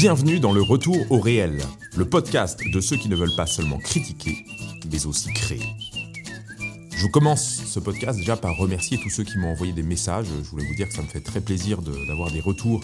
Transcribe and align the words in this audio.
Bienvenue 0.00 0.38
dans 0.38 0.52
le 0.52 0.62
Retour 0.62 1.10
au 1.10 1.18
réel, 1.18 1.58
le 1.96 2.08
podcast 2.08 2.60
de 2.72 2.80
ceux 2.80 2.96
qui 2.96 3.08
ne 3.08 3.16
veulent 3.16 3.34
pas 3.34 3.46
seulement 3.46 3.78
critiquer, 3.78 4.46
mais 4.92 5.06
aussi 5.06 5.32
créer. 5.32 5.74
Je 6.96 7.08
commence 7.08 7.64
ce 7.64 7.80
podcast 7.80 8.16
déjà 8.16 8.36
par 8.36 8.56
remercier 8.56 9.00
tous 9.02 9.10
ceux 9.10 9.24
qui 9.24 9.38
m'ont 9.38 9.50
envoyé 9.50 9.72
des 9.72 9.82
messages. 9.82 10.26
Je 10.28 10.50
voulais 10.50 10.64
vous 10.64 10.76
dire 10.76 10.86
que 10.86 10.94
ça 10.94 11.02
me 11.02 11.08
fait 11.08 11.20
très 11.20 11.40
plaisir 11.40 11.82
d'avoir 11.82 12.30
des 12.30 12.38
retours 12.38 12.80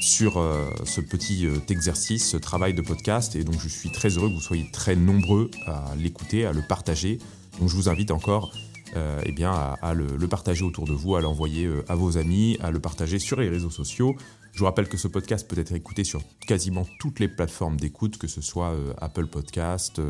sur 0.00 0.38
euh, 0.38 0.68
ce 0.82 1.00
petit 1.00 1.46
euh, 1.46 1.60
exercice, 1.68 2.28
ce 2.28 2.36
travail 2.36 2.74
de 2.74 2.82
podcast. 2.82 3.36
Et 3.36 3.44
donc 3.44 3.60
je 3.60 3.68
suis 3.68 3.92
très 3.92 4.08
heureux 4.08 4.28
que 4.28 4.34
vous 4.34 4.40
soyez 4.40 4.68
très 4.72 4.96
nombreux 4.96 5.52
à 5.64 5.94
l'écouter, 5.96 6.44
à 6.44 6.52
le 6.52 6.62
partager. 6.62 7.20
Donc 7.60 7.68
je 7.68 7.76
vous 7.76 7.88
invite 7.88 8.10
encore 8.10 8.52
euh, 8.96 9.22
eh 9.24 9.30
bien, 9.30 9.52
à, 9.52 9.94
le, 9.94 10.26
partager 10.26 10.64
autour 10.64 10.86
de 10.86 10.92
vous, 10.92 11.14
à 11.14 11.20
l'envoyer 11.20 11.70
à 11.88 11.94
vos 11.94 12.18
amis, 12.18 12.58
à 12.60 12.72
le 12.72 12.80
partager 12.80 13.20
sur 13.20 13.38
les 13.38 13.48
réseaux 13.48 13.70
sociaux. 13.70 14.16
Je 14.58 14.62
vous 14.64 14.66
rappelle 14.66 14.88
que 14.88 14.96
ce 14.96 15.06
podcast 15.06 15.48
peut 15.48 15.60
être 15.60 15.72
écouté 15.72 16.02
sur 16.02 16.20
quasiment 16.44 16.84
toutes 16.98 17.20
les 17.20 17.28
plateformes 17.28 17.76
d'écoute, 17.76 18.18
que 18.18 18.26
ce 18.26 18.40
soit 18.40 18.74
Apple 19.00 19.28
Podcast 19.28 20.00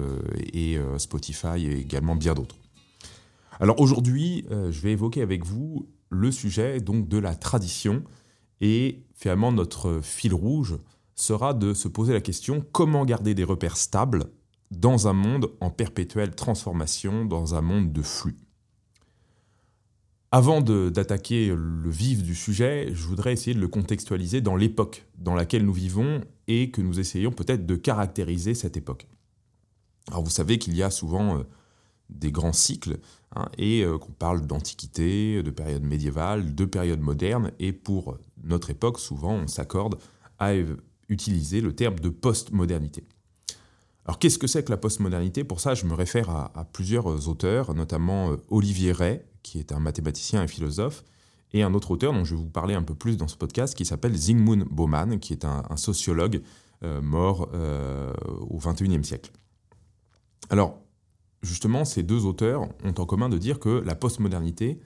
et 0.54 0.78
Spotify 0.96 1.66
et 1.66 1.78
également 1.78 2.16
bien 2.16 2.32
d'autres. 2.32 2.56
Alors 3.60 3.78
aujourd'hui, 3.78 4.46
je 4.48 4.80
vais 4.80 4.92
évoquer 4.92 5.20
avec 5.20 5.44
vous 5.44 5.90
le 6.08 6.32
sujet 6.32 6.80
donc 6.80 7.08
de 7.08 7.18
la 7.18 7.34
tradition 7.34 8.02
et 8.62 9.04
finalement, 9.14 9.52
notre 9.52 10.00
fil 10.02 10.32
rouge 10.32 10.78
sera 11.14 11.52
de 11.52 11.74
se 11.74 11.88
poser 11.88 12.14
la 12.14 12.22
question 12.22 12.64
comment 12.72 13.04
garder 13.04 13.34
des 13.34 13.44
repères 13.44 13.76
stables 13.76 14.30
dans 14.70 15.08
un 15.08 15.12
monde 15.12 15.50
en 15.60 15.68
perpétuelle 15.68 16.34
transformation, 16.34 17.26
dans 17.26 17.54
un 17.54 17.60
monde 17.60 17.92
de 17.92 18.00
flux? 18.00 18.38
Avant 20.30 20.60
d'attaquer 20.60 21.54
le 21.56 21.88
vif 21.88 22.22
du 22.22 22.34
sujet, 22.34 22.90
je 22.92 23.02
voudrais 23.04 23.32
essayer 23.32 23.54
de 23.54 23.60
le 23.60 23.68
contextualiser 23.68 24.42
dans 24.42 24.56
l'époque 24.56 25.06
dans 25.16 25.34
laquelle 25.34 25.64
nous 25.64 25.72
vivons 25.72 26.22
et 26.48 26.70
que 26.70 26.82
nous 26.82 27.00
essayons 27.00 27.32
peut-être 27.32 27.64
de 27.64 27.76
caractériser 27.76 28.54
cette 28.54 28.76
époque. 28.76 29.06
Alors 30.08 30.22
vous 30.22 30.30
savez 30.30 30.58
qu'il 30.58 30.76
y 30.76 30.82
a 30.82 30.90
souvent 30.90 31.38
euh, 31.38 31.42
des 32.10 32.30
grands 32.30 32.52
cycles, 32.52 32.98
hein, 33.36 33.48
et 33.56 33.82
euh, 33.84 33.96
qu'on 33.96 34.12
parle 34.12 34.46
d'antiquité, 34.46 35.42
de 35.42 35.50
période 35.50 35.82
médiévale, 35.82 36.54
de 36.54 36.64
période 36.66 37.00
moderne, 37.00 37.52
et 37.58 37.72
pour 37.72 38.18
notre 38.42 38.68
époque, 38.70 38.98
souvent, 38.98 39.34
on 39.34 39.46
s'accorde 39.46 39.98
à 40.38 40.52
utiliser 41.08 41.60
le 41.62 41.74
terme 41.74 41.98
de 41.98 42.08
postmodernité. 42.10 43.04
Alors 44.04 44.18
qu'est-ce 44.18 44.38
que 44.38 44.46
c'est 44.46 44.64
que 44.64 44.70
la 44.70 44.78
postmodernité? 44.78 45.44
Pour 45.44 45.60
ça, 45.60 45.74
je 45.74 45.84
me 45.84 45.94
réfère 45.94 46.30
à, 46.30 46.64
plusieurs 46.72 47.28
auteurs, 47.28 47.74
notamment 47.74 48.32
euh, 48.32 48.36
Olivier 48.48 48.92
Ray, 48.92 49.20
qui 49.50 49.58
est 49.58 49.72
un 49.72 49.80
mathématicien 49.80 50.42
et 50.42 50.48
philosophe, 50.48 51.04
et 51.52 51.62
un 51.62 51.72
autre 51.74 51.90
auteur 51.90 52.12
dont 52.12 52.24
je 52.24 52.34
vais 52.34 52.40
vous 52.40 52.50
parler 52.50 52.74
un 52.74 52.82
peu 52.82 52.94
plus 52.94 53.16
dans 53.16 53.28
ce 53.28 53.36
podcast, 53.36 53.74
qui 53.74 53.84
s'appelle 53.84 54.14
Zygmunt 54.14 54.66
Bauman, 54.70 55.18
qui 55.18 55.32
est 55.32 55.44
un, 55.44 55.76
sociologue 55.76 56.42
euh, 56.82 57.00
mort 57.00 57.48
au 58.50 58.58
XXIe 58.58 59.02
siècle. 59.02 59.30
Alors, 60.50 60.78
justement, 61.42 61.84
ces 61.84 62.02
deux 62.02 62.24
auteurs 62.24 62.68
ont 62.84 62.94
en 62.96 63.06
commun 63.06 63.28
de 63.28 63.38
dire 63.38 63.58
que 63.58 63.82
la 63.84 63.94
postmodernité, 63.94 64.80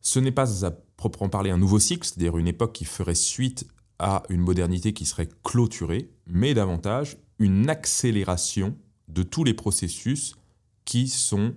ce 0.00 0.18
n'est 0.18 0.32
pas 0.32 0.66
à 0.66 0.72
proprement 0.96 1.28
parler 1.28 1.50
un 1.50 1.58
nouveau 1.58 1.78
cycle, 1.78 2.06
c'est-à-dire 2.06 2.36
une 2.38 2.48
époque 2.48 2.72
qui 2.72 2.84
ferait 2.84 3.14
suite 3.14 3.66
à 3.98 4.22
une 4.28 4.40
modernité 4.40 4.92
qui 4.92 5.06
serait 5.06 5.28
clôturée, 5.44 6.10
mais 6.26 6.54
davantage 6.54 7.18
une 7.38 7.68
accélération 7.68 8.76
de 9.08 9.22
tous 9.22 9.44
les 9.44 9.54
processus 9.54 10.36
qui 10.84 11.08
sont 11.08 11.54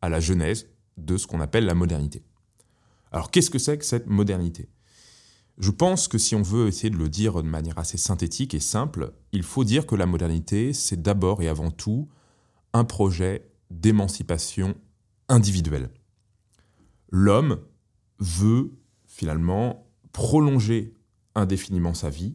à 0.00 0.08
la 0.08 0.20
genèse 0.20 0.68
de 0.96 1.16
ce 1.16 1.26
qu'on 1.26 1.40
appelle 1.40 1.64
la 1.64 1.74
modernité. 1.74 2.22
Alors 3.10 3.30
qu'est-ce 3.30 3.50
que 3.50 3.58
c'est 3.58 3.78
que 3.78 3.84
cette 3.84 4.06
modernité? 4.06 4.68
Je 5.58 5.70
pense 5.70 6.08
que 6.08 6.18
si 6.18 6.34
on 6.34 6.42
veut 6.42 6.68
essayer 6.68 6.90
de 6.90 6.96
le 6.96 7.08
dire 7.08 7.42
de 7.42 7.48
manière 7.48 7.78
assez 7.78 7.98
synthétique 7.98 8.54
et 8.54 8.60
simple, 8.60 9.12
il 9.32 9.42
faut 9.42 9.64
dire 9.64 9.86
que 9.86 9.94
la 9.94 10.06
modernité, 10.06 10.72
c'est 10.72 11.02
d'abord 11.02 11.42
et 11.42 11.48
avant 11.48 11.70
tout 11.70 12.08
un 12.72 12.84
projet 12.84 13.50
d'émancipation 13.70 14.74
individuelle. 15.28 15.90
L'homme 17.10 17.60
veut 18.18 18.72
finalement 19.06 19.86
prolonger 20.12 20.94
indéfiniment 21.34 21.94
sa 21.94 22.08
vie, 22.08 22.34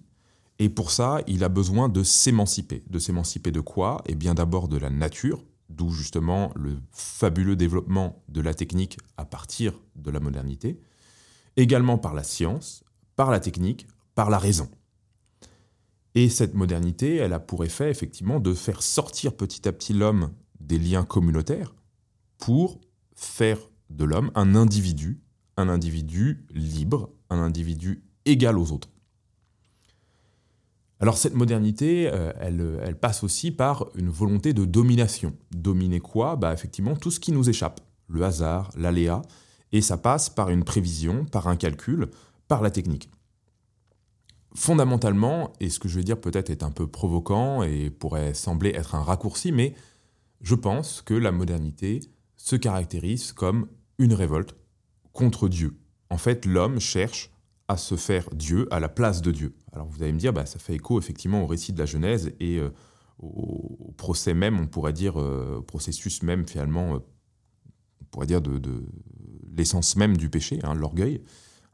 et 0.59 0.69
pour 0.69 0.91
ça, 0.91 1.21
il 1.27 1.43
a 1.43 1.49
besoin 1.49 1.89
de 1.89 2.03
s'émanciper. 2.03 2.83
De 2.89 2.97
s'émanciper 2.99 3.51
de 3.51 3.59
quoi? 3.59 4.01
Eh 4.05 4.15
bien 4.15 4.33
d'abord 4.33 4.67
de 4.67 4.77
la 4.77 4.89
nature, 4.89 5.43
d'où 5.69 5.91
justement 5.91 6.51
le 6.55 6.77
fabuleux 6.91 7.55
développement 7.55 8.23
de 8.29 8.41
la 8.41 8.53
technique 8.53 8.97
à 9.17 9.25
partir 9.25 9.73
de 9.95 10.11
la 10.11 10.19
modernité, 10.19 10.79
également 11.55 11.97
par 11.97 12.13
la 12.13 12.23
science, 12.23 12.83
par 13.15 13.31
la 13.31 13.39
technique, 13.39 13.87
par 14.15 14.29
la 14.29 14.37
raison. 14.37 14.69
Et 16.15 16.29
cette 16.29 16.55
modernité, 16.55 17.17
elle 17.17 17.33
a 17.33 17.39
pour 17.39 17.63
effet 17.63 17.91
effectivement 17.91 18.39
de 18.39 18.53
faire 18.53 18.81
sortir 18.81 19.35
petit 19.35 19.67
à 19.67 19.71
petit 19.71 19.93
l'homme 19.93 20.31
des 20.59 20.79
liens 20.79 21.03
communautaires 21.03 21.75
pour 22.37 22.79
faire 23.15 23.59
de 23.89 24.03
l'homme 24.03 24.31
un 24.35 24.55
individu, 24.55 25.21
un 25.57 25.69
individu 25.69 26.45
libre, 26.51 27.11
un 27.29 27.39
individu 27.39 28.03
égal 28.25 28.57
aux 28.57 28.71
autres. 28.71 28.89
Alors 30.99 31.17
cette 31.17 31.35
modernité, 31.35 32.09
euh, 32.11 32.33
elle, 32.39 32.79
elle, 32.83 32.97
passe 32.97 33.23
aussi 33.23 33.51
par 33.51 33.87
une 33.95 34.09
volonté 34.09 34.53
de 34.53 34.65
domination. 34.65 35.33
Dominer 35.51 35.99
quoi? 35.99 36.35
Bah, 36.35 36.53
Effectivement, 36.53 36.95
tout 36.95 37.11
ce 37.11 37.19
qui 37.19 37.31
nous 37.31 37.49
échappe, 37.49 37.81
le 38.07 38.23
hasard, 38.23 38.71
l'aléa, 38.75 39.21
et 39.71 39.81
ça 39.81 39.97
passe 39.97 40.29
par 40.29 40.49
une 40.49 40.63
prévision, 40.63 41.25
par 41.25 41.47
un 41.47 41.55
calcul, 41.55 42.09
par 42.47 42.61
la 42.61 42.71
technique. 42.71 43.11
Fondamentalement, 44.55 45.53
et 45.59 45.69
ce 45.69 45.79
que 45.79 45.87
je 45.87 45.97
vais 45.97 46.03
dire 46.03 46.19
peut-être 46.19 46.49
est 46.49 46.63
un 46.63 46.71
peu 46.71 46.87
provoquant 46.87 47.61
et 47.61 47.91
pourrait 47.91 48.33
sembler 48.33 48.71
être 48.71 48.95
un 48.95 49.03
raccourci, 49.03 49.51
mais 49.51 49.75
je 50.41 50.55
pense 50.55 51.01
que 51.01 51.13
la 51.13 51.31
modernité 51.31 51.99
se 52.37 52.55
caractérise 52.55 53.33
comme 53.33 53.67
une 53.99 54.13
révolte 54.13 54.55
contre 55.13 55.47
Dieu. 55.47 55.77
En 56.09 56.17
fait, 56.17 56.45
l'homme 56.45 56.79
cherche 56.79 57.31
à 57.67 57.77
se 57.77 57.95
faire 57.95 58.29
Dieu 58.33 58.67
à 58.71 58.79
la 58.79 58.89
place 58.89 59.21
de 59.21 59.31
Dieu. 59.31 59.53
Alors 59.77 59.89
vous 59.89 60.01
allez 60.01 60.11
me 60.11 60.17
dire, 60.17 60.33
bah, 60.33 60.47
ça 60.47 60.57
fait 60.57 60.73
écho 60.73 60.97
effectivement 60.97 61.43
au 61.43 61.45
récit 61.45 61.71
de 61.71 61.77
la 61.77 61.85
Genèse 61.85 62.33
et 62.39 62.57
euh, 62.57 62.71
au, 63.19 63.93
procès 63.95 64.33
même, 64.33 64.59
on 64.59 64.65
pourrait 64.65 64.91
dire, 64.91 65.21
euh, 65.21 65.63
processus 65.67 66.23
même 66.23 66.47
finalement, 66.47 66.95
euh, 66.95 66.99
on 68.01 68.05
pourrait 68.09 68.25
dire 68.25 68.41
de, 68.41 68.59
l'essence 69.55 69.95
même 69.95 70.17
du 70.17 70.31
péché, 70.31 70.59
hein, 70.63 70.73
l'orgueil, 70.73 71.21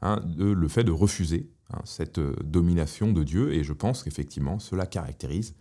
hein, 0.01 0.19
le 0.37 0.67
fait 0.67 0.83
de 0.83 0.91
refuser 0.91 1.49
hein, 1.69 1.79
cette 1.85 2.19
domination 2.19 3.13
de 3.13 3.23
Dieu. 3.23 3.53
Et 3.53 3.63
je 3.63 3.71
pense 3.71 4.03
qu'effectivement, 4.03 4.59
cela 4.59 4.85
caractérise 4.85 5.55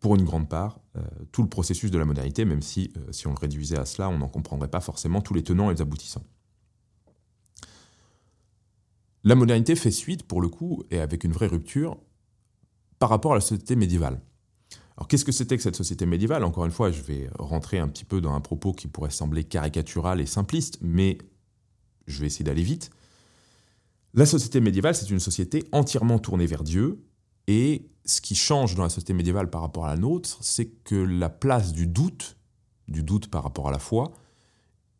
pour 0.00 0.16
une 0.16 0.24
grande 0.24 0.48
part, 0.48 0.80
tout 1.30 1.42
le 1.42 1.48
processus 1.48 1.90
de 1.90 1.96
la 1.96 2.04
modernité, 2.04 2.44
même 2.44 2.62
si, 2.62 2.92
si 3.10 3.26
on 3.26 3.30
le 3.30 3.38
réduisait 3.38 3.78
à 3.78 3.86
cela, 3.86 4.10
on 4.10 4.18
n'en 4.18 4.28
comprendrait 4.28 4.68
pas 4.68 4.80
forcément 4.80 5.20
tous 5.22 5.34
les 5.34 5.44
tenants 5.44 5.70
et 5.70 5.74
les 5.74 5.80
aboutissants. 5.80 6.24
La 9.24 9.34
modernité 9.34 9.76
fait 9.76 9.90
suite, 9.90 10.24
pour 10.24 10.40
le 10.40 10.48
coup, 10.48 10.82
et 10.90 10.98
avec 10.98 11.24
une 11.24 11.32
vraie 11.32 11.46
rupture, 11.46 11.96
par 12.98 13.08
rapport 13.08 13.32
à 13.32 13.34
la 13.36 13.40
société 13.40 13.76
médiévale. 13.76 14.20
Alors 14.96 15.08
qu'est-ce 15.08 15.24
que 15.24 15.32
c'était 15.32 15.56
que 15.56 15.62
cette 15.62 15.76
société 15.76 16.06
médiévale? 16.06 16.44
Encore 16.44 16.64
une 16.64 16.72
fois, 16.72 16.90
je 16.90 17.02
vais 17.02 17.30
rentrer 17.38 17.78
un 17.78 17.88
petit 17.88 18.04
peu 18.04 18.20
dans 18.20 18.34
un 18.34 18.40
propos 18.40 18.72
qui 18.72 18.88
pourrait 18.88 19.10
sembler 19.10 19.44
caricatural 19.44 20.20
et 20.20 20.26
simpliste, 20.26 20.78
mais 20.80 21.18
je 22.06 22.20
vais 22.20 22.26
essayer 22.26 22.44
d'aller 22.44 22.62
vite. 22.62 22.90
La 24.14 24.26
société 24.26 24.60
médiévale, 24.60 24.94
c'est 24.94 25.08
une 25.08 25.20
société 25.20 25.64
entièrement 25.72 26.18
tournée 26.18 26.46
vers 26.46 26.64
Dieu, 26.64 27.02
et 27.46 27.88
ce 28.04 28.20
qui 28.20 28.34
change 28.34 28.74
dans 28.74 28.82
la 28.82 28.88
société 28.88 29.14
médiévale 29.14 29.48
par 29.50 29.62
rapport 29.62 29.86
à 29.86 29.88
la 29.88 29.96
nôtre, 29.96 30.38
c'est 30.40 30.66
que 30.66 30.96
la 30.96 31.30
place 31.30 31.72
du 31.72 31.86
doute, 31.86 32.36
du 32.88 33.02
doute 33.02 33.28
par 33.28 33.42
rapport 33.44 33.68
à 33.68 33.70
la 33.70 33.78
foi, 33.78 34.12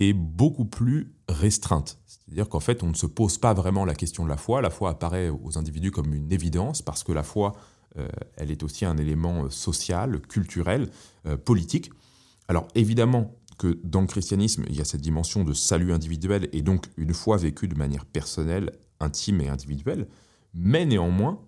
est 0.03 0.13
beaucoup 0.13 0.65
plus 0.65 1.15
restreinte. 1.29 1.99
C'est-à-dire 2.07 2.49
qu'en 2.49 2.61
fait, 2.61 2.83
on 2.83 2.89
ne 2.89 2.95
se 2.95 3.07
pose 3.07 3.39
pas 3.39 3.55
vraiment 3.55 3.85
la 3.85 3.95
question 3.95 4.25
de 4.25 4.29
la 4.29 4.37
foi. 4.37 4.63
La 4.63 4.71
foi 4.71 4.91
apparaît 4.91 5.29
aux 5.29 5.59
individus 5.59 5.91
comme 5.91 6.15
une 6.15 6.33
évidence 6.33 6.83
parce 6.83 7.05
que 7.05 7.13
la 7.13 7.23
foi, 7.23 7.53
euh, 7.99 8.09
elle 8.37 8.51
est 8.51 8.63
aussi 8.63 8.85
un 8.85 8.97
élément 8.97 9.45
euh, 9.45 9.51
social, 9.51 10.21
culturel, 10.21 10.91
euh, 11.27 11.37
politique. 11.37 11.91
Alors 12.49 12.69
évidemment 12.75 13.37
que 13.59 13.79
dans 13.85 14.01
le 14.01 14.07
christianisme, 14.07 14.65
il 14.69 14.77
y 14.77 14.81
a 14.81 14.85
cette 14.85 15.01
dimension 15.01 15.45
de 15.45 15.53
salut 15.53 15.93
individuel 15.93 16.49
et 16.53 16.63
donc 16.63 16.87
une 16.97 17.15
foi 17.15 17.37
vécue 17.37 17.69
de 17.69 17.77
manière 17.77 18.07
personnelle, 18.07 18.73
intime 19.01 19.41
et 19.41 19.49
individuelle, 19.49 20.09
mais 20.55 20.87
néanmoins, 20.87 21.41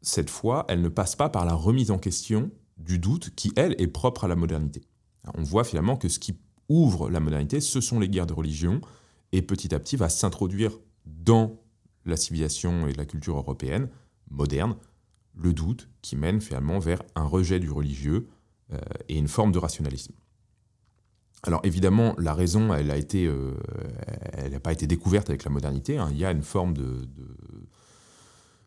cette 0.00 0.30
fois, 0.30 0.64
elle 0.68 0.80
ne 0.80 0.88
passe 0.88 1.16
pas 1.16 1.28
par 1.28 1.44
la 1.44 1.54
remise 1.54 1.90
en 1.90 1.98
question 1.98 2.50
du 2.76 2.98
doute 2.98 3.34
qui, 3.34 3.52
elle, 3.56 3.74
est 3.78 3.88
propre 3.88 4.24
à 4.24 4.28
la 4.28 4.36
modernité. 4.36 4.82
On 5.36 5.42
voit 5.42 5.64
finalement 5.64 5.96
que 5.96 6.08
ce 6.08 6.18
qui 6.18 6.38
ouvre 6.68 7.10
la 7.10 7.20
modernité, 7.20 7.60
ce 7.60 7.80
sont 7.80 7.98
les 8.00 8.08
guerres 8.08 8.26
de 8.26 8.34
religion, 8.34 8.80
et 9.32 9.42
petit 9.42 9.74
à 9.74 9.78
petit 9.78 9.96
va 9.96 10.08
s'introduire 10.08 10.78
dans 11.06 11.60
la 12.04 12.16
civilisation 12.16 12.86
et 12.86 12.92
la 12.92 13.04
culture 13.04 13.36
européenne 13.36 13.88
moderne 14.30 14.76
le 15.34 15.52
doute 15.52 15.88
qui 16.02 16.16
mène 16.16 16.40
finalement 16.40 16.78
vers 16.78 17.02
un 17.14 17.24
rejet 17.24 17.60
du 17.60 17.70
religieux 17.70 18.28
euh, 18.72 18.78
et 19.08 19.16
une 19.16 19.28
forme 19.28 19.52
de 19.52 19.58
rationalisme. 19.58 20.12
Alors 21.44 21.60
évidemment, 21.64 22.14
la 22.18 22.34
raison, 22.34 22.74
elle 22.74 22.90
a 22.90 22.96
été, 22.96 23.26
euh, 23.26 23.54
n'a 24.50 24.58
pas 24.58 24.72
été 24.72 24.86
découverte 24.86 25.30
avec 25.30 25.44
la 25.44 25.50
modernité. 25.50 25.96
Hein. 25.96 26.08
Il 26.10 26.18
y 26.18 26.24
a 26.24 26.32
une 26.32 26.42
forme 26.42 26.74
de 26.76 27.08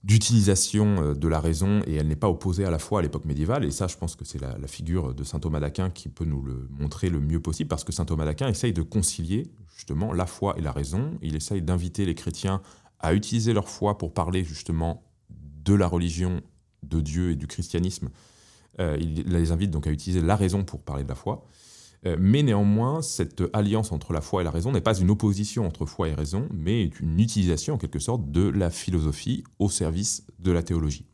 d'utilisation 0.04 1.14
de 1.14 1.28
la 1.28 1.40
raison 1.40 1.82
et 1.86 1.96
elle 1.96 2.08
n'est 2.08 2.16
pas 2.16 2.30
opposée 2.30 2.66
à 2.66 2.72
la 2.72 2.80
foi 2.80 3.00
à 3.00 3.02
l'époque 3.04 3.26
médiévale. 3.26 3.66
Et 3.66 3.72
ça, 3.72 3.88
je 3.88 3.98
pense 3.98 4.16
que 4.16 4.26
c'est 4.26 4.42
la, 4.42 4.56
figure 4.68 5.14
de 5.14 5.24
saint 5.24 5.40
Thomas 5.40 5.60
d'Aquin 5.60 5.92
qui 5.92 6.10
peut 6.10 6.26
nous 6.26 6.42
le 6.42 6.68
montrer 6.72 7.10
le 7.10 7.20
mieux 7.20 7.40
possible 7.40 7.68
parce 7.68 7.84
que 7.84 7.92
saint 7.92 8.06
Thomas 8.06 8.26
d'Aquin 8.26 8.48
essaye 8.48 8.74
de 8.74 8.82
concilier 8.82 9.52
justement 9.76 10.12
la 10.14 10.26
foi 10.26 10.56
et 10.58 10.62
la 10.62 10.72
raison. 10.72 11.12
Il 11.22 11.36
essaye 11.36 11.62
d'inviter 11.62 12.06
les 12.06 12.16
chrétiens 12.16 12.62
à 13.00 13.14
utiliser 13.14 13.54
leur 13.54 13.70
foi 13.70 13.98
pour 13.98 14.14
parler 14.14 14.44
justement 14.44 15.04
de 15.30 15.76
la 15.76 15.88
religion, 15.88 16.42
de 16.82 17.00
Dieu 17.00 17.32
et 17.32 17.36
du 17.36 17.46
christianisme. 17.46 18.10
il 18.80 19.24
les 19.28 19.52
invite 19.52 19.70
donc 19.70 19.86
à 19.86 19.92
utiliser 19.92 20.22
la 20.22 20.36
raison 20.36 20.64
pour 20.64 20.82
parler 20.82 21.04
de 21.04 21.10
la 21.10 21.16
foi. 21.16 21.46
Euh, 22.06 22.16
mais 22.20 22.42
néanmoins, 22.42 23.02
cette 23.02 23.44
alliance 23.54 23.92
entre 23.92 24.12
la 24.12 24.22
foi 24.22 24.42
et 24.42 24.44
la 24.44 24.52
raison 24.52 24.72
n'est 24.72 24.82
pas 24.82 24.98
une 24.98 25.12
opposition 25.12 25.66
entre 25.66 25.86
foi 25.86 26.10
et 26.10 26.14
raison, 26.14 26.48
mais 26.52 26.86
une 27.00 27.20
utilisation 27.20 27.76
en 27.76 27.78
quelque 27.78 28.00
sorte 28.00 28.32
de 28.32 28.48
la 28.48 28.70
philosophie 28.72 29.44
au 29.60 29.70
service 29.70 30.26
de 30.40 30.52
la 30.52 30.64
théologie. 30.64 31.06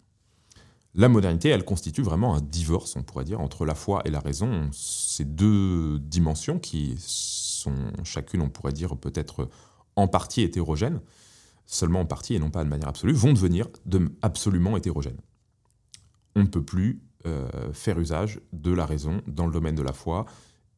La 0.96 1.10
modernité, 1.10 1.50
elle 1.50 1.66
constitue 1.66 2.02
vraiment 2.02 2.36
un 2.36 2.42
divorce, 2.42 2.96
on 2.96 3.04
pourrait 3.04 3.26
dire, 3.26 3.42
entre 3.42 3.66
la 3.66 3.76
foi 3.76 4.02
et 4.06 4.10
la 4.10 4.20
raison. 4.20 4.70
Ces 4.72 5.26
deux 5.26 6.00
dimensions 6.00 6.58
qui 6.58 6.96
sont 6.98 7.76
chacune, 8.04 8.42
on 8.42 8.50
pourrait 8.50 8.74
dire, 8.74 8.98
peut-être 8.98 9.50
en 9.96 10.08
partie 10.08 10.42
hétérogènes, 10.42 11.02
seulement 11.66 12.00
en 12.00 12.06
partie 12.06 12.34
et 12.34 12.40
non 12.40 12.50
pas 12.50 12.64
de 12.64 12.70
manière 12.70 12.88
absolue, 12.88 13.14
vont 13.14 13.34
devenir 13.34 13.68
absolument 14.22 14.78
hétérogènes. 14.78 15.20
On 16.36 16.42
ne 16.42 16.48
peut 16.48 16.64
plus 16.64 17.02
euh, 17.26 17.48
faire 17.74 18.00
usage 18.00 18.40
de 18.54 18.72
la 18.72 18.86
raison 18.86 19.22
dans 19.28 19.46
le 19.46 19.52
domaine 19.52 19.76
de 19.76 19.84
la 19.84 19.94
foi, 19.94 20.26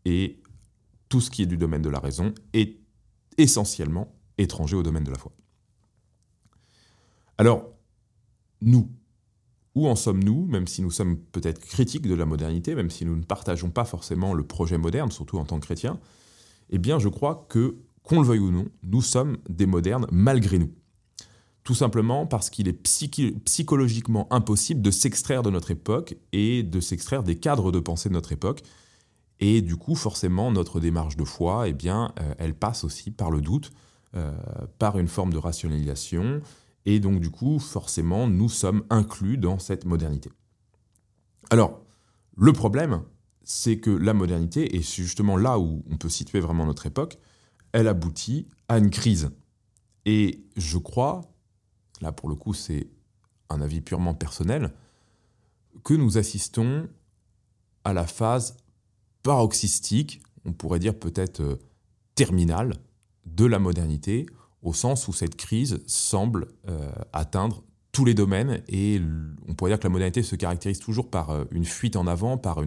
et 0.05 0.41
tout 1.09 1.21
ce 1.21 1.29
qui 1.29 1.41
est 1.41 1.47
du 1.47 1.57
domaine 1.57 1.81
de 1.81 1.89
la 1.89 1.99
raison 1.99 2.33
est 2.53 2.77
essentiellement 3.37 4.15
étranger 4.37 4.75
au 4.75 4.83
domaine 4.83 5.03
de 5.03 5.11
la 5.11 5.17
foi. 5.17 5.31
Alors, 7.37 7.69
nous, 8.61 8.89
où 9.75 9.87
en 9.87 9.95
sommes-nous, 9.95 10.45
même 10.45 10.67
si 10.67 10.81
nous 10.81 10.91
sommes 10.91 11.17
peut-être 11.17 11.59
critiques 11.59 12.07
de 12.07 12.15
la 12.15 12.25
modernité, 12.25 12.75
même 12.75 12.89
si 12.89 13.05
nous 13.05 13.15
ne 13.15 13.23
partageons 13.23 13.69
pas 13.69 13.85
forcément 13.85 14.33
le 14.33 14.43
projet 14.43 14.77
moderne, 14.77 15.11
surtout 15.11 15.37
en 15.37 15.45
tant 15.45 15.59
que 15.59 15.65
chrétiens, 15.65 15.99
eh 16.69 16.77
bien 16.77 16.99
je 16.99 17.07
crois 17.07 17.45
que, 17.49 17.77
qu'on 18.03 18.21
le 18.21 18.27
veuille 18.27 18.39
ou 18.39 18.51
non, 18.51 18.65
nous 18.83 19.01
sommes 19.01 19.37
des 19.47 19.65
modernes 19.65 20.05
malgré 20.11 20.59
nous. 20.59 20.71
Tout 21.63 21.75
simplement 21.75 22.25
parce 22.25 22.49
qu'il 22.49 22.67
est 22.67 22.73
psychologiquement 22.73 24.27
impossible 24.33 24.81
de 24.81 24.91
s'extraire 24.91 25.43
de 25.43 25.49
notre 25.49 25.71
époque 25.71 26.17
et 26.31 26.63
de 26.63 26.79
s'extraire 26.79 27.23
des 27.23 27.35
cadres 27.35 27.71
de 27.71 27.79
pensée 27.79 28.09
de 28.09 28.15
notre 28.15 28.31
époque 28.31 28.63
et 29.39 29.61
du 29.61 29.77
coup, 29.77 29.95
forcément, 29.95 30.51
notre 30.51 30.79
démarche 30.79 31.15
de 31.15 31.23
foi, 31.23 31.67
eh 31.67 31.73
bien, 31.73 32.13
euh, 32.19 32.33
elle 32.37 32.53
passe 32.53 32.83
aussi 32.83 33.11
par 33.11 33.31
le 33.31 33.41
doute, 33.41 33.71
euh, 34.15 34.31
par 34.79 34.99
une 34.99 35.07
forme 35.07 35.31
de 35.31 35.37
rationalisation. 35.37 36.41
Et 36.85 36.99
donc, 36.99 37.19
du 37.21 37.29
coup, 37.29 37.59
forcément, 37.59 38.27
nous 38.27 38.49
sommes 38.49 38.83
inclus 38.89 39.37
dans 39.37 39.59
cette 39.59 39.85
modernité. 39.85 40.31
Alors, 41.49 41.81
le 42.35 42.53
problème, 42.53 43.01
c'est 43.43 43.79
que 43.79 43.89
la 43.89 44.13
modernité, 44.13 44.75
et 44.75 44.81
c'est 44.81 45.03
justement 45.03 45.37
là 45.37 45.57
où 45.57 45.83
on 45.89 45.97
peut 45.97 46.09
situer 46.09 46.39
vraiment 46.39 46.65
notre 46.65 46.85
époque, 46.85 47.17
elle 47.71 47.87
aboutit 47.87 48.47
à 48.67 48.77
une 48.77 48.89
crise. 48.89 49.31
Et 50.05 50.43
je 50.55 50.77
crois, 50.77 51.21
là 52.01 52.11
pour 52.11 52.29
le 52.29 52.35
coup 52.35 52.53
c'est 52.53 52.89
un 53.49 53.61
avis 53.61 53.81
purement 53.81 54.13
personnel, 54.13 54.73
que 55.83 55.93
nous 55.93 56.17
assistons 56.17 56.87
à 57.83 57.93
la 57.93 58.05
phase 58.05 58.57
paroxystique, 59.23 60.21
on 60.45 60.53
pourrait 60.53 60.79
dire 60.79 60.97
peut-être 60.97 61.41
euh, 61.41 61.55
terminale, 62.15 62.75
de 63.25 63.45
la 63.45 63.59
modernité, 63.59 64.25
au 64.63 64.73
sens 64.73 65.07
où 65.07 65.13
cette 65.13 65.35
crise 65.35 65.81
semble 65.87 66.47
euh, 66.67 66.91
atteindre 67.13 67.63
tous 67.91 68.05
les 68.05 68.13
domaines 68.13 68.61
et 68.67 69.01
on 69.47 69.53
pourrait 69.55 69.71
dire 69.71 69.79
que 69.79 69.83
la 69.83 69.91
modernité 69.91 70.23
se 70.23 70.35
caractérise 70.35 70.79
toujours 70.79 71.09
par 71.09 71.29
euh, 71.31 71.43
une 71.51 71.65
fuite 71.65 71.95
en 71.95 72.07
avant, 72.07 72.37
par 72.37 72.61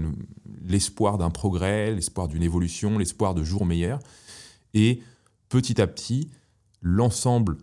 l'espoir 0.62 1.19
d'un 1.19 1.31
progrès, 1.31 1.93
l'espoir 1.93 2.28
d'une 2.28 2.43
évolution, 2.43 2.99
l'espoir 2.99 3.34
de 3.34 3.44
jours 3.44 3.66
meilleurs. 3.66 4.00
Et 4.75 5.02
petit 5.49 5.81
à 5.81 5.87
petit, 5.87 6.31
l'ensemble 6.81 7.58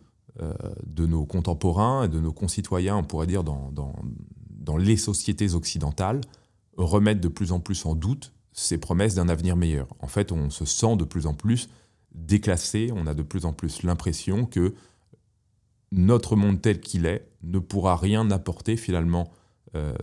de 0.86 1.06
nos 1.06 1.26
contemporains 1.26 2.06
et 2.06 2.08
de 2.08 2.18
nos 2.22 2.32
concitoyens, 2.32 2.96
on 2.96 3.04
pourrait 3.04 3.28
dire 3.28 3.44
dans, 3.44 3.74
dans 3.74 4.78
les 4.78 4.96
sociétés 4.96 5.54
occidentales, 5.54 6.22
remettent 6.78 7.20
de 7.20 7.28
plus 7.28 7.52
en 7.52 7.60
plus 7.60 7.86
en 7.86 7.94
doute 7.94 8.32
ces 8.60 8.78
promesses 8.78 9.16
d'un 9.16 9.30
avenir 9.30 9.56
meilleur. 9.56 9.88
En 10.00 10.08
fait, 10.08 10.32
on 10.32 10.50
se 10.50 10.66
sent 10.66 10.96
de 10.98 11.06
plus 11.06 11.26
en 11.26 11.34
plus 11.34 11.70
déclassé, 12.14 12.92
on 12.94 13.08
a 13.08 13.14
de 13.14 13.24
plus 13.24 13.46
en 13.46 13.54
plus 13.54 13.84
l'impression 13.84 14.46
que 14.46 14.74
notre 15.92 16.36
monde 16.36 16.62
tel 16.62 16.80
qu'il 16.82 17.06
est 17.06 17.28
ne 17.42 17.60
pourra 17.60 17.96
rien 17.96 18.30
apporter 18.32 18.78
finalement 18.78 19.32
euh, 19.76 19.94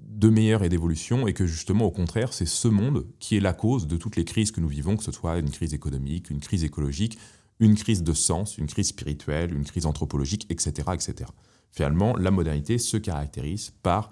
de 0.00 0.30
meilleur 0.30 0.64
et 0.64 0.70
d'évolution, 0.70 1.26
et 1.26 1.34
que 1.34 1.46
justement, 1.46 1.84
au 1.84 1.90
contraire, 1.90 2.32
c'est 2.32 2.46
ce 2.46 2.68
monde 2.68 3.06
qui 3.18 3.36
est 3.36 3.40
la 3.40 3.52
cause 3.52 3.86
de 3.86 3.98
toutes 3.98 4.16
les 4.16 4.24
crises 4.24 4.50
que 4.50 4.60
nous 4.60 4.68
vivons, 4.68 4.96
que 4.96 5.04
ce 5.04 5.12
soit 5.12 5.38
une 5.38 5.50
crise 5.50 5.74
économique, 5.74 6.30
une 6.30 6.40
crise 6.40 6.64
écologique, 6.64 7.18
une 7.60 7.74
crise 7.74 8.02
de 8.02 8.12
sens, 8.14 8.56
une 8.56 8.66
crise 8.66 8.88
spirituelle, 8.88 9.52
une 9.52 9.64
crise 9.64 9.84
anthropologique, 9.84 10.46
etc. 10.48 10.88
etc. 10.94 11.30
Finalement, 11.70 12.16
la 12.16 12.30
modernité 12.30 12.78
se 12.78 12.96
caractérise 12.96 13.74
par 13.82 14.10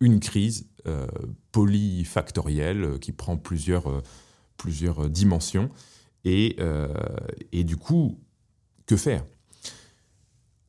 une 0.00 0.18
crise 0.18 0.66
euh, 0.86 1.06
polyfactorielle 1.52 2.84
euh, 2.84 2.98
qui 2.98 3.12
prend 3.12 3.36
plusieurs, 3.36 3.88
euh, 3.88 4.02
plusieurs 4.56 5.08
dimensions. 5.10 5.70
Et, 6.24 6.58
et, 7.50 7.64
du 7.64 7.78
coup, 7.78 8.20
que 8.84 8.94
faire? 8.98 9.24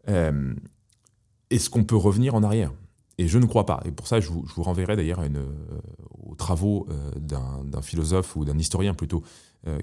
Est-ce 0.07 1.69
qu'on 1.69 1.83
peut 1.83 1.97
revenir 1.97 2.35
en 2.35 2.41
arrière? 2.41 2.71
Et 3.17 3.27
je 3.27 3.37
ne 3.37 3.45
crois 3.45 3.65
pas. 3.65 3.81
Et 3.83 3.91
pour 3.91 4.07
ça, 4.07 4.21
je 4.21 4.29
vous, 4.29 4.47
je 4.47 4.53
vous 4.53 4.63
renverrai 4.63 4.95
d'ailleurs 4.95 5.21
aux 6.23 6.35
travaux 6.35 6.87
d'un 7.17 7.81
philosophe 7.81 8.37
ou 8.37 8.45
d'un 8.45 8.57
historien 8.57 8.93
plutôt 8.93 9.23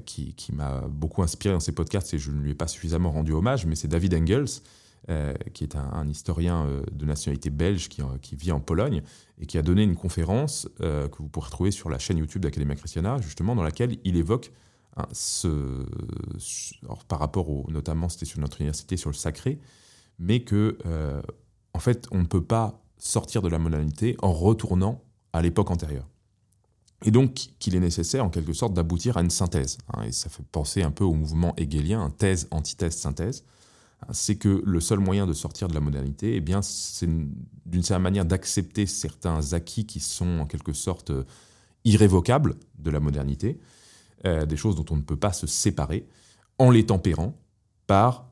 qui, 0.07 0.33
qui 0.33 0.55
m'a 0.55 0.89
beaucoup 0.89 1.23
inspiré 1.23 1.53
dans 1.53 1.61
ses 1.61 1.73
podcasts 1.73 2.15
et 2.15 2.19
je 2.19 2.31
ne 2.31 2.41
lui 2.41 2.53
ai 2.53 2.55
pas 2.55 2.67
suffisamment 2.67 3.11
rendu 3.11 3.33
hommage, 3.33 3.67
mais 3.67 3.75
c'est 3.75 3.89
David 3.89 4.15
Engels 4.15 4.63
euh, 5.11 5.33
qui 5.55 5.65
est 5.65 5.75
un, 5.75 6.07
historien 6.07 6.67
euh, 6.67 6.83
de 6.93 7.07
nationalité 7.07 7.49
belge 7.49 7.89
qui, 7.89 8.03
qui, 8.21 8.37
vit 8.37 8.53
en 8.53 8.61
Pologne 8.61 9.01
et 9.41 9.47
qui 9.47 9.57
a 9.57 9.63
donné 9.63 9.83
une 9.83 9.97
conférence 9.97 10.69
euh, 10.83 11.09
que 11.09 11.19
vous 11.19 11.29
pourrez 11.29 11.49
trouver 11.49 11.71
sur 11.71 11.89
la 11.89 11.99
chaîne 11.99 12.19
YouTube 12.19 12.43
d'Academia 12.43 12.75
Christiana, 12.75 13.19
justement, 13.23 13.57
dans 13.57 13.63
laquelle 13.63 13.97
il 14.05 14.17
évoque 14.17 14.53
hein, 14.99 15.07
ce, 15.13 15.87
par 17.09 17.21
rapport 17.21 17.49
au, 17.49 17.65
notamment, 17.71 18.11
c'était 18.11 18.27
sur 18.27 18.39
notre 18.41 18.61
université, 18.61 18.99
sur 18.99 19.09
le 19.09 19.15
sacré, 19.15 19.59
mais 20.19 20.41
que, 20.41 20.77
en 21.73 21.79
fait, 21.79 22.07
on 22.11 22.19
ne 22.19 22.27
peut 22.27 22.45
pas 22.45 22.83
sortir 22.99 23.41
de 23.41 23.49
la 23.49 23.59
modernité 23.59 24.15
en 24.21 24.35
retournant 24.35 25.03
à 25.33 25.41
l'époque 25.41 25.71
antérieure. 25.71 26.07
Et 27.05 27.11
donc 27.11 27.33
qu'il 27.59 27.75
est 27.75 27.81
nécessaire 27.81 28.27
en 28.27 28.29
quelque 28.29 28.53
sorte 28.53 28.75
d'aboutir 28.75 29.17
à 29.17 29.23
une 29.23 29.31
synthèse. 29.31 29.79
Hein, 29.95 30.03
et 30.03 30.13
ça 30.13 30.29
fait 30.29 30.43
penser 30.53 30.83
un 30.83 30.91
peu 30.91 31.05
au 31.05 31.15
mouvement 31.15 31.55
hegelien, 31.57 32.11
thèse, 32.11 32.47
antithèse, 32.51 32.97
synthèse 32.97 33.45
c'est 34.13 34.37
que 34.37 34.63
le 34.65 34.81
seul 34.81 35.01
moyen 35.01 35.27
de 35.27 35.33
sortir 35.33 35.69
de 35.69 35.75
la 35.75 35.81
modernité, 35.81 36.37
eh 36.37 36.41
bien, 36.41 36.63
c'est 36.63 37.09
d'une 37.67 37.83
certaine 37.83 38.03
manière 38.03 38.25
d'accepter 38.25 38.87
certains 38.87 39.53
acquis 39.53 39.87
qui 39.87 40.01
sont 40.01 40.41
en 40.41 40.47
quelque 40.47 40.73
sorte 40.73 41.11
euh, 41.11 41.25
irrévocables 41.85 42.57
de 42.79 42.91
la 42.91 43.01
modernité, 43.01 43.61
euh, 44.25 44.47
des 44.47 44.57
choses 44.57 44.77
dont 44.77 44.85
on 44.91 44.97
ne 44.97 45.03
peut 45.03 45.17
pas 45.17 45.33
se 45.33 45.47
séparer, 45.47 46.07
en 46.59 46.71
les 46.71 46.87
tempérant 46.87 47.39
par 47.87 48.31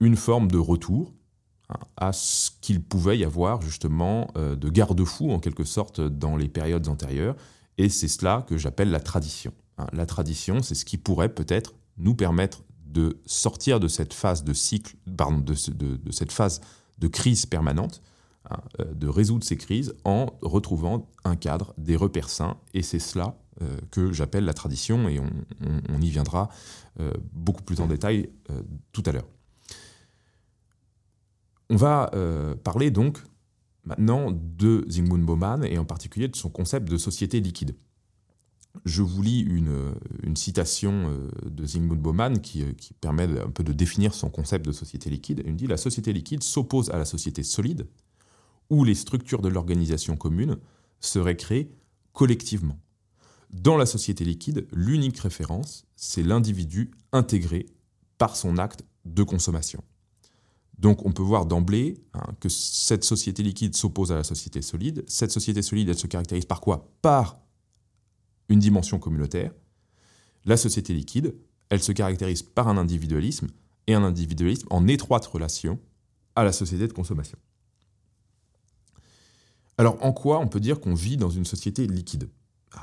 une 0.00 0.16
forme 0.16 0.50
de 0.50 0.58
retour 0.58 1.14
hein, 1.68 1.78
à 1.96 2.12
ce 2.12 2.50
qu'il 2.60 2.82
pouvait 2.82 3.18
y 3.18 3.24
avoir 3.24 3.62
justement 3.62 4.28
euh, 4.36 4.56
de 4.56 4.68
garde-fou 4.68 5.30
en 5.30 5.38
quelque 5.38 5.64
sorte 5.64 6.00
dans 6.00 6.36
les 6.36 6.48
périodes 6.48 6.88
antérieures, 6.88 7.36
et 7.78 7.88
c'est 7.88 8.08
cela 8.08 8.44
que 8.46 8.58
j'appelle 8.58 8.90
la 8.90 9.00
tradition. 9.00 9.54
Hein. 9.78 9.86
La 9.92 10.06
tradition, 10.06 10.62
c'est 10.62 10.74
ce 10.74 10.84
qui 10.84 10.98
pourrait 10.98 11.34
peut-être 11.34 11.74
nous 11.96 12.14
permettre 12.14 12.62
de 12.92 13.20
sortir 13.26 13.80
de 13.80 13.88
cette 13.88 14.12
phase 14.12 14.44
de 14.44 14.52
crise 17.08 17.46
permanente, 17.46 18.02
hein, 18.50 18.58
euh, 18.80 18.94
de 18.94 19.08
résoudre 19.08 19.44
ces 19.44 19.56
crises 19.56 19.94
en 20.04 20.26
retrouvant 20.42 21.08
un 21.24 21.36
cadre, 21.36 21.72
des 21.78 21.96
repères 21.96 22.28
sains, 22.28 22.58
et 22.74 22.82
c'est 22.82 22.98
cela 22.98 23.38
euh, 23.62 23.78
que 23.90 24.12
j'appelle 24.12 24.44
la 24.44 24.52
tradition, 24.54 25.08
et 25.08 25.20
on, 25.20 25.30
y 26.00 26.10
viendra 26.10 26.50
euh, 27.00 27.12
beaucoup 27.32 27.62
plus 27.62 27.80
en 27.80 27.86
détail 27.86 28.28
tout 28.92 29.02
à 29.06 29.12
l'heure. 29.12 29.28
On 31.70 31.76
va 31.76 32.10
parler 32.64 32.90
donc 32.90 33.22
maintenant 33.84 34.30
de 34.30 34.84
Zygmunt 34.90 35.24
Bauman, 35.24 35.64
et 35.64 35.78
en 35.78 35.86
particulier 35.86 36.28
de 36.28 36.36
son 36.36 36.50
concept 36.50 36.90
de 36.90 36.98
société 36.98 37.40
liquide 37.40 37.74
je 38.84 39.02
vous 39.02 39.22
lis 39.22 39.40
une, 39.40 40.36
citation 40.36 41.08
euh, 41.10 41.30
de 41.48 41.64
Zygmunt 41.64 41.96
Bauman 41.96 42.40
qui, 42.40 42.62
euh, 42.62 42.72
qui, 42.72 42.94
permet 42.94 43.24
un 43.38 43.50
peu 43.50 43.62
de 43.62 43.72
définir 43.72 44.14
son 44.14 44.30
concept 44.30 44.64
de 44.64 44.72
société 44.72 45.10
liquide. 45.10 45.42
Il 45.46 45.56
dit 45.56 45.66
La 45.66 45.76
société 45.76 46.12
liquide 46.12 46.42
s'oppose 46.42 46.90
à 46.90 46.96
la 46.96 47.04
société 47.04 47.42
solide, 47.42 47.86
où 48.70 48.84
les 48.84 48.94
structures 48.94 49.42
de 49.42 49.48
l'organisation 49.48 50.16
commune 50.16 50.56
seraient 51.00 51.36
créées 51.36 51.70
collectivement. 52.12 52.78
Dans 53.50 53.76
la 53.76 53.86
société 53.86 54.24
liquide, 54.24 54.66
l'unique 54.72 55.18
référence, 55.18 55.84
c'est 55.94 56.22
l'individu 56.22 56.90
intégré 57.12 57.66
par 58.16 58.36
son 58.36 58.56
acte 58.56 58.84
de 59.04 59.22
consommation. 59.22 59.84
Donc 60.78 61.04
on 61.04 61.12
peut 61.12 61.22
voir 61.22 61.44
d'emblée 61.44 62.02
hein, 62.14 62.26
que 62.40 62.48
cette 62.48 63.04
société 63.04 63.42
liquide 63.42 63.76
s'oppose 63.76 64.10
à 64.10 64.16
la 64.16 64.24
société 64.24 64.62
solide. 64.62 65.04
Cette 65.06 65.30
société 65.30 65.60
solide, 65.60 65.90
elle 65.90 65.98
se 65.98 66.06
caractérise 66.06 66.46
par 66.46 66.60
quoi? 66.60 66.88
Par 67.02 67.41
une 68.52 68.60
dimension 68.60 68.98
communautaire. 68.98 69.52
La 70.44 70.56
société 70.56 70.92
liquide, 70.94 71.34
elle 71.68 71.82
se 71.82 71.92
caractérise 71.92 72.42
par 72.42 72.68
un 72.68 72.76
individualisme, 72.76 73.48
et 73.86 73.94
un 73.94 74.04
individualisme 74.04 74.66
en 74.70 74.86
étroite 74.86 75.26
relation 75.26 75.78
à 76.36 76.44
la 76.44 76.52
société 76.52 76.86
de 76.86 76.92
consommation. 76.92 77.38
Alors 79.78 79.98
en 80.04 80.12
quoi 80.12 80.38
on 80.38 80.48
peut 80.48 80.60
dire 80.60 80.80
qu'on 80.80 80.94
vit 80.94 81.16
dans 81.16 81.30
une 81.30 81.44
société 81.44 81.86
liquide? 81.86 82.28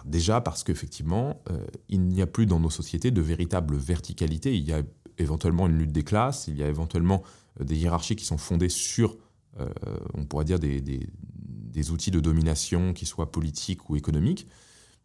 Déjà 0.06 0.42
parce 0.42 0.64
qu'effectivement, 0.64 1.42
euh, 1.50 1.66
il 1.88 2.02
n'y 2.02 2.22
a 2.22 2.28
plus 2.28 2.46
dans 2.46 2.60
nos 2.60 2.70
sociétés 2.70 3.12
de 3.12 3.22
véritable 3.22 3.76
verticalité, 3.76 4.56
il 4.56 4.68
y 4.68 4.74
a 4.74 4.84
éventuellement 5.18 5.68
une 5.68 5.78
lutte 5.78 5.92
des 5.92 6.04
classes, 6.04 6.48
il 6.48 6.58
y 6.58 6.64
a 6.64 6.68
éventuellement 6.68 7.24
euh, 7.60 7.64
des 7.64 7.76
hiérarchies 7.76 8.16
qui 8.16 8.26
sont 8.26 8.38
fondées 8.38 8.70
sur, 8.70 9.18
euh, 9.60 9.68
on 10.14 10.26
pourrait 10.26 10.46
dire, 10.46 10.60
des, 10.60 10.80
des, 10.82 11.92
outils 11.92 12.12
de 12.12 12.20
domination, 12.20 12.94
qui 12.94 13.06
soient 13.06 13.32
politiques 13.32 13.90
ou 13.90 13.96
économiques, 13.96 14.48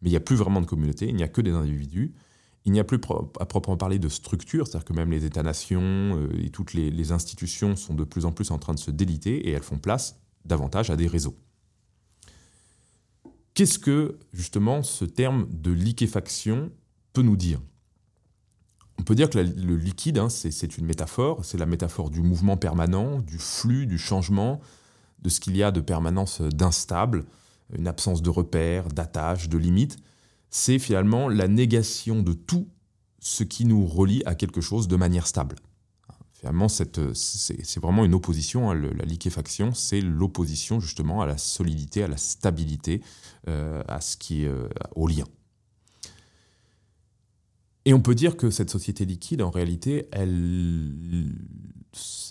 mais 0.05 0.11
il 0.11 0.13
n'y 0.13 0.17
a 0.17 0.21
plus 0.21 0.35
vraiment 0.35 0.61
de 0.61 0.67
communauté, 0.67 1.07
il 1.09 1.15
n'y 1.15 1.23
a 1.23 1.27
que 1.27 1.41
des 1.41 1.49
individus, 1.49 2.13
il 2.65 2.71
n'y 2.71 2.79
a 2.79 2.83
plus 2.83 2.99
à 3.39 3.45
proprement 3.47 3.75
parler 3.75 3.97
de 3.97 4.07
structure, 4.07 4.67
c'est-à-dire 4.67 4.85
que 4.85 4.93
même 4.93 5.09
les 5.09 5.25
États-nations 5.25 5.81
euh, 5.81 6.29
et 6.43 6.51
toutes 6.51 6.75
les, 6.75 7.11
institutions 7.11 7.75
sont 7.75 7.95
de 7.95 8.03
plus 8.03 8.25
en 8.25 8.31
plus 8.31 8.51
en 8.51 8.59
train 8.59 8.75
de 8.75 8.79
se 8.79 8.91
déliter 8.91 9.47
et 9.47 9.51
elles 9.51 9.63
font 9.63 9.79
place 9.79 10.19
davantage 10.45 10.91
à 10.91 10.95
des 10.95 11.07
réseaux. 11.07 11.35
Qu'est-ce 13.55 13.79
que 13.79 14.19
justement 14.31 14.83
ce 14.83 15.05
terme 15.05 15.47
de 15.49 15.71
liquéfaction 15.71 16.71
peut 17.13 17.23
nous 17.23 17.37
dire? 17.37 17.59
On 18.99 19.03
peut 19.03 19.15
dire 19.15 19.31
que 19.31 19.39
le 19.39 19.75
liquide, 19.75 20.19
hein, 20.19 20.29
c'est 20.29 20.77
une 20.77 20.85
métaphore, 20.85 21.43
c'est 21.43 21.57
la 21.57 21.65
métaphore 21.65 22.11
du 22.11 22.21
mouvement 22.21 22.57
permanent, 22.57 23.21
du 23.21 23.39
flux, 23.39 23.87
du 23.87 23.97
changement, 23.97 24.61
de 25.23 25.29
ce 25.29 25.39
qu'il 25.39 25.57
y 25.57 25.63
a 25.63 25.71
de 25.71 25.81
permanence 25.81 26.41
d'instable, 26.41 27.25
une 27.77 27.87
absence 27.87 28.21
de 28.21 28.29
repères, 28.29 28.87
d'attaches, 28.89 29.49
de 29.49 29.57
limites 29.57 29.97
c'est 30.55 30.79
finalement 30.79 31.27
la 31.27 31.49
négation 31.49 32.23
de 32.23 32.31
tout 32.31 32.69
ce 33.19 33.43
qui 33.43 33.65
nous 33.65 33.85
relie 33.85 34.23
à 34.25 34.35
quelque 34.35 34.61
chose 34.61 34.87
de 34.87 34.95
manière 34.95 35.27
stable. 35.27 35.57
Finalement, 36.31 36.69
c'est 36.69 37.77
vraiment 37.81 38.05
une 38.05 38.13
opposition. 38.13 38.71
Hein, 38.71 38.75
la 38.75 39.03
liquéfaction, 39.03 39.73
c'est 39.73 39.99
l'opposition 39.99 40.79
justement 40.79 41.21
à 41.21 41.25
la 41.25 41.37
solidité, 41.37 42.03
à 42.03 42.07
la 42.07 42.15
stabilité, 42.15 43.01
euh, 43.49 43.83
à 43.89 43.99
ce 43.99 44.15
qui 44.15 44.45
euh, 44.45 44.69
au 44.95 45.07
lien. 45.07 45.25
Et 47.83 47.93
on 47.93 47.99
peut 47.99 48.15
dire 48.15 48.37
que 48.37 48.49
cette 48.49 48.69
société 48.69 49.03
liquide, 49.03 49.41
en 49.41 49.49
réalité, 49.49 50.07
elle, 50.13 51.33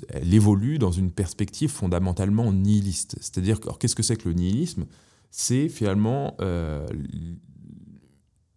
elle 0.09 0.33
évolue 0.33 0.79
dans 0.79 0.93
une 0.93 1.11
perspective 1.11 1.69
fondamentalement 1.69 2.51
nihiliste. 2.55 3.17
C'est-à-dire, 3.21 3.61
qu'est-ce 3.79 3.95
que 3.95 4.03
c'est 4.03 4.17
que 4.17 4.31
le 4.31 4.35
nihilisme? 4.35 4.87
C'est 5.37 5.69
finalement 5.69 6.37
euh, 6.41 6.87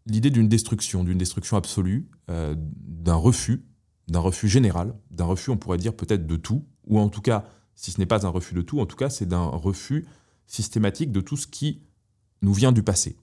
l'idée 0.05 0.29
d'une 0.29 0.48
destruction, 0.48 1.03
d'une 1.03 1.17
destruction 1.17 1.57
absolue, 1.57 2.07
euh, 2.29 2.53
d'un 2.55 3.15
refus, 3.15 3.65
d'un 4.07 4.19
refus 4.19 4.48
général, 4.48 4.93
d'un 5.10 5.25
refus, 5.25 5.50
on 5.50 5.57
pourrait 5.57 5.79
dire 5.79 5.96
peut-être 5.96 6.27
de 6.27 6.36
tout, 6.36 6.67
ou 6.86 7.00
en 7.00 7.10
tout 7.10 7.22
cas, 7.22 7.46
si 7.74 7.89
ce 7.89 8.00
n'est 8.00 8.05
pas 8.05 8.27
un 8.27 8.29
refus 8.29 8.53
de 8.53 8.62
tout, 8.62 8.79
en 8.79 8.86
tout 8.86 8.96
cas, 8.96 9.10
c'est 9.10 9.25
d'un 9.25 9.48
refus 9.48 10.05
systématique 10.46 11.12
de 11.12 11.19
tout 11.19 11.36
ce 11.36 11.48
qui 11.48 11.81
nous 12.43 12.53
vient 12.53 12.72
du 12.72 12.84
passé. 12.84 13.17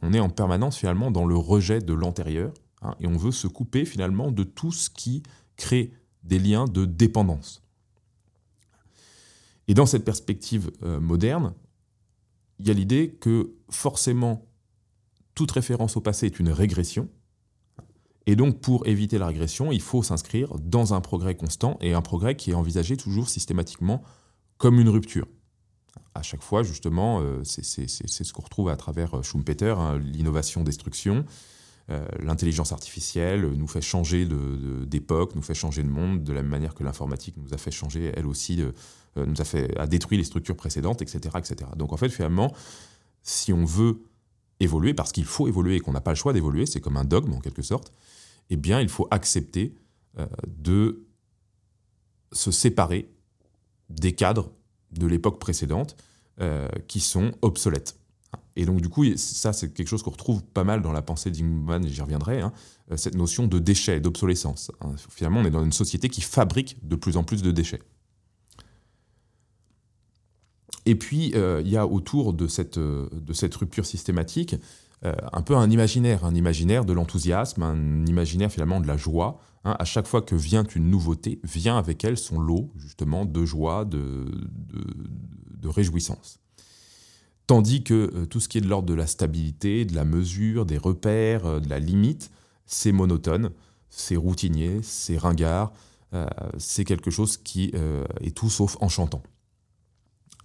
On 0.00 0.14
est 0.14 0.20
en 0.20 0.30
permanence 0.30 0.78
finalement 0.78 1.10
dans 1.10 1.26
le 1.26 1.36
rejet 1.36 1.80
de 1.80 1.92
l'antérieur, 1.92 2.54
hein, 2.80 2.94
et 3.00 3.06
on 3.06 3.18
veut 3.18 3.32
se 3.32 3.48
couper 3.48 3.84
finalement 3.84 4.30
de 4.30 4.44
tout 4.44 4.72
ce 4.72 4.88
qui 4.88 5.22
crée 5.58 5.92
des 6.22 6.38
liens 6.38 6.64
de 6.64 6.86
dépendance. 6.86 7.62
Et 9.68 9.74
dans 9.74 9.84
cette 9.84 10.06
perspective 10.06 10.70
euh, 10.82 11.00
moderne, 11.00 11.52
il 12.58 12.68
y 12.68 12.70
a 12.70 12.74
l'idée 12.74 13.16
que 13.20 13.54
forcément 13.70 14.46
toute 15.34 15.50
référence 15.50 15.96
au 15.96 16.00
passé 16.00 16.26
est 16.26 16.38
une 16.38 16.50
régression. 16.50 17.08
Et 18.26 18.36
donc, 18.36 18.60
pour 18.60 18.86
éviter 18.86 19.18
la 19.18 19.26
régression, 19.26 19.72
il 19.72 19.82
faut 19.82 20.02
s'inscrire 20.02 20.54
dans 20.58 20.94
un 20.94 21.00
progrès 21.00 21.34
constant 21.34 21.76
et 21.80 21.92
un 21.92 22.00
progrès 22.00 22.36
qui 22.36 22.52
est 22.52 22.54
envisagé 22.54 22.96
toujours 22.96 23.28
systématiquement 23.28 24.02
comme 24.56 24.80
une 24.80 24.88
rupture. 24.88 25.26
À 26.14 26.22
chaque 26.22 26.42
fois, 26.42 26.62
justement, 26.62 27.20
euh, 27.20 27.42
c'est 27.44 27.86
ce 27.88 28.32
qu'on 28.32 28.42
retrouve 28.42 28.68
à 28.68 28.76
travers 28.76 29.18
euh, 29.18 29.22
Schumpeter, 29.22 29.74
hein, 29.78 29.98
l'innovation-destruction. 29.98 31.24
Euh, 31.90 32.06
l'intelligence 32.20 32.72
artificielle 32.72 33.46
nous 33.46 33.66
fait 33.66 33.82
changer 33.82 34.26
d'époque, 34.86 35.34
nous 35.34 35.42
fait 35.42 35.54
changer 35.54 35.82
de 35.82 35.88
monde, 35.88 36.24
de 36.24 36.32
la 36.32 36.40
même 36.40 36.50
manière 36.50 36.74
que 36.74 36.82
l'informatique 36.82 37.36
nous 37.36 37.52
a 37.52 37.58
fait 37.58 37.72
changer, 37.72 38.10
elle 38.16 38.26
aussi, 38.26 38.62
nous 39.16 39.34
a, 39.40 39.86
détruit 39.86 40.18
les 40.18 40.24
structures 40.24 40.56
précédentes, 40.56 41.02
etc., 41.02 41.36
etc. 41.38 41.70
Donc 41.76 41.92
en 41.92 41.96
fait, 41.96 42.08
finalement, 42.08 42.52
si 43.22 43.52
on 43.52 43.64
veut 43.64 44.02
évoluer, 44.60 44.94
parce 44.94 45.12
qu'il 45.12 45.24
faut 45.24 45.48
évoluer 45.48 45.76
et 45.76 45.80
qu'on 45.80 45.92
n'a 45.92 46.00
pas 46.00 46.12
le 46.12 46.16
choix 46.16 46.32
d'évoluer, 46.32 46.66
c'est 46.66 46.80
comme 46.80 46.96
un 46.96 47.04
dogme 47.04 47.32
en 47.32 47.40
quelque 47.40 47.62
sorte, 47.62 47.92
eh 48.50 48.56
bien 48.56 48.80
il 48.80 48.88
faut 48.88 49.08
accepter 49.10 49.74
euh, 50.18 50.26
de 50.46 51.04
se 52.32 52.50
séparer 52.50 53.10
des 53.90 54.12
cadres 54.12 54.52
de 54.92 55.06
l'époque 55.06 55.38
précédente 55.38 55.96
euh, 56.40 56.68
qui 56.88 57.00
sont 57.00 57.32
obsolètes. 57.42 57.96
Et 58.56 58.66
donc 58.66 58.80
du 58.80 58.88
coup, 58.88 59.04
ça 59.16 59.52
c'est 59.52 59.72
quelque 59.72 59.88
chose 59.88 60.02
qu'on 60.02 60.10
retrouve 60.10 60.44
pas 60.44 60.64
mal 60.64 60.82
dans 60.82 60.92
la 60.92 61.02
pensée 61.02 61.30
d'Ingman, 61.30 61.86
j'y 61.86 62.00
reviendrai, 62.00 62.40
hein, 62.40 62.52
euh, 62.92 62.96
cette 62.96 63.14
notion 63.14 63.46
de 63.46 63.58
déchets, 63.58 64.00
d'obsolescence. 64.00 64.70
Hein. 64.80 64.94
Finalement, 65.10 65.40
on 65.40 65.44
est 65.44 65.50
dans 65.50 65.64
une 65.64 65.72
société 65.72 66.08
qui 66.08 66.20
fabrique 66.20 66.76
de 66.86 66.96
plus 66.96 67.16
en 67.16 67.24
plus 67.24 67.42
de 67.42 67.50
déchets. 67.50 67.82
Et 70.86 70.94
puis, 70.94 71.32
euh, 71.34 71.62
il 71.64 71.70
y 71.70 71.76
a 71.76 71.86
autour 71.86 72.32
de 72.32 72.46
cette, 72.46 72.78
euh, 72.78 73.08
de 73.12 73.32
cette 73.32 73.54
rupture 73.54 73.86
systématique 73.86 74.56
euh, 75.04 75.14
un 75.32 75.42
peu 75.42 75.56
un 75.56 75.70
imaginaire, 75.70 76.24
un 76.24 76.34
imaginaire 76.34 76.84
de 76.84 76.92
l'enthousiasme, 76.92 77.62
un 77.62 78.06
imaginaire 78.06 78.50
finalement 78.50 78.80
de 78.80 78.86
la 78.86 78.96
joie. 78.96 79.40
Hein. 79.64 79.76
À 79.78 79.84
chaque 79.84 80.06
fois 80.06 80.22
que 80.22 80.34
vient 80.34 80.64
une 80.64 80.90
nouveauté, 80.90 81.40
vient 81.42 81.78
avec 81.78 82.04
elle 82.04 82.18
son 82.18 82.38
lot 82.38 82.70
justement 82.76 83.24
de 83.24 83.44
joie, 83.44 83.84
de, 83.84 84.26
de, 85.60 85.68
réjouissance. 85.68 86.40
Tandis 87.46 87.82
que 87.82 88.26
tout 88.26 88.38
ce 88.38 88.48
qui 88.48 88.58
est 88.58 88.60
de 88.60 88.68
l'ordre 88.68 88.86
de 88.86 88.94
la 88.94 89.06
stabilité, 89.06 89.86
de 89.86 89.94
la 89.94 90.04
mesure, 90.04 90.66
des 90.66 90.76
repères, 90.76 91.60
de 91.60 91.68
la 91.70 91.78
limite, 91.78 92.30
c'est 92.66 92.92
monotone, 92.92 93.50
c'est 93.88 94.16
routinier, 94.16 94.80
c'est 94.82 95.16
ringard, 95.16 95.72
c'est 96.58 96.84
quelque 96.84 97.10
chose 97.10 97.38
qui 97.38 97.72
est 98.20 98.36
tout 98.36 98.50
sauf 98.50 98.76
enchantant. 98.80 99.22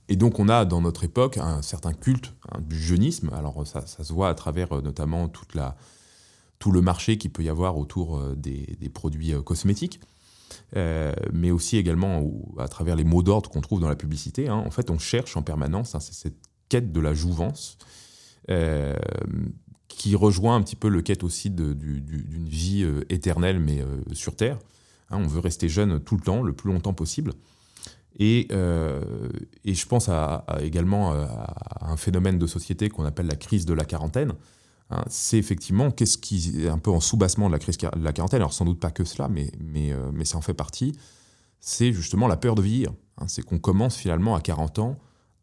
Et 0.09 0.15
donc 0.15 0.39
on 0.39 0.49
a 0.49 0.65
dans 0.65 0.81
notre 0.81 1.03
époque 1.03 1.37
un 1.37 1.61
certain 1.61 1.93
culte 1.93 2.33
hein, 2.51 2.59
du 2.67 2.77
jeunisme. 2.77 3.29
Alors 3.31 3.65
ça, 3.65 3.85
se 3.85 4.11
voit 4.11 4.29
à 4.29 4.33
travers 4.33 4.73
euh, 4.73 4.81
notamment 4.81 5.29
tout 5.29 6.71
le 6.71 6.81
marché 6.81 7.17
qu'il 7.17 7.31
peut 7.31 7.43
y 7.43 7.49
avoir 7.49 7.77
autour 7.77 8.17
euh, 8.17 8.35
des, 8.35 8.89
produits 8.91 9.33
euh, 9.33 9.41
cosmétiques, 9.41 10.01
mais 11.31 11.51
aussi 11.51 11.77
également 11.77 12.23
à 12.57 12.67
travers 12.67 12.95
les 12.95 13.03
mots 13.03 13.21
d'ordre 13.21 13.49
qu'on 13.51 13.61
trouve 13.61 13.79
dans 13.79 13.87
la 13.87 13.95
publicité. 13.95 14.49
Hein. 14.49 14.55
En 14.55 14.71
fait, 14.71 14.89
on 14.89 14.97
cherche 14.97 15.37
en 15.37 15.43
permanence, 15.43 15.93
hein, 15.93 15.99
cette 15.99 16.37
quête 16.69 16.91
de 16.91 16.99
la 16.99 17.13
jouvence 17.13 17.77
qui 19.87 20.15
rejoint 20.15 20.55
un 20.55 20.61
petit 20.63 20.75
peu 20.75 20.89
le 20.89 21.03
quête 21.03 21.23
aussi 21.23 21.51
d'une 21.51 22.49
vie 22.49 22.83
éternelle, 23.09 23.59
mais 23.59 23.83
sur 24.13 24.35
Terre. 24.35 24.57
on 25.11 25.27
veut 25.27 25.39
rester 25.39 25.69
jeune 25.69 25.99
tout 25.99 26.15
le 26.15 26.21
temps, 26.21 26.41
le 26.41 26.53
plus 26.53 26.71
longtemps 26.71 26.93
possible. 26.93 27.33
Euh, 28.21 29.01
et, 29.63 29.73
je 29.73 29.85
pense 29.85 30.09
également 30.59 31.13
euh, 31.13 31.25
à 31.25 31.91
un 31.91 31.97
phénomène 31.97 32.37
de 32.37 32.47
société 32.47 32.89
qu'on 32.89 33.05
appelle 33.05 33.27
la 33.27 33.35
crise 33.35 33.65
de 33.65 33.73
la 33.73 33.85
quarantaine. 33.85 34.33
Hein. 34.91 35.03
c'est 35.07 35.37
effectivement 35.37 35.91
qu'est-ce 35.91 36.17
qui 36.17 36.65
est 36.65 36.67
un 36.67 36.79
peu 36.79 36.89
en 36.89 36.99
sous-bassement 36.99 37.47
de 37.47 37.53
la 37.53 37.59
crise 37.59 37.77
de 37.77 38.03
la 38.03 38.11
quarantaine, 38.11 38.41
alors 38.41 38.53
sans 38.53 38.65
doute 38.65 38.79
pas 38.79 38.89
que 38.89 39.03
cela, 39.03 39.27
mais, 39.29 39.51
mais, 39.59 39.93
euh, 39.93 40.23
ça 40.23 40.37
en 40.37 40.41
fait 40.41 40.55
partie. 40.55 40.97
C'est 41.59 41.93
justement 41.93 42.27
la 42.27 42.37
peur 42.37 42.55
de 42.55 42.61
vieillir. 42.61 42.91
Hein. 43.17 43.25
c'est 43.27 43.43
qu'on 43.43 43.59
commence 43.59 43.95
finalement 43.95 44.35
à 44.35 44.41
40 44.41 44.79
ans 44.79 44.97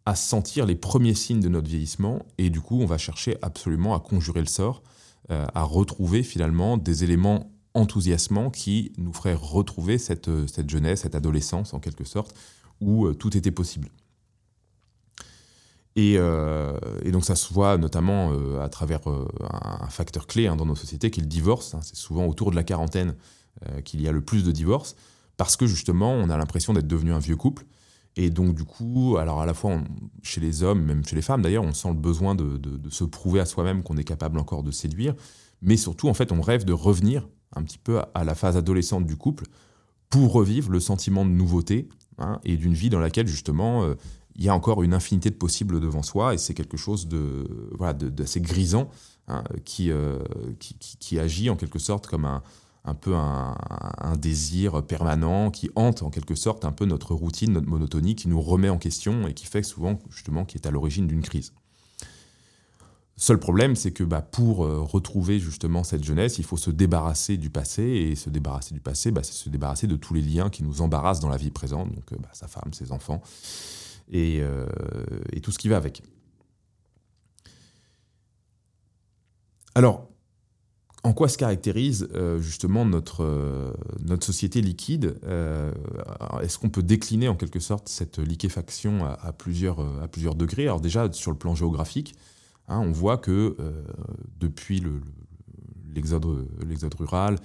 à 0.04 0.14
sentir 0.14 0.66
les 0.66 0.76
premiers 0.76 1.14
signes 1.14 1.40
de 1.40 1.48
notre 1.48 1.68
vieillissement, 1.68 2.24
et 2.38 2.50
du 2.50 2.60
coup 2.60 2.80
on 2.80 2.86
va 2.86 2.96
chercher 2.96 3.36
absolument 3.42 3.94
à 3.94 4.00
conjurer 4.00 4.40
le 4.40 4.46
sort, 4.46 4.82
à 5.28 5.62
retrouver 5.64 6.22
finalement 6.22 6.76
des 6.76 7.02
éléments 7.02 7.50
enthousiasmants 7.74 8.50
qui 8.50 8.92
nous 8.98 9.12
feraient 9.12 9.34
retrouver 9.34 9.98
cette 9.98 10.30
jeunesse, 10.70 11.00
cette 11.00 11.16
adolescence 11.16 11.74
en 11.74 11.80
quelque 11.80 12.04
sorte, 12.04 12.36
où 12.80 13.06
euh, 13.06 13.14
tout 13.14 13.36
était 13.36 13.50
possible. 13.50 13.88
Euh, 15.98 16.78
et, 17.04 17.10
donc 17.10 17.24
ça 17.24 17.36
se 17.36 17.52
voit 17.54 17.78
notamment 17.78 18.30
euh, 18.30 18.60
à 18.60 18.68
travers 18.68 19.00
un 19.50 19.88
facteur 19.88 20.26
clé 20.26 20.46
hein, 20.46 20.54
dans 20.54 20.66
nos 20.66 20.74
sociétés 20.74 21.10
qui 21.10 21.20
est 21.20 21.22
le 21.22 21.28
divorce. 21.28 21.74
Hein. 21.74 21.80
C'est 21.82 21.96
souvent 21.96 22.26
autour 22.26 22.50
de 22.50 22.56
la 22.56 22.64
quarantaine 22.64 23.14
qu'il 23.84 24.02
y 24.02 24.08
a 24.08 24.12
le 24.12 24.20
plus 24.20 24.44
de 24.44 24.52
divorces, 24.52 24.96
parce 25.38 25.56
que 25.56 25.66
justement 25.66 26.12
on 26.12 26.28
a 26.28 26.36
l'impression 26.36 26.74
d'être 26.74 26.86
devenu 26.86 27.14
un 27.14 27.18
vieux 27.18 27.36
couple. 27.36 27.64
Et 28.16 28.28
donc 28.28 28.54
du 28.54 28.64
coup, 28.64 29.16
alors 29.18 29.40
à 29.40 29.46
la 29.46 29.54
fois 29.54 29.80
chez 30.22 30.42
les 30.42 30.62
hommes, 30.62 30.82
même 30.82 31.02
chez 31.06 31.16
les 31.16 31.22
femmes 31.22 31.40
d'ailleurs, 31.40 31.64
on 31.64 31.72
sent 31.72 31.88
le 31.88 31.94
besoin 31.94 32.34
de, 32.34 32.60
se 32.90 33.04
prouver 33.04 33.40
à 33.40 33.46
soi-même 33.46 33.82
qu'on 33.82 33.96
est 33.96 34.04
capable 34.04 34.38
encore 34.38 34.62
de 34.62 34.70
séduire, 34.70 35.14
mais 35.62 35.78
surtout 35.78 36.08
en 36.08 36.14
fait 36.14 36.32
on 36.32 36.42
rêve 36.42 36.66
de 36.66 36.74
revenir 36.74 37.26
un 37.54 37.62
petit 37.62 37.78
peu 37.78 38.02
à 38.14 38.24
la 38.24 38.34
phase 38.34 38.58
adolescente 38.58 39.06
du 39.06 39.16
couple 39.16 39.46
pour 40.10 40.32
revivre 40.32 40.70
le 40.70 40.80
sentiment 40.80 41.24
de 41.24 41.30
nouveauté 41.30 41.88
hein, 42.18 42.40
et 42.44 42.56
d'une 42.56 42.74
vie 42.74 42.90
dans 42.90 43.00
laquelle 43.00 43.26
justement 43.26 43.86
il 44.36 44.44
y 44.44 44.48
a 44.48 44.54
encore 44.54 44.82
une 44.82 44.94
infinité 44.94 45.30
de 45.30 45.34
possibles 45.34 45.80
devant 45.80 46.02
soi, 46.02 46.34
et 46.34 46.38
c'est 46.38 46.54
quelque 46.54 46.76
chose 46.76 47.08
de 47.08 47.70
voilà 47.76 47.94
d'assez 47.94 48.40
grisant 48.40 48.90
hein, 49.28 49.42
qui, 49.64 49.90
qui, 50.58 50.74
qui, 50.98 51.18
agit 51.18 51.50
en 51.50 51.56
quelque 51.56 51.78
sorte 51.78 52.06
comme 52.06 52.24
un, 52.24 52.42
un 52.86 52.94
peu 52.94 53.14
un, 53.14 54.16
désir 54.16 54.82
permanent 54.86 55.50
qui 55.50 55.70
hante 55.74 56.02
en 56.02 56.10
quelque 56.10 56.34
sorte 56.34 56.64
un 56.64 56.72
peu 56.72 56.86
notre 56.86 57.14
routine, 57.14 57.52
notre 57.52 57.68
monotonie, 57.68 58.14
qui 58.14 58.28
nous 58.28 58.40
remet 58.40 58.68
en 58.68 58.78
question 58.78 59.26
et 59.26 59.34
qui 59.34 59.46
fait 59.46 59.62
souvent 59.62 59.98
justement 60.08 60.44
qui 60.44 60.56
est 60.56 60.66
à 60.66 60.70
l'origine 60.70 61.06
d'une 61.06 61.22
crise. 61.22 61.52
Seul 63.18 63.38
problème, 63.38 63.76
c'est 63.76 63.92
que 63.92 64.04
bah, 64.04 64.20
pour 64.20 64.66
euh, 64.66 64.80
retrouver 64.80 65.38
justement 65.38 65.84
cette 65.84 66.04
jeunesse, 66.04 66.36
il 66.36 66.44
faut 66.44 66.58
se 66.58 66.70
débarrasser 66.70 67.38
du 67.38 67.48
passé, 67.48 67.82
et 67.82 68.14
se 68.14 68.28
débarrasser 68.28 68.74
du 68.74 68.80
passé, 68.80 69.10
bah, 69.10 69.22
c'est 69.22 69.32
se 69.32 69.48
débarrasser 69.48 69.86
de 69.86 69.96
tous 69.96 70.12
les 70.12 70.20
liens 70.20 70.50
qui 70.50 70.62
nous 70.62 70.82
embarrassent 70.82 71.20
dans 71.20 71.30
la 71.30 71.38
vie 71.38 71.50
présente, 71.50 71.90
donc 71.94 72.12
euh, 72.12 72.16
bah, 72.20 72.28
sa 72.34 72.46
femme, 72.46 72.74
ses 72.74 72.92
enfants, 72.92 73.22
et, 74.12 74.40
euh, 74.42 74.66
et, 75.32 75.40
tout 75.40 75.50
ce 75.50 75.56
qui 75.58 75.68
va 75.68 75.78
avec. 75.78 76.02
Alors, 79.74 80.10
en 81.02 81.14
quoi 81.14 81.28
se 81.28 81.38
caractérise 81.38 82.08
justement 82.40 82.84
notre, 82.84 83.76
notre 84.00 84.26
société 84.26 84.60
liquide 84.60 85.20
Est-ce 86.42 86.58
qu'on 86.58 86.70
peut 86.70 86.82
décliner 86.82 87.28
en 87.28 87.36
quelque 87.36 87.60
sorte 87.60 87.88
cette 87.88 88.18
liquéfaction 88.18 89.04
à, 89.04 89.32
plusieurs, 89.32 89.78
à 90.02 90.08
plusieurs 90.08 90.34
degrés? 90.34 90.64
Alors 90.64 90.80
déjà, 90.80 91.12
sur 91.12 91.30
le 91.30 91.36
plan 91.36 91.54
géographique, 91.54 92.16
hein, 92.68 92.80
on 92.80 92.92
voit 92.92 93.18
que 93.18 93.56
depuis 94.38 94.82
l'exode 95.94 96.94
rural, 96.94 97.36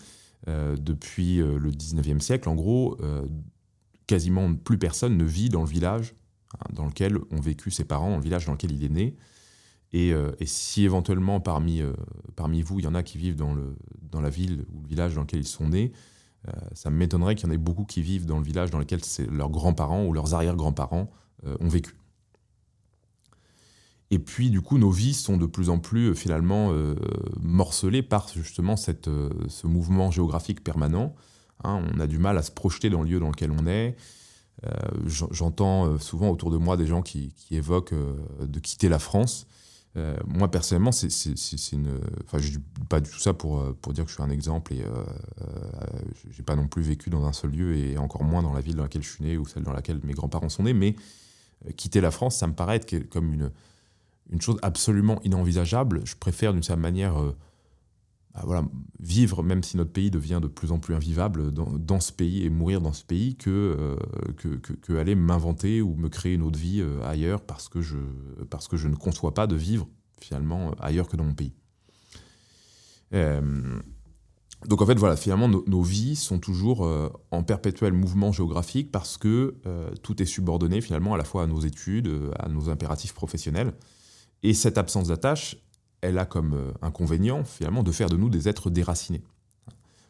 depuis 0.48 1.38
le 1.38 1.72
19e 1.72 2.20
siècle, 2.20 2.50
en 2.50 2.56
gros, 2.56 2.98
quasiment 4.08 4.54
plus 4.54 4.78
personne 4.78 5.18
ne 5.18 5.24
vit 5.24 5.50
dans 5.50 5.62
le 5.62 5.70
village 5.70 6.16
hein, 6.56 6.66
dans 6.74 6.86
lequel 6.86 7.18
ont 7.32 7.40
vécu 7.40 7.72
ses 7.72 7.86
parents, 7.86 8.12
dans 8.12 8.18
le 8.18 8.24
village 8.24 8.46
dans 8.46 8.54
lequel 8.54 8.72
il 8.72 8.84
est 8.84 8.90
né. 8.90 9.16
Euh, 9.94 10.32
et, 10.40 10.46
si 10.46 10.84
éventuellement 10.84 11.40
parmi, 11.40 11.82
euh, 11.82 11.94
vous, 12.64 12.80
il 12.80 12.86
y 12.86 12.88
en 12.88 12.96
a 12.96 13.04
qui 13.04 13.18
vivent 13.18 13.36
dans, 13.36 13.56
dans 14.02 14.22
la 14.22 14.30
ville 14.30 14.66
ou 14.74 14.82
le 14.82 14.88
village 14.88 15.16
dans 15.16 15.22
lequel 15.22 15.42
ils 15.42 15.48
sont 15.48 15.70
nés, 15.70 15.92
euh, 16.48 16.52
ça 16.74 16.90
m'étonnerait 16.90 17.36
qu'il 17.36 17.48
y 17.48 17.52
en 17.52 17.54
ait 17.54 17.58
beaucoup 17.58 17.86
qui 17.86 18.02
vivent 18.02 18.26
dans 18.26 18.38
le 18.38 18.44
village 18.44 18.72
dans 18.72 18.80
lequel 18.80 19.02
leurs 19.30 19.50
grands-parents 19.50 20.06
ou 20.06 20.14
leurs 20.14 20.34
arrière-grands-parents 20.34 21.10
ont 21.44 21.68
vécu. 21.68 21.96
Et 24.12 24.20
puis, 24.20 24.50
du 24.50 24.62
coup, 24.62 24.78
nos 24.78 24.92
vies 24.92 25.14
sont 25.14 25.38
de 25.38 25.46
plus 25.46 25.70
en 25.70 25.80
plus 25.80 26.14
finalement 26.16 26.74
morcelées 27.40 28.04
par 28.04 28.28
justement 28.28 28.76
cette, 28.76 29.10
ce 29.48 29.68
mouvement 29.68 30.12
géographique 30.12 30.64
permanent. 30.64 31.16
Hein. 31.64 31.82
on 31.94 32.00
a 32.00 32.08
du 32.08 32.18
mal 32.18 32.38
à 32.38 32.42
se 32.42 32.52
projeter 32.52 32.90
dans 32.90 33.04
le 33.04 33.10
lieu 33.10 33.20
dans 33.20 33.30
lequel 33.30 33.52
on 33.52 33.66
est. 33.66 33.96
J'entends 35.06 35.98
souvent 35.98 36.30
autour 36.30 36.52
de 36.52 36.58
moi 36.58 36.76
des 36.76 36.88
gens 36.88 37.02
qui, 37.02 37.34
qui 37.38 37.56
évoquent 37.56 37.96
de 38.42 38.60
quitter 38.60 38.90
la 38.90 39.00
France. 39.00 39.48
Euh, 39.98 40.16
moi, 40.26 40.50
personnellement, 40.50 40.92
c'est 40.92 41.10
une. 41.74 42.00
Enfin, 42.26 42.38
je 42.38 42.52
dis 42.52 42.64
pas 42.88 43.02
du 43.02 43.10
tout 43.10 43.20
ça 43.20 43.34
pour, 43.34 43.60
euh, 43.60 43.78
pour 43.82 43.94
dire 43.94 44.06
que 44.06 44.10
je 44.10 44.16
suis 44.16 44.24
un 44.24 44.30
exemple 44.30 44.74
et 44.74 44.84
euh, 44.84 45.04
j'ai 46.30 46.44
pas 46.44 46.56
non 46.56 46.68
plus 46.68 46.82
vécu 46.82 47.10
dans 47.10 47.26
un 47.26 47.34
seul 47.34 47.52
lieu 47.52 47.76
et 47.76 47.98
encore 47.98 48.24
moins 48.24 48.42
dans 48.42 48.54
la 48.54 48.62
ville 48.62 48.76
dans 48.76 48.84
laquelle 48.84 49.04
je 49.04 49.10
suis 49.10 49.24
né 49.24 49.38
ou 49.38 49.46
celle 49.46 49.64
dans 49.64 49.74
laquelle 49.74 50.00
mes 50.04 50.14
grands-parents 50.14 50.50
sont 50.50 50.64
nés. 50.64 50.74
Mais 50.74 50.96
quitter 51.76 52.00
la 52.00 52.12
France, 52.12 52.38
ça 52.38 52.48
me 52.48 52.54
paraît 52.54 52.78
être 52.78 53.10
comme 53.10 53.34
une, 53.34 53.52
une 54.32 54.42
chose 54.42 54.58
absolument 54.62 55.22
inenvisageable. 55.24 56.02
Je 56.06 56.16
préfère 56.16 56.54
d'une 56.54 56.64
certaine 56.64 56.82
manière 56.82 57.16
bah, 58.34 58.42
voilà, 58.46 58.64
vivre, 59.00 59.44
même 59.44 59.62
si 59.62 59.76
notre 59.76 59.92
pays 59.92 60.10
devient 60.10 60.40
de 60.42 60.48
plus 60.48 60.72
en 60.72 60.80
plus 60.80 60.96
invivable, 60.96 61.52
dans, 61.52 62.00
ce 62.00 62.14
pays 62.14 62.46
et 62.46 62.50
mourir 62.50 62.80
dans 62.80 62.94
ce 62.94 63.04
pays, 63.04 63.36
que, 63.36 63.50
euh, 63.50 63.98
que, 64.82 64.94
aller 64.94 65.16
m'inventer 65.16 65.82
ou 65.82 65.96
me 65.96 66.08
créer 66.08 66.36
une 66.36 66.44
autre 66.44 66.58
vie 66.58 66.80
euh, 66.82 67.04
ailleurs 67.04 67.42
parce 67.42 67.68
que, 67.68 67.82
je, 67.82 67.98
parce 68.50 68.70
que 68.70 68.78
je 68.78 68.88
ne 68.88 68.96
conçois 68.96 69.34
pas 69.34 69.48
de 69.48 69.56
vivre 69.56 69.88
finalement 70.22 70.72
ailleurs 70.80 71.10
que 71.10 71.18
dans 71.18 71.26
mon 71.26 71.34
pays. 71.34 71.54
Euh, 73.14 73.80
donc 74.68 74.82
en 74.82 74.86
fait, 74.86 74.98
voilà, 74.98 75.18
finalement, 75.18 75.50
nos 75.50 75.82
vies 75.82 76.16
sont 76.16 76.38
toujours 76.40 76.88
en 77.32 77.44
perpétuel 77.44 77.94
mouvement 77.94 78.32
géographique 78.32 78.92
parce 78.92 79.18
que 79.18 79.56
tout 80.04 80.22
est 80.22 80.26
subordonné 80.26 80.82
finalement 80.82 81.16
à 81.16 81.18
la 81.18 81.24
fois 81.24 81.42
à 81.44 81.48
nos 81.48 81.62
études, 81.62 82.12
à 82.38 82.48
nos 82.48 82.70
impératifs 82.70 83.16
professionnels. 83.16 83.74
Et 84.44 84.54
cette 84.54 84.78
absence 84.78 85.08
d'attache, 85.08 85.58
elle 86.02 86.18
a 86.18 86.26
comme 86.26 86.54
euh, 86.54 86.72
inconvénient 86.82 87.44
finalement 87.44 87.84
de 87.84 87.92
faire 87.92 88.10
de 88.10 88.18
nous 88.18 88.30
des 88.30 88.48
êtres 88.48 88.70
déracinés. 88.70 89.24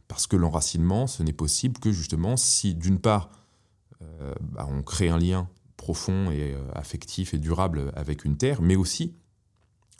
Parce 0.08 0.28
que 0.28 0.36
l'enracinement, 0.36 1.08
ce 1.08 1.24
n'est 1.24 1.34
possible 1.34 1.80
que 1.80 1.92
justement 1.92 2.38
si 2.38 2.76
d'une 2.76 3.00
part 3.00 3.30
euh, 4.02 4.34
bah, 4.42 4.68
on 4.70 4.82
crée 4.84 5.10
un 5.10 5.18
lien 5.18 5.48
profond 5.78 6.32
et 6.32 6.54
euh, 6.54 6.72
affectif 6.74 7.34
et 7.34 7.38
durable 7.38 7.92
avec 7.96 8.26
une 8.26 8.38
terre, 8.38 8.62
mais 8.62 8.76
aussi 8.76 9.16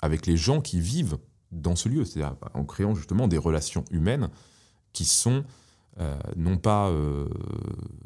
avec 0.02 0.26
les 0.26 0.38
gens 0.38 0.62
qui 0.62 0.80
vivent 0.80 1.18
dans 1.52 1.76
ce 1.76 1.90
lieu, 1.90 2.06
c'est-à-dire 2.06 2.36
bah, 2.42 2.52
en 2.54 2.64
créant 2.64 2.96
justement 2.96 3.28
des 3.28 3.38
relations 3.38 3.84
humaines 3.92 4.30
qui 4.94 5.06
sont 5.06 5.44
non 6.36 6.58
pas 6.58 6.92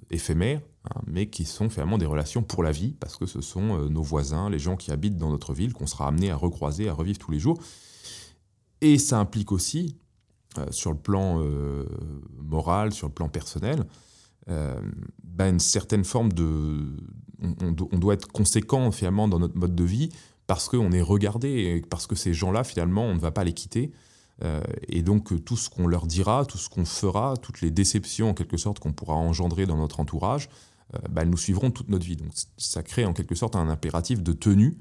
éphémères, 0.09 0.61
hein, 0.85 1.01
mais 1.07 1.29
qui 1.29 1.45
sont 1.45 1.69
finalement 1.69 1.97
des 1.97 2.05
relations 2.05 2.43
pour 2.43 2.63
la 2.63 2.71
vie, 2.71 2.95
parce 2.99 3.15
que 3.17 3.25
ce 3.25 3.41
sont 3.41 3.89
nos 3.89 4.01
voisins, 4.01 4.49
les 4.49 4.59
gens 4.59 4.75
qui 4.75 4.91
habitent 4.91 5.17
dans 5.17 5.29
notre 5.29 5.53
ville, 5.53 5.73
qu'on 5.73 5.87
sera 5.87 6.07
amené 6.07 6.31
à 6.31 6.35
recroiser, 6.35 6.89
à 6.89 6.93
revivre 6.93 7.19
tous 7.19 7.31
les 7.31 7.39
jours. 7.39 7.59
Et 8.81 8.97
ça 8.97 9.19
implique 9.19 9.51
aussi, 9.51 9.97
euh, 10.57 10.67
sur 10.71 10.91
le 10.91 10.97
plan 10.97 11.41
euh, 11.41 11.85
moral, 12.37 12.93
sur 12.93 13.07
le 13.07 13.13
plan 13.13 13.29
personnel, 13.29 13.83
euh, 14.49 14.79
ben, 15.23 15.53
une 15.53 15.59
certaine 15.59 16.03
forme 16.03 16.31
de... 16.31 16.95
On, 17.41 17.71
doit 17.71 18.13
être 18.13 18.27
conséquent 18.27 18.91
finalement 18.91 19.27
dans 19.27 19.39
notre 19.39 19.57
mode 19.57 19.75
de 19.75 19.83
vie 19.83 20.09
parce 20.47 20.69
qu'on 20.69 20.91
est 20.91 21.01
regardé, 21.01 21.81
parce 21.89 22.07
que 22.07 22.15
ces 22.15 22.33
gens-là, 22.33 22.63
finalement, 22.63 23.03
on 23.03 23.13
ne 23.13 23.19
va 23.19 23.31
pas 23.31 23.43
les 23.43 23.53
quitter. 23.53 23.91
Et 24.89 25.01
donc 25.01 25.45
tout 25.45 25.55
ce 25.55 25.69
qu'on 25.69 25.87
leur 25.87 26.07
dira, 26.07 26.45
tout 26.45 26.57
ce 26.57 26.67
qu'on 26.67 26.83
fera, 26.83 27.37
toutes 27.37 27.61
les 27.61 27.71
déceptions 27.71 28.31
en 28.31 28.33
quelque 28.33 28.57
sorte 28.57 28.79
qu'on 28.79 28.91
pourra 28.91 29.15
engendrer 29.15 29.65
dans 29.65 29.77
notre 29.77 30.01
entourage, 30.01 30.49
ben, 31.09 31.21
elles 31.21 31.29
nous 31.29 31.37
suivront 31.37 31.71
toute 31.71 31.89
notre 31.89 32.05
vie. 32.05 32.17
Donc 32.17 32.31
ça 32.57 32.83
crée 32.83 33.05
en 33.05 33.13
quelque 33.13 33.33
sorte 33.33 33.55
un 33.55 33.69
impératif 33.69 34.21
de 34.21 34.33
tenue 34.33 34.77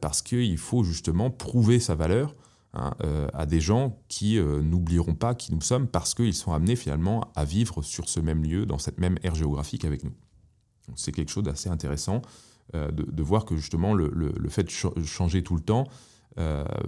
parce 0.00 0.22
qu'il 0.22 0.56
faut 0.56 0.82
justement 0.82 1.30
prouver 1.30 1.78
sa 1.78 1.94
valeur 1.94 2.34
Hein, 2.72 2.94
euh, 3.02 3.26
à 3.32 3.46
des 3.46 3.60
gens 3.60 3.98
qui 4.06 4.38
euh, 4.38 4.62
n'oublieront 4.62 5.16
pas 5.16 5.34
qui 5.34 5.52
nous 5.52 5.60
sommes 5.60 5.88
parce 5.88 6.14
qu'ils 6.14 6.34
sont 6.34 6.52
amenés 6.52 6.76
finalement 6.76 7.32
à 7.34 7.44
vivre 7.44 7.82
sur 7.82 8.08
ce 8.08 8.20
même 8.20 8.44
lieu, 8.44 8.64
dans 8.64 8.78
cette 8.78 9.00
même 9.00 9.18
ère 9.24 9.34
géographique 9.34 9.84
avec 9.84 10.04
nous. 10.04 10.12
C'est 10.94 11.10
quelque 11.10 11.32
chose 11.32 11.42
d'assez 11.42 11.68
intéressant 11.68 12.22
euh, 12.76 12.92
de, 12.92 13.22
voir 13.24 13.44
que 13.44 13.56
justement 13.56 13.92
le, 13.92 14.32
fait 14.50 14.62
de 14.62 15.04
changer 15.04 15.42
tout 15.42 15.56
le 15.56 15.62
temps 15.62 15.84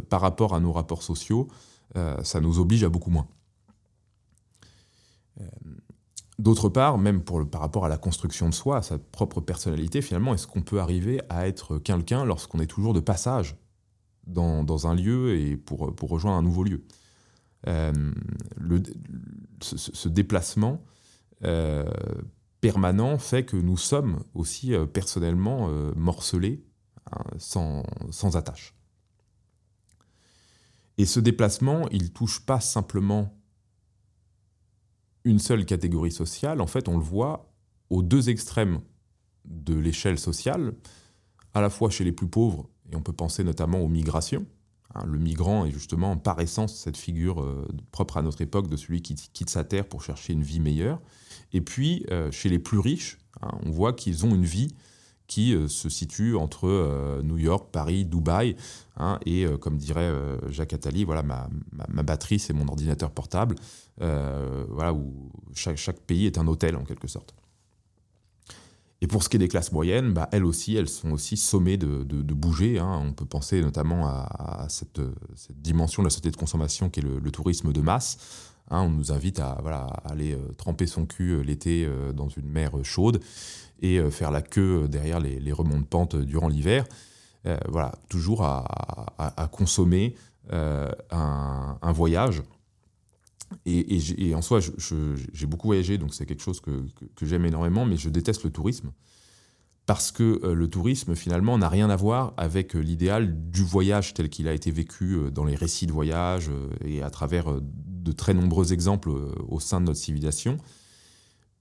par 0.09 0.21
rapport 0.21 0.55
à 0.55 0.61
nos 0.61 0.73
rapports 0.73 1.03
sociaux, 1.03 1.49
ça 1.95 2.41
nous 2.41 2.59
oblige 2.59 2.85
à 2.85 2.89
beaucoup 2.89 3.11
moins. 3.11 3.27
D'autre 6.43 6.69
part, 6.69 6.99
même 6.99 7.23
par 7.23 7.61
rapport 7.61 7.85
à 7.85 7.89
la 7.89 7.99
construction 7.99 8.49
de 8.49 8.55
soi, 8.55 8.79
à 8.79 8.83
sa 8.83 8.99
propre 8.99 9.41
personnalité, 9.41 10.03
finalement, 10.03 10.35
est-ce 10.35 10.49
qu'on 10.49 10.63
peut 10.63 10.81
arriver 10.81 11.21
à 11.29 11.47
être 11.47 11.79
quelqu'un 11.79 12.25
lorsqu'on 12.25 12.59
est 12.59 12.67
toujours 12.67 12.95
de 12.95 13.01
passage 13.01 13.55
dans, 14.27 14.87
un 14.89 14.95
lieu 14.97 15.37
et 15.37 15.57
pour, 15.57 15.95
rejoindre 16.01 16.39
un 16.39 16.43
nouveau 16.43 16.65
lieu? 16.65 16.85
Euh, 17.69 17.93
ce, 19.61 20.09
déplacement 20.09 20.83
euh, 21.45 21.85
permanent 22.61 23.19
fait 23.19 23.45
que 23.45 23.57
nous 23.57 23.77
sommes 23.77 24.25
aussi 24.35 24.75
euh, 24.75 24.85
personnellement 24.85 25.69
morcelés 25.95 26.65
hein, 27.13 27.23
sans, 27.39 27.85
sans, 28.11 28.37
attache. 28.37 28.75
Et 30.99 31.07
ce 31.07 31.21
déplacement, 31.21 31.89
il 31.91 32.13
touche 32.13 32.41
pas 32.45 32.61
simplement 32.61 33.39
une 35.25 35.39
seule 35.39 35.65
catégorie 35.65 36.13
sociale, 36.13 36.61
en 36.61 36.67
fait 36.67 36.89
on 36.89 36.97
le 36.97 37.05
voit 37.05 37.53
aux 37.91 38.03
deux 38.03 38.29
extrêmes 38.29 38.81
de 39.45 39.75
l'échelle 39.75 40.19
sociale, 40.19 40.75
à 41.55 41.61
la 41.61 41.71
fois 41.71 41.91
chez 41.91 42.05
les 42.05 42.13
plus 42.13 42.29
pauvres 42.29 42.69
et 42.91 42.97
on 42.97 43.03
peut 43.03 43.13
penser 43.13 43.45
notamment 43.45 43.81
aux 43.81 43.89
migrations. 43.89 44.47
Hein, 44.95 45.05
le 45.07 45.19
migrant 45.19 45.65
est 45.65 45.71
justement 45.71 46.17
par 46.17 46.41
essence 46.41 46.77
cette 46.77 46.97
figure 46.97 47.43
euh, 47.43 47.67
propre 47.93 48.19
à 48.19 48.23
notre 48.23 48.43
époque 48.43 48.69
de 48.69 48.77
celui 48.77 49.03
qui 49.03 49.15
quitte 49.15 49.51
sa 49.51 49.65
terre 49.65 49.89
pour 49.89 50.03
chercher 50.03 50.33
une 50.35 50.43
vie 50.43 50.61
meilleure. 50.61 51.01
Et 51.53 51.61
puis, 51.61 52.05
euh, 52.11 52.31
chez 52.31 52.49
les 52.49 52.59
plus 52.59 52.79
riches, 52.79 53.19
hein, 53.41 53.51
on 53.65 53.71
voit 53.71 53.93
qu'ils 53.93 54.27
ont 54.27 54.35
une 54.35 54.45
vie 54.45 54.75
qui 55.33 55.55
euh, 55.55 55.69
se 55.69 55.89
situe 55.89 56.37
entre 56.37 57.21
New 57.23 57.39
York, 57.39 57.69
Paris, 57.73 58.05
Dubaï. 58.05 58.57
Hein, 58.99 59.19
et 59.25 59.47
comme 59.61 59.79
dirait 59.79 60.13
Jacques 60.51 60.75
Attali, 60.75 61.05
voilà, 61.05 61.23
ma, 61.23 61.49
ma, 61.89 62.03
batterie, 62.03 62.39
c'est 62.39 62.53
mon 62.53 62.69
ordinateur 62.69 63.11
portable. 63.11 63.55
voilà, 63.99 64.93
où 64.93 65.31
chaque, 65.55 65.79
chaque 65.79 66.01
pays 66.01 66.27
est 66.27 66.37
un 66.37 66.47
hôtel 66.47 66.77
en 66.77 66.85
quelque 66.85 67.09
sorte. 67.09 67.35
Et 69.03 69.09
pour 69.09 69.25
ce 69.25 69.29
qui 69.29 69.35
est 69.35 69.41
des 69.41 69.49
classes 69.49 69.73
moyennes, 69.73 70.13
bah, 70.13 70.29
elles 70.31 70.45
aussi, 70.45 70.77
elles 70.77 70.89
sont 70.89 71.11
aussi 71.11 71.37
sommées 71.37 71.77
de, 71.77 72.05
bouger. 72.35 72.79
Hein. 72.79 73.03
On 73.05 73.13
peut 73.13 73.27
penser 73.27 73.61
notamment 73.61 74.07
à, 74.07 74.67
cette, 74.69 75.01
dimension 75.51 76.03
de 76.03 76.07
la 76.07 76.11
société 76.11 76.31
de 76.31 76.37
consommation 76.37 76.89
qui 76.89 77.01
est 77.01 77.03
le, 77.03 77.31
tourisme 77.33 77.73
de 77.73 77.81
masse, 77.81 78.52
Hein, 78.71 78.83
on 78.83 78.91
nous 78.91 79.13
invite 79.13 79.41
à, 79.41 79.53
aller 80.05 80.37
tremper 80.57 80.87
son 80.87 81.07
cul 81.07 81.43
l'été 81.43 81.89
dans 82.15 82.29
une 82.29 82.49
mer 82.49 82.73
chaude 82.83 83.21
et 83.81 84.01
faire 84.11 84.31
la 84.31 84.43
queue 84.43 84.89
derrière 84.89 85.21
les, 85.21 85.39
les 85.41 85.53
remonts 85.53 85.81
de 85.81 85.85
pente 85.85 86.17
durant 86.17 86.49
l'hiver. 86.49 86.87
voilà, 87.69 87.93
toujours 88.09 88.43
à, 88.43 89.49
consommer 89.53 90.15
un, 90.51 91.93
voyage. 91.93 92.43
Et, 93.67 94.35
en 94.35 94.43
soi, 94.43 94.61
j'ai 94.61 95.47
beaucoup 95.47 95.69
voyagé, 95.69 95.99
donc 95.99 96.15
c'est 96.15 96.25
quelque 96.25 96.43
chose 96.43 96.61
que 96.61 97.27
j'aime 97.27 97.45
énormément, 97.45 97.85
mais 97.85 97.97
je 97.97 98.09
déteste 98.09 98.45
le 98.45 98.51
tourisme 98.51 98.93
parce 99.87 100.13
que 100.13 100.41
euh, 100.45 100.55
le 100.55 100.69
tourisme 100.69 101.15
finalement 101.15 101.59
n'a 101.59 101.69
rien 101.69 101.91
à 101.91 101.97
voir 101.97 102.35
avec 102.37 102.77
euh, 102.77 102.81
l'idéal 102.81 103.51
du 103.51 103.63
voyage 103.63 104.15
tel 104.15 104.29
qu'il 104.29 104.47
a 104.49 104.53
été 104.53 104.71
vécu 104.71 105.15
euh, 105.15 105.31
dans 105.31 105.45
les 105.45 105.57
récits 105.57 105.87
de 105.87 105.93
voyage 105.93 106.51
et 106.85 107.03
à 107.03 107.11
travers 107.11 107.47
de 108.03 108.13
très 108.13 108.35
nombreux 108.35 108.73
exemples 108.73 109.11
au 109.49 109.61
sein 109.61 109.81
de 109.81 109.87
notre 109.87 109.99
civilisation. 109.99 110.59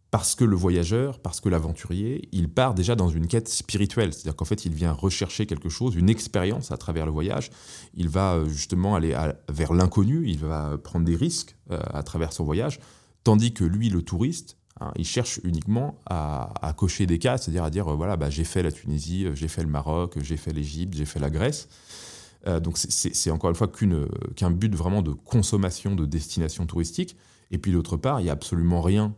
Parce 0.10 0.36
que 0.36 0.44
le 0.44 0.58
voyageur, 0.58 1.20
parce 1.20 1.40
que 1.40 1.48
l'aventurier, 1.48 2.28
il 2.34 2.50
part 2.50 2.74
déjà 2.74 2.96
dans 2.96 3.08
une 3.08 3.28
quête 3.28 3.48
spirituelle, 3.48 4.14
c'est-à-dire 4.14 4.36
qu'en 4.36 4.44
fait 4.44 4.66
il 4.66 4.74
vient 4.74 4.92
rechercher 4.92 5.46
quelque 5.46 5.70
chose, 5.70 5.96
une 5.96 6.10
expérience 6.10 6.72
à 6.72 6.78
travers 6.78 7.06
le 7.06 7.14
voyage, 7.14 7.50
il 7.94 8.10
va 8.10 8.44
justement 8.46 8.96
aller 8.96 9.18
vers 9.48 9.72
l'inconnu, 9.72 10.28
il 10.28 10.40
va 10.40 10.78
prendre 10.78 11.06
des 11.06 11.16
risques 11.16 11.56
à 11.70 12.04
travers 12.04 12.34
son 12.34 12.44
voyage, 12.44 12.82
tandis 13.24 13.54
que 13.54 13.64
lui, 13.64 13.90
le 13.90 14.02
touriste, 14.02 14.58
Hein, 14.82 14.92
ils 14.96 15.06
cherchent 15.06 15.40
uniquement 15.44 15.96
à, 16.08 16.74
cocher 16.76 17.06
des 17.06 17.20
cas, 17.20 17.38
c'est-à-dire 17.38 17.64
à 17.64 17.70
dire, 17.70 17.88
euh, 17.88 17.96
voilà, 17.96 18.18
bah, 18.18 18.32
j'ai 18.32 18.44
fait 18.44 18.64
la 18.64 18.72
Tunisie, 18.72 19.26
euh, 19.26 19.36
j'ai 19.36 19.48
fait 19.48 19.62
le 19.62 19.70
Maroc, 19.70 20.18
j'ai 20.22 20.38
fait 20.38 20.52
l'Égypte, 20.54 20.96
j'ai 20.96 21.06
fait 21.06 21.20
la 21.20 21.30
Grèce. 21.30 21.68
Euh, 22.48 22.60
donc 22.60 22.78
c'est 22.78 23.32
encore 23.32 23.50
une 23.50 23.56
fois 23.56 23.70
qu'un 24.36 24.52
but 24.52 24.74
vraiment 24.76 25.02
de 25.02 25.12
consommation 25.12 25.96
de 25.96 26.06
destination 26.06 26.66
touristique. 26.66 27.16
Et 27.52 27.58
puis 27.58 27.72
d'autre 27.72 27.98
part, 27.98 28.20
il 28.20 28.24
n'y 28.24 28.30
a 28.30 28.34
absolument 28.34 28.82
rien 28.82 29.16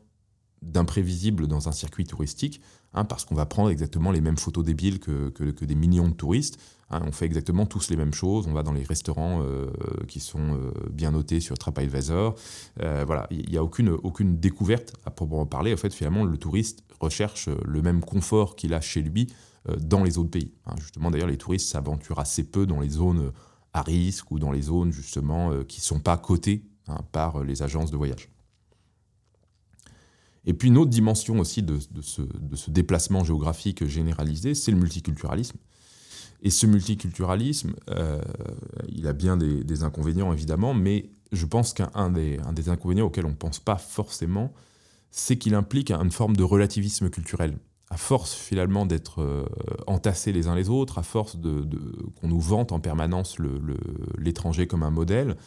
d'imprévisible 0.64 1.48
dans 1.48 1.68
un 1.68 1.72
circuit 1.72 2.06
touristique, 2.06 2.62
hein, 2.94 3.06
parce 3.06 3.26
qu'on 3.26 3.36
va 3.36 3.46
prendre 3.46 3.70
exactement 3.70 4.12
les 4.12 4.22
mêmes 4.22 4.38
photos 4.38 4.64
débiles 4.64 5.00
que, 5.00 5.66
des 5.66 5.76
millions 5.76 6.08
de 6.08 6.14
touristes. 6.14 6.60
Hein. 6.90 7.02
on 7.06 7.12
fait 7.12 7.26
exactement 7.26 7.66
tous 7.66 7.90
les 7.90 7.98
mêmes 7.98 8.14
choses. 8.14 8.48
On 8.48 8.54
va 8.54 8.64
dans 8.64 8.72
les 8.72 8.84
restaurants 8.84 9.42
euh, 9.42 9.68
qui 10.08 10.20
sont 10.20 10.56
euh, 10.56 10.72
bien 10.92 11.12
notés 11.12 11.40
sur 11.40 11.58
TripAdvisor. 11.58 12.36
Euh, 12.82 13.04
voilà, 13.06 13.28
il 13.32 13.50
n'y 13.50 13.58
a 13.58 13.64
aucune 13.64 14.40
découverte 14.40 14.94
à 15.06 15.12
proprement 15.12 15.46
parler. 15.46 15.74
En 15.74 15.78
fait, 15.78 15.94
finalement, 15.94 16.24
le 16.24 16.38
touriste 16.38 16.84
recherche 17.00 17.50
le 17.66 17.82
même 17.82 18.02
confort 18.02 18.56
qu'il 18.56 18.74
a 18.74 18.82
chez 18.82 19.02
lui 19.02 19.28
dans 19.80 20.04
les 20.04 20.17
autres 20.17 20.32
pays. 20.32 20.52
Hein. 20.65 20.76
justement, 20.80 21.12
d'ailleurs, 21.12 21.28
les 21.28 21.38
touristes 21.38 21.69
s'aventurent 21.69 22.19
assez 22.19 22.43
peu 22.43 22.65
dans 22.65 22.80
les 22.80 22.89
zones 22.89 23.32
à 23.73 23.82
risque 23.82 24.32
ou 24.32 24.39
dans 24.39 24.52
les 24.52 24.63
zones 24.63 24.91
justement 24.91 25.63
qui 25.63 25.80
ne 25.80 25.84
sont 25.84 25.99
pas 25.99 26.17
cotées 26.17 26.65
par 27.12 27.43
les 27.43 27.63
agences 27.63 27.91
de 27.91 27.97
voyage. 27.97 28.30
Et 30.45 30.54
puis 30.54 30.67
une 30.67 30.78
autre 30.78 30.89
dimension 30.89 31.39
aussi 31.39 31.63
de, 31.63 31.80
ce, 32.02 32.21
déplacement 32.69 33.23
géographique 33.23 33.86
généralisé, 33.86 34.56
c'est 34.56 34.71
le 34.71 34.78
multiculturalisme. 34.78 35.58
Et 36.41 36.49
ce 36.49 36.67
multiculturalisme, 36.67 37.73
euh, 37.89 38.21
il 38.89 39.08
a 39.08 39.13
bien 39.13 39.38
des, 39.38 39.84
inconvénients 39.84 40.34
évidemment, 40.34 40.73
mais 40.73 41.10
je 41.32 41.45
pense 41.45 41.73
qu'un 41.73 42.10
des, 42.10 42.39
des, 42.54 42.69
inconvénients 42.69 43.06
auxquels 43.06 43.26
on 43.26 43.30
ne 43.30 43.36
pense 43.36 43.60
pas 43.60 43.78
forcément, 43.78 44.54
c'est 45.12 45.38
qu'il 45.38 45.56
implique 45.56 45.91
une 45.91 46.12
forme 46.12 46.36
de 46.36 46.43
relativisme 46.43 47.10
culturel. 47.10 47.58
À 47.94 47.98
force 47.98 48.34
finalement 48.34 48.88
d'être 48.88 49.22
euh, 49.22 49.46
entassés 49.86 50.32
les 50.32 50.48
uns 50.48 50.56
les 50.56 50.68
autres, 50.68 50.98
à 50.98 51.04
force 51.04 51.36
de, 51.36 51.64
qu'on 52.20 52.28
nous 52.28 52.40
vante 52.40 52.72
en 52.72 52.80
permanence 52.80 53.38
l'étranger 54.18 54.66
comme 54.66 54.82
un 54.82 54.90
modèle, 54.90 55.38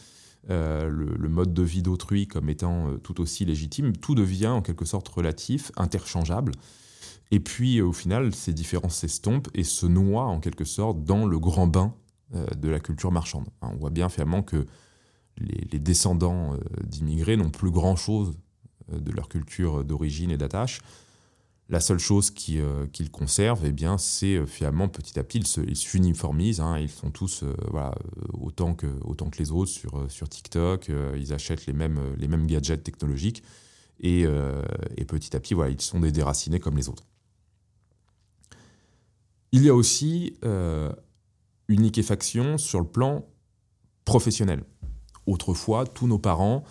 euh, 0.48 0.88
le, 0.88 1.28
mode 1.28 1.52
de 1.52 1.62
vie 1.64 1.82
d'autrui 1.82 2.28
comme 2.28 2.48
étant 2.48 2.86
euh, 2.86 2.98
tout 2.98 3.20
aussi 3.20 3.44
légitime, 3.44 3.96
tout 3.96 4.14
devient 4.14 4.46
en 4.46 4.62
quelque 4.62 4.84
sorte 4.84 5.08
relatif, 5.08 5.72
interchangeable. 5.76 6.52
Et 7.32 7.40
puis 7.40 7.80
au 7.80 7.92
final, 7.92 8.32
ces 8.32 8.52
différences 8.52 8.98
s'estompent 8.98 9.48
et 9.52 9.64
se 9.64 9.86
noient 9.86 10.26
en 10.26 10.38
quelque 10.38 10.64
sorte 10.64 11.02
dans 11.02 11.26
le 11.26 11.40
grand 11.40 11.66
bain 11.66 11.94
de 12.32 12.68
la 12.68 12.78
culture 12.78 13.10
marchande. 13.10 13.48
On 13.60 13.74
voit 13.74 13.90
bien 13.90 14.08
finalement 14.08 14.42
que 14.42 14.66
les, 15.38 15.80
descendants 15.80 16.56
d'immigrés 16.84 17.36
n'ont 17.36 17.50
plus 17.50 17.72
grand-chose 17.72 18.34
de 18.92 19.10
leur 19.10 19.28
culture 19.28 19.84
d'origine 19.84 20.30
et 20.30 20.36
d'attache 20.36 20.80
la 21.68 21.80
seule 21.80 21.98
chose 21.98 22.32
euh, 22.50 22.86
qu'ils 22.92 23.10
conservent, 23.10 23.64
eh 23.66 23.74
c'est 23.98 24.36
euh, 24.36 24.46
finalement 24.46 24.88
petit 24.88 25.18
à 25.18 25.24
petit, 25.24 25.38
ils 25.38 25.76
s'uniformisent. 25.76 26.60
Hein, 26.60 26.78
ils 26.78 26.88
sont 26.88 27.10
tous 27.10 27.42
euh, 27.42 27.52
autant, 28.34 28.74
que, 28.74 28.86
les 29.38 29.50
autres 29.50 29.72
sur, 30.08 30.28
TikTok. 30.28 30.90
ils 31.16 31.32
achètent 31.32 31.66
les 31.66 31.72
mêmes, 31.72 32.46
gadgets 32.46 32.82
technologiques. 32.82 33.42
Et, 33.98 34.24
et, 34.96 35.04
petit 35.06 35.34
à 35.34 35.40
petit, 35.40 35.54
ils 35.70 35.80
sont 35.80 36.00
des 36.00 36.12
déracinés 36.12 36.60
comme 36.60 36.76
les 36.76 36.88
autres. 36.90 37.04
Il 39.52 39.64
y 39.64 39.70
a 39.70 39.74
aussi 39.74 40.34
une 40.42 41.82
liquéfaction 41.82 42.58
sur 42.58 42.78
le 42.80 42.86
plan 42.86 43.24
professionnel. 44.04 44.64
Autrefois, 45.26 45.86
tous 45.86 46.06
nos 46.06 46.18
parents 46.18 46.62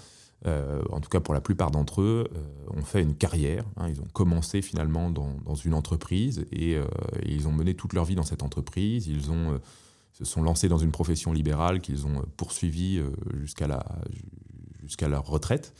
euh, 0.47 0.83
en 0.91 0.99
tout 0.99 1.09
cas 1.09 1.19
pour 1.19 1.33
la 1.33 1.41
plupart 1.41 1.71
d'entre 1.71 2.01
eux, 2.01 2.27
euh, 2.35 2.77
ont 2.77 2.83
fait 2.83 3.01
une 3.01 3.15
carrière. 3.15 3.65
Hein. 3.77 3.89
ils 3.89 3.99
ont 3.99 4.07
commencé 4.13 4.61
finalement 4.61 5.09
dans, 5.09 5.55
une 5.55 5.73
entreprise 5.73 6.45
et, 6.51 6.75
euh, 6.75 6.85
et, 7.23 7.33
ils 7.33 7.47
ont 7.47 7.51
mené 7.51 7.73
toute 7.73 7.93
leur 7.93 8.05
vie 8.05 8.15
dans 8.15 8.23
cette 8.23 8.43
entreprise. 8.43 9.07
Ils 9.07 9.23
se 10.13 10.25
sont 10.25 10.43
lancés 10.43 10.67
dans 10.67 10.77
une 10.77 10.91
profession 10.91 11.33
libérale 11.33 11.81
qu'ils 11.81 12.05
ont 12.05 12.23
poursuivie 12.37 13.01
jusqu'à 13.39 13.67
la, 13.67 13.83
jusqu'à 14.83 15.07
leur 15.07 15.25
retraite. 15.25 15.73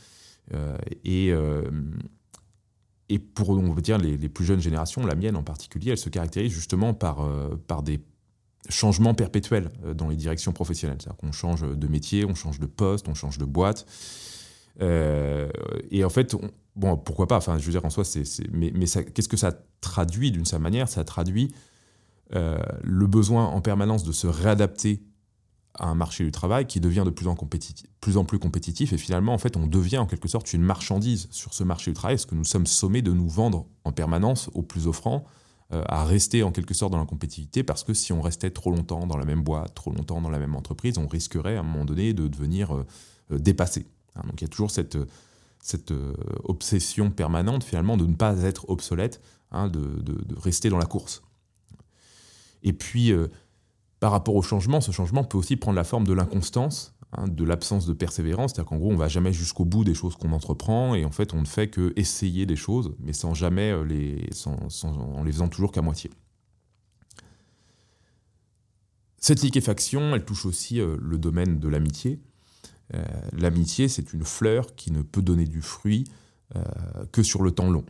et, 1.04 1.32
pour 3.34 3.50
on 3.50 3.72
veut 3.72 3.82
dire 3.82 3.98
les, 3.98 4.16
les, 4.16 4.28
plus 4.28 4.44
jeunes 4.44 4.60
générations, 4.60 5.06
la 5.06 5.14
mienne 5.14 5.36
en 5.36 5.44
particulier, 5.44 5.92
elle 5.92 5.98
se 5.98 6.08
caractérise 6.08 6.52
justement 6.52 6.92
par, 6.92 7.24
par 7.68 7.84
des 7.84 8.00
changements 8.68 9.14
perpétuels 9.14 9.70
dans 9.94 10.08
les 10.08 10.16
directions 10.16 10.52
professionnelles. 10.52 10.98
C'est-à-dire 11.00 11.18
qu'on 11.18 11.30
change 11.30 11.62
de 11.62 11.86
métier, 11.86 12.24
on 12.24 12.34
change 12.34 12.58
de 12.58 12.66
poste, 12.66 13.06
on 13.08 13.14
change 13.14 13.38
de 13.38 13.44
boîte. 13.44 13.86
Euh, 14.80 15.48
et 15.90 16.04
en 16.04 16.10
fait, 16.10 16.36
bon, 16.74 16.96
pourquoi 16.96 17.26
pas 17.26 17.36
Enfin, 17.36 17.58
je 17.58 17.64
veux 17.64 17.72
dire, 17.72 17.84
en 17.84 17.90
soi, 17.90 18.04
c'est, 18.04 18.24
mais, 18.52 18.72
qu'est-ce 18.72 19.28
que 19.28 19.36
ça 19.36 19.52
traduit 19.80 20.30
d'une 20.30 20.44
certaine 20.44 20.62
manière? 20.62 20.88
Ça 20.88 21.04
traduit 21.04 21.52
euh, 22.34 22.58
le 22.82 23.06
besoin 23.06 23.46
en 23.46 23.60
permanence 23.60 24.04
de 24.04 24.12
se 24.12 24.26
réadapter 24.26 25.02
à 25.78 25.86
un 25.86 25.94
marché 25.94 26.24
du 26.24 26.32
travail 26.32 26.66
qui 26.66 26.80
devient 26.80 27.02
de 27.04 27.10
plus 27.10 27.28
en, 27.28 27.36
plus 28.00 28.16
en 28.16 28.24
plus 28.24 28.38
compétitif 28.38 28.94
et 28.94 28.98
finalement 28.98 29.34
en 29.34 29.38
fait 29.38 29.58
on 29.58 29.66
devient 29.66 29.98
en 29.98 30.06
quelque 30.06 30.26
sorte 30.26 30.54
une 30.54 30.62
marchandise 30.62 31.28
sur 31.30 31.52
ce 31.52 31.64
marché 31.64 31.90
du 31.90 31.94
travail 31.94 32.16
parce 32.16 32.24
que 32.24 32.34
nous 32.34 32.46
sommes 32.46 32.66
sommés 32.66 33.02
de 33.02 33.12
nous 33.12 33.28
vendre 33.28 33.66
en 33.84 33.92
permanence 33.92 34.48
aux 34.54 34.62
plus 34.62 34.86
offrants 34.86 35.26
euh, 35.74 35.84
à 35.86 36.06
rester 36.06 36.42
en 36.42 36.50
quelque 36.50 36.72
sorte 36.72 36.92
dans 36.92 36.98
la 36.98 37.04
compétitivité 37.04 37.62
parce 37.62 37.84
que 37.84 37.92
si 37.92 38.14
on 38.14 38.22
restait 38.22 38.50
trop 38.50 38.70
longtemps 38.70 39.06
dans 39.06 39.18
la 39.18 39.26
même 39.26 39.42
boîte, 39.42 39.74
trop 39.74 39.92
longtemps 39.92 40.22
dans 40.22 40.30
la 40.30 40.38
même 40.38 40.56
entreprise, 40.56 40.96
on 40.96 41.06
risquerait 41.06 41.56
à 41.56 41.60
un 41.60 41.62
moment 41.62 41.84
donné 41.84 42.14
de 42.14 42.26
devenir 42.26 42.84
dépassé. 43.30 43.86
Hein, 44.16 44.22
donc 44.26 44.40
il 44.40 44.44
y 44.44 44.46
a 44.46 44.48
toujours 44.48 44.70
cette, 44.70 44.96
euh, 45.90 46.14
obsession 46.44 47.10
permanente 47.10 47.64
finalement 47.64 47.96
de 47.96 48.06
ne 48.06 48.14
pas 48.14 48.42
être 48.42 48.68
obsolète, 48.68 49.20
hein, 49.50 49.68
de, 49.68 50.02
rester 50.36 50.68
dans 50.68 50.78
la 50.78 50.86
course. 50.86 51.22
Et 52.62 52.72
puis, 52.72 53.12
euh, 53.12 53.28
par 54.00 54.12
rapport 54.12 54.34
au 54.34 54.42
changement, 54.42 54.80
ce 54.80 54.92
changement 54.92 55.24
peut 55.24 55.38
aussi 55.38 55.56
prendre 55.56 55.76
la 55.76 55.84
forme 55.84 56.06
de 56.06 56.12
l'inconstance, 56.12 56.94
hein, 57.12 57.28
de 57.28 57.44
l'absence 57.44 57.86
de 57.86 57.92
persévérance, 57.92 58.52
c'est-à-dire 58.52 58.68
qu'en 58.68 58.78
gros, 58.78 58.90
on 58.90 58.96
va 58.96 59.08
jamais 59.08 59.32
jusqu'au 59.32 59.64
bout 59.64 59.84
des 59.84 59.94
choses 59.94 60.16
qu'on 60.16 60.32
entreprend, 60.32 60.94
et 60.94 61.04
en 61.04 61.10
fait, 61.10 61.34
on 61.34 61.40
ne 61.40 61.46
fait 61.46 61.68
que 61.68 61.92
essayer 61.96 62.46
des 62.46 62.56
choses, 62.56 62.94
mais 62.98 63.12
sans 63.12 63.34
jamais 63.34 63.70
euh, 63.70 63.84
les, 63.84 64.28
en 64.84 65.24
les 65.24 65.32
faisant 65.32 65.48
toujours 65.48 65.72
qu'à 65.72 65.82
moitié. 65.82 66.10
Cette 69.18 69.42
liquéfaction, 69.42 70.14
elle 70.14 70.24
touche 70.24 70.46
aussi 70.46 70.76
le 70.78 71.18
domaine 71.18 71.58
de 71.58 71.66
l'amitié. 71.66 72.20
Euh, 72.94 73.04
l'amitié, 73.32 73.88
c'est 73.88 74.12
une 74.12 74.24
fleur 74.24 74.74
qui 74.74 74.92
ne 74.92 75.02
peut 75.02 75.22
donner 75.22 75.44
du 75.44 75.62
fruit 75.62 76.04
euh, 76.54 76.62
que 77.12 77.22
sur 77.22 77.42
le 77.42 77.50
temps 77.50 77.70
long. 77.70 77.84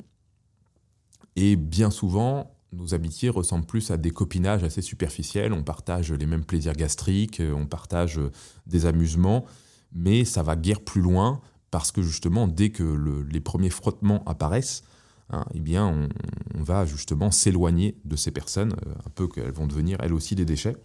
Et 1.36 1.56
bien 1.56 1.90
souvent, 1.90 2.56
nos 2.72 2.94
amitiés 2.94 3.28
ressemblent 3.28 3.66
plus 3.66 3.90
à 3.90 3.96
des 3.96 4.10
copinages 4.10 4.64
assez 4.64 4.82
superficiels. 4.82 5.52
On 5.52 5.62
partage 5.62 6.12
les 6.12 6.26
mêmes 6.26 6.44
plaisirs 6.44 6.72
gastriques, 6.72 7.40
euh, 7.40 7.52
on 7.52 7.66
partage 7.66 8.20
des 8.66 8.86
amusements, 8.86 9.44
mais 9.92 10.24
ça 10.24 10.42
va 10.42 10.56
guère 10.56 10.80
plus 10.80 11.02
loin 11.02 11.40
parce 11.70 11.92
que 11.92 12.00
justement, 12.00 12.48
dès 12.48 12.70
que 12.70 13.26
les 13.30 13.40
premiers 13.40 13.70
frottements 13.70 14.24
apparaissent, 14.24 14.82
hein, 15.30 15.44
eh 15.52 15.60
bien, 15.60 15.86
on, 15.86 16.08
on, 16.58 16.62
va 16.62 16.86
justement 16.86 17.30
s'éloigner 17.30 17.98
de 18.04 18.16
ces 18.16 18.30
personnes, 18.30 18.72
un 19.04 19.10
peu 19.10 19.28
qu'elles 19.28 19.52
vont 19.52 19.66
devenir 19.66 19.98
elles 20.00 20.14
aussi 20.14 20.34
des 20.34 20.46
déchets. 20.46 20.76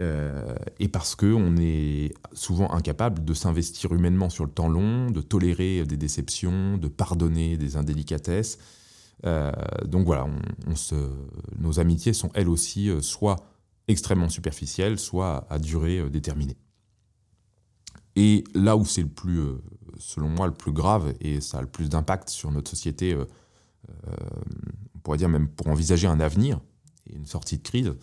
Euh, 0.00 0.54
et 0.78 0.88
parce 0.88 1.16
qu'on 1.16 1.56
est 1.56 2.14
souvent 2.32 2.70
incapable 2.72 3.24
de 3.24 3.34
s'investir 3.34 3.92
humainement 3.92 4.30
sur 4.30 4.44
le 4.44 4.50
temps 4.50 4.68
long, 4.68 5.10
de 5.10 5.20
tolérer 5.20 5.84
des 5.84 5.96
déceptions, 5.96 6.76
de 6.76 6.88
pardonner 6.88 7.56
des 7.56 7.76
indélicatesses. 7.76 8.58
Euh, 9.26 9.50
donc 9.84 10.06
voilà, 10.06 10.28
nos 11.58 11.80
amitiés 11.80 12.12
sont 12.12 12.30
elles 12.34 12.48
aussi 12.48 12.88
euh, 12.90 13.00
soit 13.00 13.36
extrêmement 13.88 14.28
superficielles, 14.28 14.98
soit 14.98 15.46
à 15.50 15.58
durée 15.58 16.08
déterminée. 16.10 16.56
Et 18.14 18.44
là 18.54 18.76
où 18.76 18.84
c'est 18.84 19.02
le 19.02 19.08
plus 19.08 19.40
selon 19.98 20.28
moi, 20.28 20.46
le 20.46 20.52
plus 20.52 20.72
grave 20.72 21.14
et 21.20 21.40
ça 21.40 21.58
a 21.58 21.60
le 21.62 21.66
plus 21.66 21.88
d'impact 21.88 22.28
sur 22.28 22.50
notre 22.52 22.70
société, 22.70 23.16
on 23.86 24.98
pourrait 24.98 25.18
dire 25.18 25.28
même 25.28 25.48
pour 25.48 25.68
envisager 25.68 26.06
un 26.06 26.20
avenir 26.20 26.60
et 27.08 27.16
une 27.16 27.26
sortie 27.26 27.58
de 27.58 27.62
crise, 27.62 27.94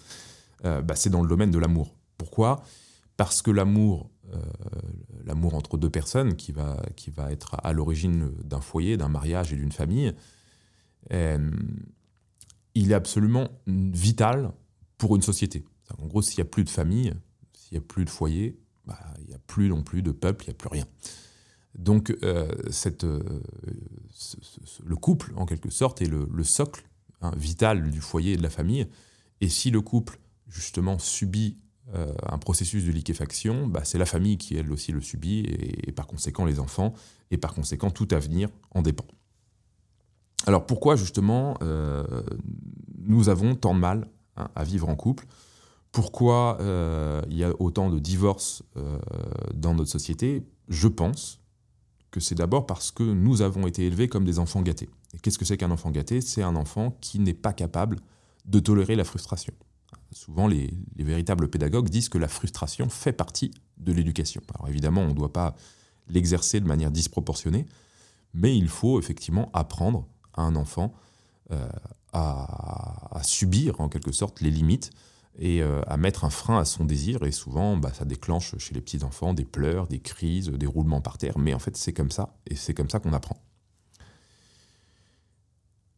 bah, 0.63 0.95
c'est 0.95 1.09
dans 1.09 1.21
le 1.21 1.27
domaine 1.27 1.51
de 1.51 1.59
l'amour. 1.59 1.95
Pourquoi? 2.17 2.63
Parce 3.17 3.41
que 3.41 3.51
l'amour, 3.51 4.09
l'amour 5.23 5.53
entre 5.53 5.77
deux 5.77 5.89
personnes 5.89 6.35
qui 6.35 6.51
va, 6.51 6.81
qui 6.95 7.11
va 7.11 7.31
être 7.31 7.55
à 7.63 7.71
l'origine 7.71 8.31
d'un 8.43 8.61
foyer, 8.61 8.97
d'un 8.97 9.09
mariage 9.09 9.53
et 9.53 9.55
d'une 9.55 9.71
famille, 9.71 10.13
il 11.11 12.91
est 12.91 12.95
absolument 12.95 13.49
vital 13.67 14.51
pour 14.97 15.15
une 15.15 15.21
société. 15.21 15.65
En 16.01 16.07
gros, 16.07 16.21
s'il 16.21 16.37
n'y 16.37 16.47
a 16.47 16.49
plus 16.49 16.63
de 16.63 16.69
famille, 16.69 17.13
s'il 17.53 17.77
n'y 17.77 17.83
a 17.83 17.87
plus 17.87 18.05
de 18.05 18.09
foyer, 18.09 18.59
bah, 18.85 18.99
il 19.19 19.27
n'y 19.27 19.33
a 19.33 19.39
plus 19.39 19.69
non 19.69 19.83
plus 19.83 20.01
de 20.01 20.11
peuple, 20.11 20.45
il 20.45 20.49
n'y 20.49 20.53
a 20.53 20.57
plus 20.57 20.69
rien. 20.69 20.85
Donc, 21.75 22.15
euh, 22.23 22.47
cette, 22.69 23.03
euh, 23.03 23.21
le 24.83 24.95
couple, 24.95 25.33
en 25.35 25.45
quelque 25.45 25.69
sorte, 25.69 26.01
est 26.01 26.09
le, 26.09 26.43
socle 26.43 26.87
hein, 27.21 27.31
vital 27.35 27.89
du 27.89 28.01
foyer 28.01 28.33
et 28.33 28.37
de 28.37 28.43
la 28.43 28.49
famille. 28.49 28.87
Et 29.41 29.49
si 29.49 29.71
le 29.71 29.81
couple, 29.81 30.19
justement, 30.55 30.99
subit 30.99 31.57
euh, 31.93 32.13
un 32.27 32.37
processus 32.37 32.85
de 32.85 32.91
liquéfaction, 32.91 33.67
bah, 33.67 33.81
c'est 33.83 33.97
la 33.97 34.05
famille 34.05 34.37
qui, 34.37 34.55
elle 34.55 34.71
aussi, 34.71 34.91
le 34.91 35.01
subit, 35.01 35.39
et, 35.39 35.91
par 35.91 36.07
conséquent, 36.07 36.45
les 36.45 36.59
enfants, 36.59 36.93
et 37.31 37.37
par 37.37 37.53
conséquent, 37.53 37.91
tout 37.91 38.07
avenir 38.11 38.49
en 38.71 38.81
dépend. 38.81 39.05
Alors, 40.47 40.65
pourquoi, 40.65 40.95
justement, 40.95 41.57
nous 42.97 43.29
avons 43.29 43.55
tant 43.55 43.73
de 43.73 43.79
mal 43.79 44.07
hein, 44.35 44.49
à 44.55 44.63
vivre 44.63 44.89
en 44.89 44.95
couple? 44.95 45.25
Pourquoi 45.95 46.57
euh, 46.59 47.21
il 47.29 47.37
y 47.37 47.45
a 47.45 47.53
autant 47.59 47.89
de 47.89 47.99
divorces 47.99 48.63
euh, 48.75 48.99
dans 49.53 49.73
notre 49.73 49.89
société? 49.89 50.45
Je 50.67 50.89
pense 50.89 51.39
que 52.11 52.19
c'est 52.19 52.35
d'abord 52.35 52.65
parce 52.65 52.91
que 52.91 53.03
nous 53.03 53.41
avons 53.41 53.65
été 53.65 53.85
élevés 53.85 54.09
comme 54.09 54.25
des 54.25 54.37
enfants 54.37 54.61
gâtés. 54.61 54.89
Et 55.13 55.19
qu'est-ce 55.19 55.37
que 55.37 55.45
c'est 55.45 55.55
qu'un 55.55 55.71
enfant 55.71 55.91
gâté? 55.91 56.19
C'est 56.19 56.43
un 56.43 56.57
enfant 56.57 56.97
qui 56.99 57.19
n'est 57.19 57.33
pas 57.33 57.53
capable 57.53 57.99
de 58.43 58.59
tolérer 58.59 58.97
la 58.97 59.05
frustration. 59.05 59.53
Souvent, 60.15 60.47
les, 60.47 60.73
véritables 60.95 61.49
pédagogues 61.49 61.89
disent 61.89 62.07
que 62.07 62.17
la 62.17 62.29
frustration 62.29 62.87
fait 62.87 63.11
partie 63.11 63.51
de 63.77 63.91
l'éducation. 63.91 64.41
Alors 64.55 64.69
évidemment, 64.69 65.01
on 65.01 65.09
ne 65.09 65.13
doit 65.13 65.33
pas 65.33 65.55
l'exercer 66.07 66.61
de 66.61 66.65
manière 66.65 66.89
disproportionnée, 66.89 67.65
mais 68.33 68.55
il 68.57 68.69
faut 68.69 68.97
effectivement 68.97 69.49
apprendre 69.53 70.07
à 70.33 70.43
un 70.43 70.55
enfant 70.55 70.93
euh, 71.51 71.67
à, 72.13 73.19
subir 73.23 73.81
en 73.81 73.89
quelque 73.89 74.13
sorte 74.13 74.39
les 74.39 74.51
limites 74.51 74.91
et 75.37 75.61
euh, 75.61 75.81
à 75.85 75.97
mettre 75.97 76.23
un 76.23 76.29
frein 76.29 76.59
à 76.59 76.65
son 76.65 76.85
désir. 76.85 77.23
Et 77.23 77.33
souvent, 77.33 77.75
bah, 77.75 77.91
ça 77.93 78.05
déclenche 78.05 78.57
chez 78.57 78.73
les 78.73 78.79
petits-enfants 78.79 79.33
des 79.33 79.43
pleurs, 79.43 79.87
des 79.87 79.99
crises, 79.99 80.47
des 80.47 80.65
roulements 80.65 81.01
par 81.01 81.17
terre. 81.17 81.37
Mais 81.37 81.53
en 81.53 81.59
fait, 81.59 81.75
c'est 81.75 81.91
comme 81.91 82.11
ça, 82.11 82.37
et 82.47 82.55
c'est 82.55 82.73
comme 82.73 82.89
ça 82.89 82.99
qu'on 82.99 83.11
apprend. 83.11 83.44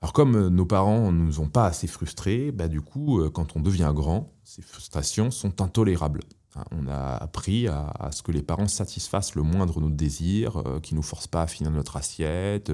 Alors 0.02 0.14
comme 0.14 0.36
euh, 0.36 0.50
nos 0.50 0.66
parents 0.66 1.12
ne 1.12 1.24
nous 1.24 1.40
ont 1.40 1.50
pas 1.50 1.66
assez 1.66 1.88
frustrés, 1.88 2.52
bah, 2.52 2.68
du 2.68 2.82
coup, 2.82 3.20
euh, 3.20 3.30
quand 3.30 3.56
on 3.56 3.62
devient 3.62 3.92
grand, 3.96 4.32
ces 4.44 4.62
frustrations 4.62 5.32
sont 5.32 5.62
intolérables. 5.62 6.22
Hein, 6.56 6.64
on 6.72 6.88
a 6.88 7.16
appris 7.16 7.68
à, 7.68 8.10
ce 8.12 8.22
que 8.24 8.32
les 8.32 8.44
parents 8.44 8.68
satisfassent 8.68 9.36
le 9.36 9.44
moindre 9.44 9.80
de 9.80 9.86
nos 9.86 9.90
désirs, 9.90 10.64
qu'ils 10.82 10.96
ne 10.96 11.00
nous 11.00 11.04
forcent 11.04 11.28
pas 11.28 11.44
à 11.44 11.48
finir 11.48 11.72
notre 11.72 11.98
assiette, 11.98 12.72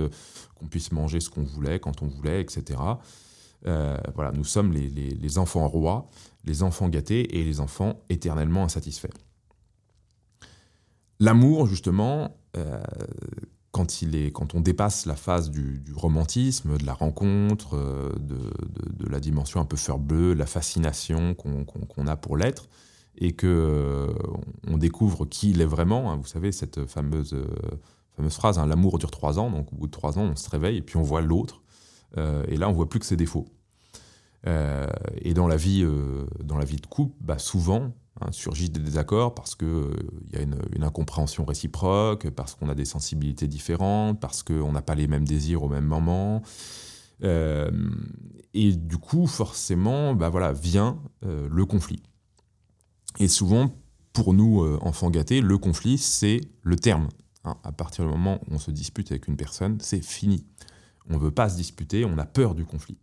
qu'on 0.55 0.67
puisse 0.67 0.91
manger 0.91 1.19
ce 1.19 1.29
qu'on 1.29 1.43
voulait 1.43 1.79
quand 1.79 2.01
on 2.01 2.07
voulait, 2.07 2.41
etc. 2.41 2.79
voilà, 3.63 4.31
nous 4.33 4.43
sommes 4.43 4.71
les, 4.71 5.37
enfants 5.37 5.67
rois 5.67 6.09
les 6.45 6.63
enfants 6.63 6.89
gâtés 6.89 7.39
et 7.39 7.43
les 7.43 7.59
enfants 7.59 8.01
éternellement 8.09 8.63
insatisfaits. 8.63 9.13
L'amour, 11.19 11.67
justement, 11.67 12.35
euh, 12.57 12.83
quand, 13.73 14.55
on 14.55 14.61
dépasse 14.61 15.05
la 15.05 15.15
phase 15.15 15.49
du, 15.49 15.83
romantisme, 15.93 16.77
de 16.77 16.85
la 16.85 16.93
rencontre, 16.93 17.75
euh, 17.75 18.13
de, 18.19 19.09
la 19.09 19.19
dimension 19.19 19.59
un 19.59 19.65
peu 19.65 19.75
fleur 19.75 19.99
bleue, 19.99 20.33
la 20.33 20.45
fascination 20.45 21.33
qu'on 21.33 22.07
a 22.07 22.15
pour 22.15 22.37
l'être, 22.37 22.69
et 23.17 23.33
que 23.33 23.47
euh, 23.47 24.13
on 24.67 24.77
découvre 24.77 25.25
qui 25.25 25.51
il 25.51 25.61
est 25.61 25.65
vraiment. 25.65 26.11
Hein, 26.11 26.17
vous 26.17 26.27
savez, 26.27 26.51
cette 26.51 26.85
fameuse, 26.85 27.35
fameuse 28.15 28.33
phrase, 28.33 28.59
hein, 28.59 28.67
l'amour 28.67 28.99
dure 28.99 29.11
trois 29.11 29.39
ans, 29.39 29.51
donc 29.51 29.73
au 29.73 29.75
bout 29.75 29.87
de 29.87 29.91
trois 29.91 30.17
ans, 30.17 30.23
on 30.23 30.35
se 30.35 30.49
réveille 30.49 30.77
et 30.77 30.81
puis 30.81 30.97
on 30.97 31.03
voit 31.03 31.21
l'autre, 31.21 31.61
et 32.47 32.57
là, 32.57 32.69
on 32.69 32.73
voit 32.73 32.87
plus 32.87 32.99
que 32.99 33.07
ses 33.07 33.17
défauts. 33.17 33.47
Euh, 34.47 34.87
et 35.21 35.33
dans 35.33 35.47
la 35.47 35.55
vie, 35.55 35.83
euh, 35.83 36.25
dans 36.43 36.57
la 36.57 36.65
vie 36.65 36.75
de 36.75 36.85
couple, 36.85 37.15
bah, 37.21 37.37
souvent 37.37 37.93
surgissent 38.31 38.71
des 38.71 38.79
désaccords 38.79 39.33
parce 39.35 39.55
qu'il 39.55 39.67
euh, 39.67 39.93
y 40.31 40.37
a 40.37 40.41
une, 40.41 40.83
incompréhension 40.83 41.45
réciproque, 41.45 42.29
parce 42.29 42.55
qu'on 42.55 42.69
a 42.69 42.75
des 42.75 42.85
sensibilités 42.85 43.47
différentes, 43.47 44.19
parce 44.19 44.43
qu'on 44.43 44.71
n'a 44.71 44.81
pas 44.81 44.95
les 44.95 45.07
mêmes 45.07 45.27
désirs 45.27 45.63
au 45.63 45.69
même 45.69 45.85
moment. 45.85 46.41
et 47.21 48.75
du 48.75 48.97
coup, 48.97 49.27
forcément, 49.27 50.13
bah, 50.13 50.29
voilà, 50.29 50.51
vient 50.51 50.99
le 51.21 51.65
conflit. 51.65 52.03
Et 53.19 53.27
souvent, 53.27 53.71
pour 54.11 54.33
nous, 54.33 54.61
enfants 54.81 55.09
gâtés, 55.09 55.39
le 55.39 55.57
conflit, 55.57 55.97
c'est 55.97 56.41
le 56.63 56.75
terme. 56.75 57.07
Hein. 57.45 57.57
À 57.63 57.71
partir 57.71 58.05
du 58.05 58.11
moment 58.11 58.39
où 58.47 58.55
on 58.55 58.59
se 58.59 58.71
dispute 58.71 59.11
avec 59.11 59.27
une 59.27 59.37
personne, 59.37 59.77
c'est 59.79 60.03
fini. 60.03 60.45
On 61.09 61.15
ne 61.15 61.19
veut 61.19 61.31
pas 61.31 61.49
se 61.49 61.55
disputer, 61.55 62.05
on 62.05 62.17
a 62.17 62.25
peur 62.25 62.55
du 62.55 62.65
conflit. 62.65 62.97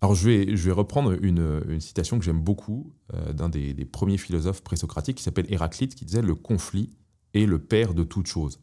Alors 0.00 0.14
je 0.14 0.28
vais, 0.28 0.56
je 0.56 0.64
vais 0.64 0.72
reprendre 0.72 1.16
une, 1.22 1.80
citation 1.80 2.18
que 2.18 2.24
j'aime 2.24 2.40
beaucoup 2.40 2.92
euh, 3.14 3.32
d'un 3.32 3.48
des, 3.48 3.74
premiers 3.84 4.18
philosophes 4.18 4.62
présocratiques 4.62 5.16
qui 5.16 5.24
s'appelle 5.24 5.46
Héraclite 5.52 5.94
qui 5.94 6.04
disait 6.04 6.22
le 6.22 6.34
conflit 6.34 6.90
est 7.34 7.46
le 7.46 7.58
père 7.58 7.94
de 7.94 8.04
toute 8.04 8.26
chose. 8.26 8.60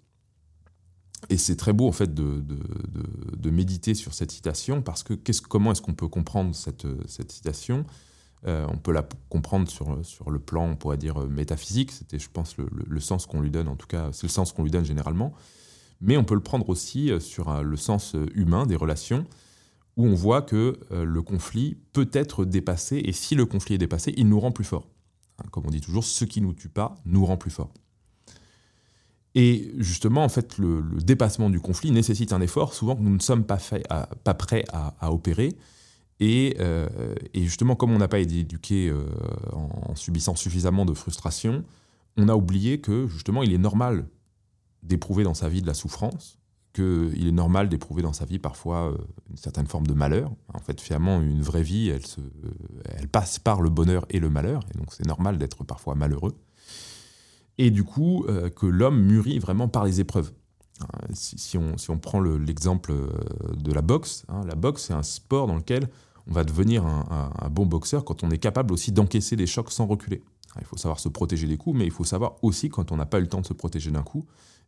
Et 1.30 1.38
c'est 1.38 1.56
très 1.56 1.74
beau 1.74 1.88
en 1.88 1.92
fait 1.92 2.14
de, 2.14 2.42
de, 2.42 3.50
méditer 3.50 3.96
sur 3.96 4.14
cette 4.14 4.32
citation 4.32 4.82
parce 4.82 5.02
que 5.04 5.14
comment 5.48 5.72
est-ce 5.72 5.82
qu'on 5.82 5.94
peut 5.94 6.08
comprendre 6.08 6.54
cette, 6.54 6.88
cette 7.08 7.32
citation? 7.32 7.86
Euh, 8.46 8.66
On 8.70 8.78
peut 8.78 8.92
la 8.92 9.08
comprendre 9.30 9.68
sur, 9.70 10.06
sur 10.06 10.30
le 10.30 10.40
plan, 10.40 10.70
on 10.70 10.76
pourrait 10.76 10.98
dire 10.98 11.20
métaphysique, 11.28 11.92
c'était 11.92 12.20
je 12.20 12.30
pense 12.30 12.58
le, 12.58 12.68
le 12.72 13.00
sens 13.00 13.26
qu'on 13.26 13.42
lui 13.42 13.50
donne, 13.50 13.68
en 13.68 13.76
tout 13.76 13.88
cas 13.88 14.10
c'est 14.12 14.24
le 14.24 14.32
sens 14.32 14.52
qu'on 14.52 14.64
lui 14.64 14.72
donne 14.72 14.86
généralement, 14.86 15.34
mais 16.00 16.18
on 16.18 16.24
peut 16.24 16.36
le 16.36 16.44
prendre 16.44 16.70
aussi 16.70 17.12
euh, 17.12 17.20
sur 17.20 17.64
le 17.64 17.78
sens 17.78 18.16
humain 18.36 18.66
des 18.66 18.76
relations 18.76 19.26
où 19.98 20.06
on 20.06 20.14
voit 20.14 20.42
que 20.42 20.80
euh, 20.92 21.06
le 21.06 21.22
conflit 21.22 21.78
peut 21.94 22.10
être 22.14 22.46
dépassé, 22.46 23.02
et 23.06 23.12
si 23.12 23.36
le 23.36 23.46
conflit 23.46 23.76
est 23.76 23.80
dépassé, 23.80 24.14
il 24.18 24.28
nous 24.28 24.40
rend 24.40 24.52
plus 24.52 24.64
forts. 24.64 24.90
Hein, 25.40 25.46
comme 25.52 25.66
on 25.66 25.72
dit 25.72 25.82
toujours, 25.82 26.04
ce 26.04 26.26
qui 26.26 26.42
nous 26.42 26.54
tue 26.54 26.70
pas 26.70 26.96
nous 27.06 27.26
rend 27.26 27.38
plus 27.38 27.52
forts. 27.52 27.74
Et 29.36 29.74
justement, 29.78 30.24
en 30.24 30.30
fait, 30.30 30.58
le, 30.58 30.82
dépassement 31.04 31.50
du 31.50 31.60
conflit 31.60 31.92
nécessite 31.92 32.32
un 32.32 32.40
effort, 32.40 32.74
souvent 32.74 32.96
que 32.96 33.02
nous 33.02 33.14
ne 33.14 33.20
sommes 33.20 33.44
pas, 33.44 33.60
pas 34.24 34.34
prêts 34.34 34.64
à, 34.72 35.12
opérer. 35.12 35.58
Euh, 36.22 36.88
et, 37.34 37.44
justement, 37.44 37.76
comme 37.76 37.92
on 37.92 37.98
n'a 37.98 38.08
pas 38.08 38.20
été 38.20 38.40
éduqué 38.40 38.88
euh, 38.88 39.04
en, 39.52 39.92
en, 39.92 39.96
subissant 39.96 40.36
suffisamment 40.36 40.86
de 40.86 40.94
frustration, 40.94 41.66
on 42.16 42.30
a 42.30 42.36
oublié 42.36 42.80
que 42.80 43.08
justement, 43.08 43.44
il 43.44 43.54
est 43.54 43.58
normal 43.58 44.08
d'éprouver 44.84 45.26
dans 45.26 45.34
sa 45.34 45.50
vie 45.50 45.62
de 45.62 45.68
la 45.68 45.74
souffrance, 45.74 46.40
qu'il 46.76 47.28
est 47.28 47.32
normal 47.32 47.70
d'éprouver 47.70 48.02
dans 48.02 48.14
sa 48.14 48.26
vie 48.26 48.38
parfois 48.38 48.92
euh, 48.92 48.98
une 49.30 49.38
certaine 49.38 49.66
forme 49.66 49.88
de 49.88 49.94
malheur. 49.94 50.32
En 50.54 50.60
fait, 50.60 50.82
finalement, 50.82 51.22
une 51.22 51.42
vraie 51.42 51.64
vie, 51.64 51.90
elle, 51.90 52.06
se, 52.06 52.20
elle 52.98 53.08
passe 53.08 53.40
par 53.40 53.62
le 53.62 53.70
bonheur 53.70 54.06
et 54.10 54.20
le 54.20 54.30
malheur, 54.30 54.62
et 54.74 54.78
donc 54.78 54.94
c'est 54.94 55.06
normal 55.06 55.38
d'être 55.38 55.64
parfois 55.64 55.96
malheureux. 55.96 56.36
Et 57.58 57.72
du 57.72 57.84
coup, 57.84 58.26
euh, 58.28 58.50
que 58.50 58.66
l'homme 58.66 59.02
mûrit 59.02 59.40
vraiment 59.40 59.70
par 59.70 59.86
les 59.86 60.02
épreuves. 60.02 60.34
Hein, 60.82 61.08
si, 61.14 61.58
on, 61.58 61.98
prend 61.98 62.20
l'exemple 62.20 62.92
euh, 62.92 63.10
de 63.56 63.72
la 63.72 63.82
boxe, 63.82 64.26
hein, 64.28 64.42
la 64.46 64.56
boxe, 64.56 64.88
c'est 64.88 64.94
un 64.94 65.04
sport 65.04 65.48
dans 65.48 65.56
lequel 65.56 65.88
on 66.28 66.34
va 66.34 66.44
devenir 66.44 66.86
un, 66.86 67.32
un 67.40 67.50
bon 67.50 67.66
boxeur 67.66 68.04
quand 68.04 68.24
on 68.24 68.32
est 68.32 68.40
capable 68.40 68.74
aussi 68.74 68.92
d'encaisser 68.92 69.38
des 69.38 69.48
chocs 69.48 69.72
sans 69.72 69.86
reculer. 69.86 70.22
Il 70.60 70.66
faut 70.66 70.78
savoir 70.78 71.00
se 71.00 71.10
protéger 71.10 71.48
des 71.48 71.58
coups, 71.58 71.78
mais 71.78 71.86
il 71.86 71.92
faut 71.92 72.04
savoir 72.04 72.36
aussi, 72.42 72.70
quand 72.70 72.92
on 72.92 72.98
n'a 72.98 73.06
pas 73.06 73.20
eu 73.20 73.22
le 73.22 73.28
temps 73.28 73.42
de 73.42 73.46
se 73.46 73.54
protéger 73.54 73.92
d'un 73.92 74.04
coup, 74.04 74.26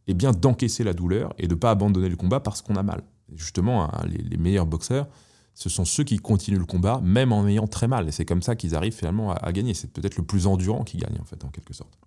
et 0.08 0.13
bien 0.13 0.32
d'encaisser 0.32 0.84
la 0.84 0.93
douleur 0.93 1.34
et 1.38 1.48
de 1.48 1.54
ne 1.54 1.60
pas 1.60 1.72
abandonner 1.72 2.10
le 2.10 2.15
combat 2.15 2.39
parce 2.39 2.62
qu'on 2.62 2.76
a 2.76 2.84
mal. 2.84 3.04
justement, 3.36 3.84
hein, 3.84 4.06
les, 4.08 4.38
meilleurs 4.38 4.65
boxeurs, 4.65 5.08
ce 5.54 5.70
sont 5.70 5.86
ceux 5.86 6.04
qui 6.04 6.17
continuent 6.17 6.60
le 6.60 6.65
combat 6.65 7.02
même 7.04 7.34
en 7.34 7.46
ayant 7.48 7.67
très 7.67 7.88
mal. 7.88 8.08
Et 8.08 8.12
c'est 8.12 8.26
comme 8.26 8.41
ça 8.41 8.56
qu'ils 8.56 8.76
arrivent 8.76 8.96
finalement 8.96 9.34
à, 9.34 9.52
gagner. 9.52 9.74
C'est 9.74 9.91
peut-être 9.91 10.17
le 10.17 10.24
plus 10.24 10.48
endurant 10.48 10.84
qui 10.84 10.98
gagne 10.98 11.17
en 11.20 11.26
fait, 11.26 11.43
en 11.43 11.50
quelque 11.50 11.74
sorte. 11.74 11.98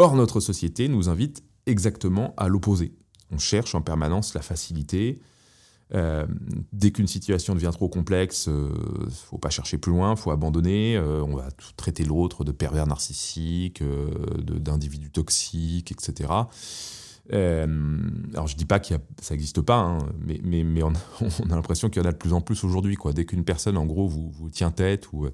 Or, 0.00 0.14
notre 0.16 0.40
société 0.40 0.88
nous 0.88 1.08
invite 1.08 1.42
exactement 1.66 2.34
à 2.36 2.48
l'opposé. 2.48 2.92
On 3.30 3.38
cherche 3.38 3.74
en 3.74 3.82
permanence 3.82 4.34
la 4.34 4.42
facilité, 4.42 5.20
euh, 5.94 6.26
dès 6.72 6.90
qu'une 6.90 7.06
situation 7.06 7.54
devient 7.54 7.70
trop 7.72 7.88
complexe, 7.88 8.46
il 8.46 8.52
euh, 8.52 9.04
ne 9.06 9.10
faut 9.10 9.38
pas 9.38 9.50
chercher 9.50 9.78
plus 9.78 9.92
loin, 9.92 10.16
faut 10.16 10.30
abandonner. 10.30 10.96
Euh, 10.96 11.22
on 11.22 11.36
va 11.36 11.48
traiter 11.76 12.04
l'autre 12.04 12.44
de 12.44 12.52
pervers 12.52 12.86
narcissique, 12.86 13.82
d'individu 13.82 15.10
toxique, 15.10 15.92
etc. 15.92 16.32
alors 17.30 18.46
je 18.46 18.56
dis 18.56 18.64
pas 18.64 18.80
que 18.80 18.94
ça 19.20 19.34
n'existe 19.34 19.60
pas, 19.60 19.78
hein, 19.78 19.98
mais, 20.20 20.40
mais, 20.42 20.82
on, 20.82 20.92
a 20.92 21.54
l'impression 21.54 21.88
qu'il 21.88 22.02
y 22.02 22.04
en 22.04 22.08
a 22.08 22.12
de 22.12 22.18
plus 22.18 22.32
en 22.32 22.40
plus 22.40 22.64
aujourd'hui. 22.64 22.96
Dès 23.14 23.24
qu'une 23.24 23.44
personne, 23.44 23.76
en 23.76 23.86
gros, 23.86 24.06
vous, 24.06 24.50
tient 24.50 24.70
tête 24.70 25.12
ou, 25.12 25.26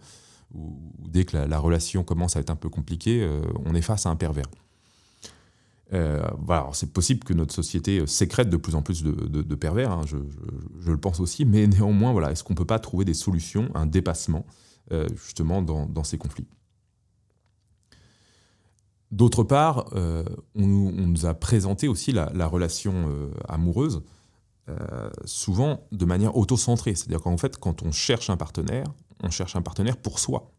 ou, 0.55 0.79
dès 1.09 1.25
que 1.25 1.37
la, 1.37 1.47
la, 1.47 1.59
relation 1.59 2.05
commence 2.05 2.37
à 2.37 2.40
être 2.40 2.51
un 2.51 2.57
peu 2.57 2.69
compliquée, 2.69 3.29
on 3.64 3.75
est 3.75 3.83
face 3.83 4.07
à 4.07 4.11
un 4.11 4.17
pervers. 4.17 4.47
Voilà, 5.90 6.68
c'est 6.73 6.92
possible 6.92 7.25
que 7.25 7.33
notre 7.33 7.55
société 7.55 8.07
sécrète 8.07 8.51
de 8.51 8.57
plus 8.57 8.75
en 8.75 8.83
plus 8.83 9.03
de, 9.05 9.55
pervers, 9.55 9.92
hein, 9.92 10.03
je, 10.07 10.90
le 10.90 10.99
pense 10.99 11.20
aussi, 11.20 11.44
mais 11.44 11.66
néanmoins, 11.68 12.12
voilà, 12.12 12.33
est-ce 12.33 12.42
qu'on 12.42 12.55
ne 12.55 12.59
peut 12.59 12.64
pas 12.64 12.79
trouver 12.79 13.05
des 13.05 13.14
solutions, 13.14 13.68
un 13.75 13.87
dépassement, 13.87 14.44
justement, 15.14 15.62
dans, 15.62 16.05
ces 16.05 16.18
conflits? 16.18 16.49
D'autre 19.12 19.44
part, 19.44 19.87
on, 19.94 20.66
nous 20.66 21.27
a 21.27 21.35
présenté 21.35 21.87
aussi 21.87 22.11
la, 22.12 22.47
relation 22.47 23.31
amoureuse 23.49 24.03
euh, 24.70 25.11
souvent 25.27 25.87
de 25.92 26.07
manière 26.07 26.38
auto-centrée. 26.38 26.94
C'est-à-dire 26.94 27.20
qu'en 27.20 27.37
fait, 27.37 27.59
quand 27.59 27.83
on 27.83 27.92
cherche 27.92 28.31
un 28.31 28.38
partenaire, 28.38 28.87
on 29.23 29.29
cherche 29.29 29.57
un 29.57 29.62
partenaire 29.62 29.99
pour 29.99 30.18
soi. 30.18 30.53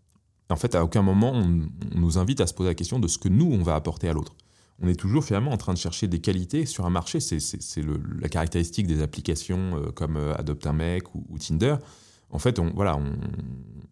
En 0.52 0.58
fait, 0.58 0.76
à 0.76 0.84
aucun 0.84 1.02
moment, 1.02 1.32
on, 1.34 1.68
nous 1.96 2.18
invite 2.20 2.40
à 2.40 2.46
se 2.46 2.54
poser 2.54 2.70
la 2.70 2.76
question 2.76 3.00
de 3.00 3.08
ce 3.08 3.18
que 3.18 3.30
nous, 3.30 3.48
on 3.52 3.64
va 3.64 3.74
apporter 3.74 4.08
à 4.08 4.14
l'autre. 4.14 4.36
On 4.82 4.88
est 4.88 5.00
toujours 5.00 5.24
finalement 5.24 5.52
en 5.52 5.58
train 5.58 5.74
de 5.74 5.78
chercher 5.78 6.08
des 6.08 6.20
qualités 6.20 6.66
sur 6.66 6.86
un 6.86 6.90
marché. 6.90 7.20
C'est 7.20 7.82
la 8.20 8.30
caractéristique 8.30 8.88
des 8.88 9.02
applications 9.02 9.78
euh, 9.78 9.92
comme 9.92 10.18
euh, 10.18 10.36
Adopt 10.36 10.68
un 10.68 10.74
mec 10.74 11.16
ou, 11.16 11.38
Tinder. 11.40 11.78
En 12.30 12.40
fait, 12.40 12.60
on, 12.60 12.72
voilà, 12.72 13.00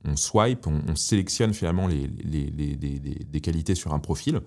on, 0.04 0.16
swipe, 0.16 0.68
on, 0.68 0.96
sélectionne 0.96 1.54
finalement 1.54 1.88
les, 1.88 2.08
des 2.08 3.42
qualités 3.42 3.76
sur 3.76 3.94
un 3.94 4.00
profil. 4.00 4.42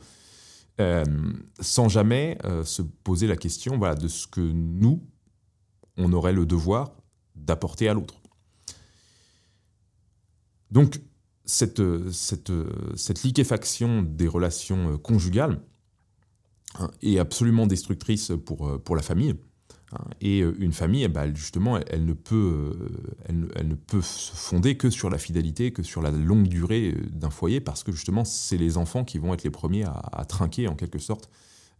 sans 1.61 1.89
jamais 1.89 2.37
se 2.65 2.83
poser 2.83 3.27
la 3.27 3.37
question 3.37 3.79
de 3.79 4.09
ce 4.09 4.27
que 4.27 4.41
nous, 4.41 5.03
on 5.97 6.13
aurait 6.13 6.35
le 6.35 6.45
devoir 6.45 6.93
d'apporter 7.37 7.89
à 7.89 7.95
l'autre. 7.95 8.21
Donc, 10.71 11.01
cette, 11.45 11.81
liquéfaction 13.25 14.03
des 14.03 14.27
relations 14.27 14.93
euh, 14.93 14.99
conjugales 14.99 15.61
hein, 16.79 16.91
est 17.03 17.19
absolument 17.19 17.67
destructrice 17.67 18.33
pour, 18.45 18.69
euh, 18.69 18.79
pour 18.79 18.97
la 18.97 19.03
famille. 19.03 19.35
Hein. 19.93 20.05
Et 20.21 20.41
euh, 20.41 20.55
une 20.59 20.73
famille, 20.73 21.05
eh 21.05 21.09
ben, 21.09 21.35
justement, 21.35 21.79
elle 21.79 22.05
ne, 22.05 22.13
peut, 22.13 22.89
elle, 23.27 23.49
elle, 23.55 23.69
ne 23.69 23.75
peut 23.75 24.03
se 24.03 24.35
fonder 24.35 24.77
que 24.77 24.91
sur 24.91 25.11
la 25.11 25.19
fidélité, 25.19 25.73
que 25.73 25.83
sur 25.83 26.03
la 26.03 26.11
longue 26.11 26.49
durée 26.49 26.95
d'un 27.13 27.31
foyer, 27.31 27.61
parce 27.61 27.83
que 27.83 27.93
justement, 27.93 28.25
c'est 28.25 28.57
les 28.59 28.77
enfants 28.77 29.05
qui 29.05 29.19
vont 29.19 29.35
être 29.35 29.45
les 29.45 29.51
premiers 29.51 29.85
à, 29.85 30.25
trinquer, 30.27 30.69
en 30.69 30.75
quelque 30.75 30.99
sorte, 30.99 31.31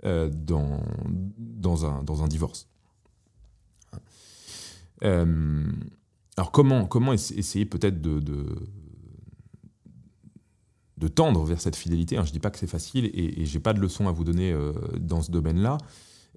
dans, 0.05 0.83
dans, 1.39 1.85
un, 1.85 2.05
dans 2.05 2.23
un 2.23 2.29
divorce. 2.29 2.69
Euh, 5.05 5.65
alors 6.37 6.53
comment, 6.53 6.87
comment 6.87 7.13
essayer 7.13 7.65
peut-être 7.65 8.01
de, 8.01 8.21
tendre 11.09 11.45
vers 11.45 11.61
cette 11.61 11.77
fidélité 11.77 12.17
hein, 12.17 12.23
Je 12.25 12.31
ne 12.31 12.33
dis 12.33 12.41
pas 12.41 12.51
que 12.51 12.59
c'est 12.59 12.67
facile 12.67 13.07
et, 13.07 13.43
et 13.43 13.47
je 13.47 13.55
n'ai 13.55 13.61
pas 13.61 13.73
de 13.73 13.81
leçon 13.81 14.09
à 14.09 14.13
vous 14.13 14.25
donner 14.25 14.53
euh, 14.53 14.73
dans 14.99 15.23
ce 15.23 15.31
domaine-là. 15.31 15.79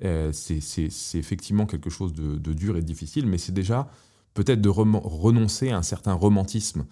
Euh, 0.04 0.32
c'est 0.32 0.90
effectivement 1.16 1.66
quelque 1.66 1.90
chose 1.90 2.14
de, 2.14 2.54
dur 2.54 2.78
et 2.78 2.82
de 2.82 2.86
difficile, 2.86 3.26
mais 3.26 3.38
c'est 3.38 3.52
déjà 3.52 3.90
peut-être 4.34 4.62
de 4.62 4.70
renoncer 4.70 5.72
à 5.72 5.78
un 5.78 5.84
certain 5.84 6.14
romantisme 6.14 6.86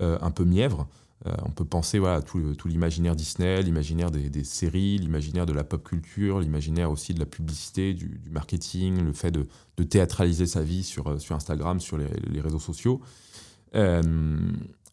un 0.00 0.30
peu 0.32 0.44
mièvre, 0.44 0.88
euh, 1.26 1.32
on 1.44 1.50
peut 1.50 1.64
penser 1.64 1.98
voilà, 1.98 2.20
tout, 2.20 2.54
tout 2.54 2.68
l'imaginaire 2.68 3.16
Disney, 3.16 3.62
l'imaginaire 3.62 4.10
des, 4.10 4.44
séries, 4.44 4.98
l'imaginaire 4.98 5.46
de 5.46 5.54
la 5.54 5.64
pop 5.64 5.82
culture, 5.82 6.40
l'imaginaire 6.40 6.90
aussi 6.90 7.14
de 7.14 7.20
la 7.20 7.26
publicité, 7.26 7.94
du, 7.94 8.20
marketing, 8.30 9.02
le 9.02 9.12
fait 9.12 9.30
de, 9.30 9.46
théâtraliser 9.84 10.46
sa 10.46 10.62
vie 10.62 10.82
sur, 10.82 11.06
euh, 11.06 11.16
Instagram, 11.30 11.80
sur 11.80 11.96
les, 11.96 12.40
réseaux 12.40 12.58
sociaux, 12.58 13.00
euh, 13.74 14.02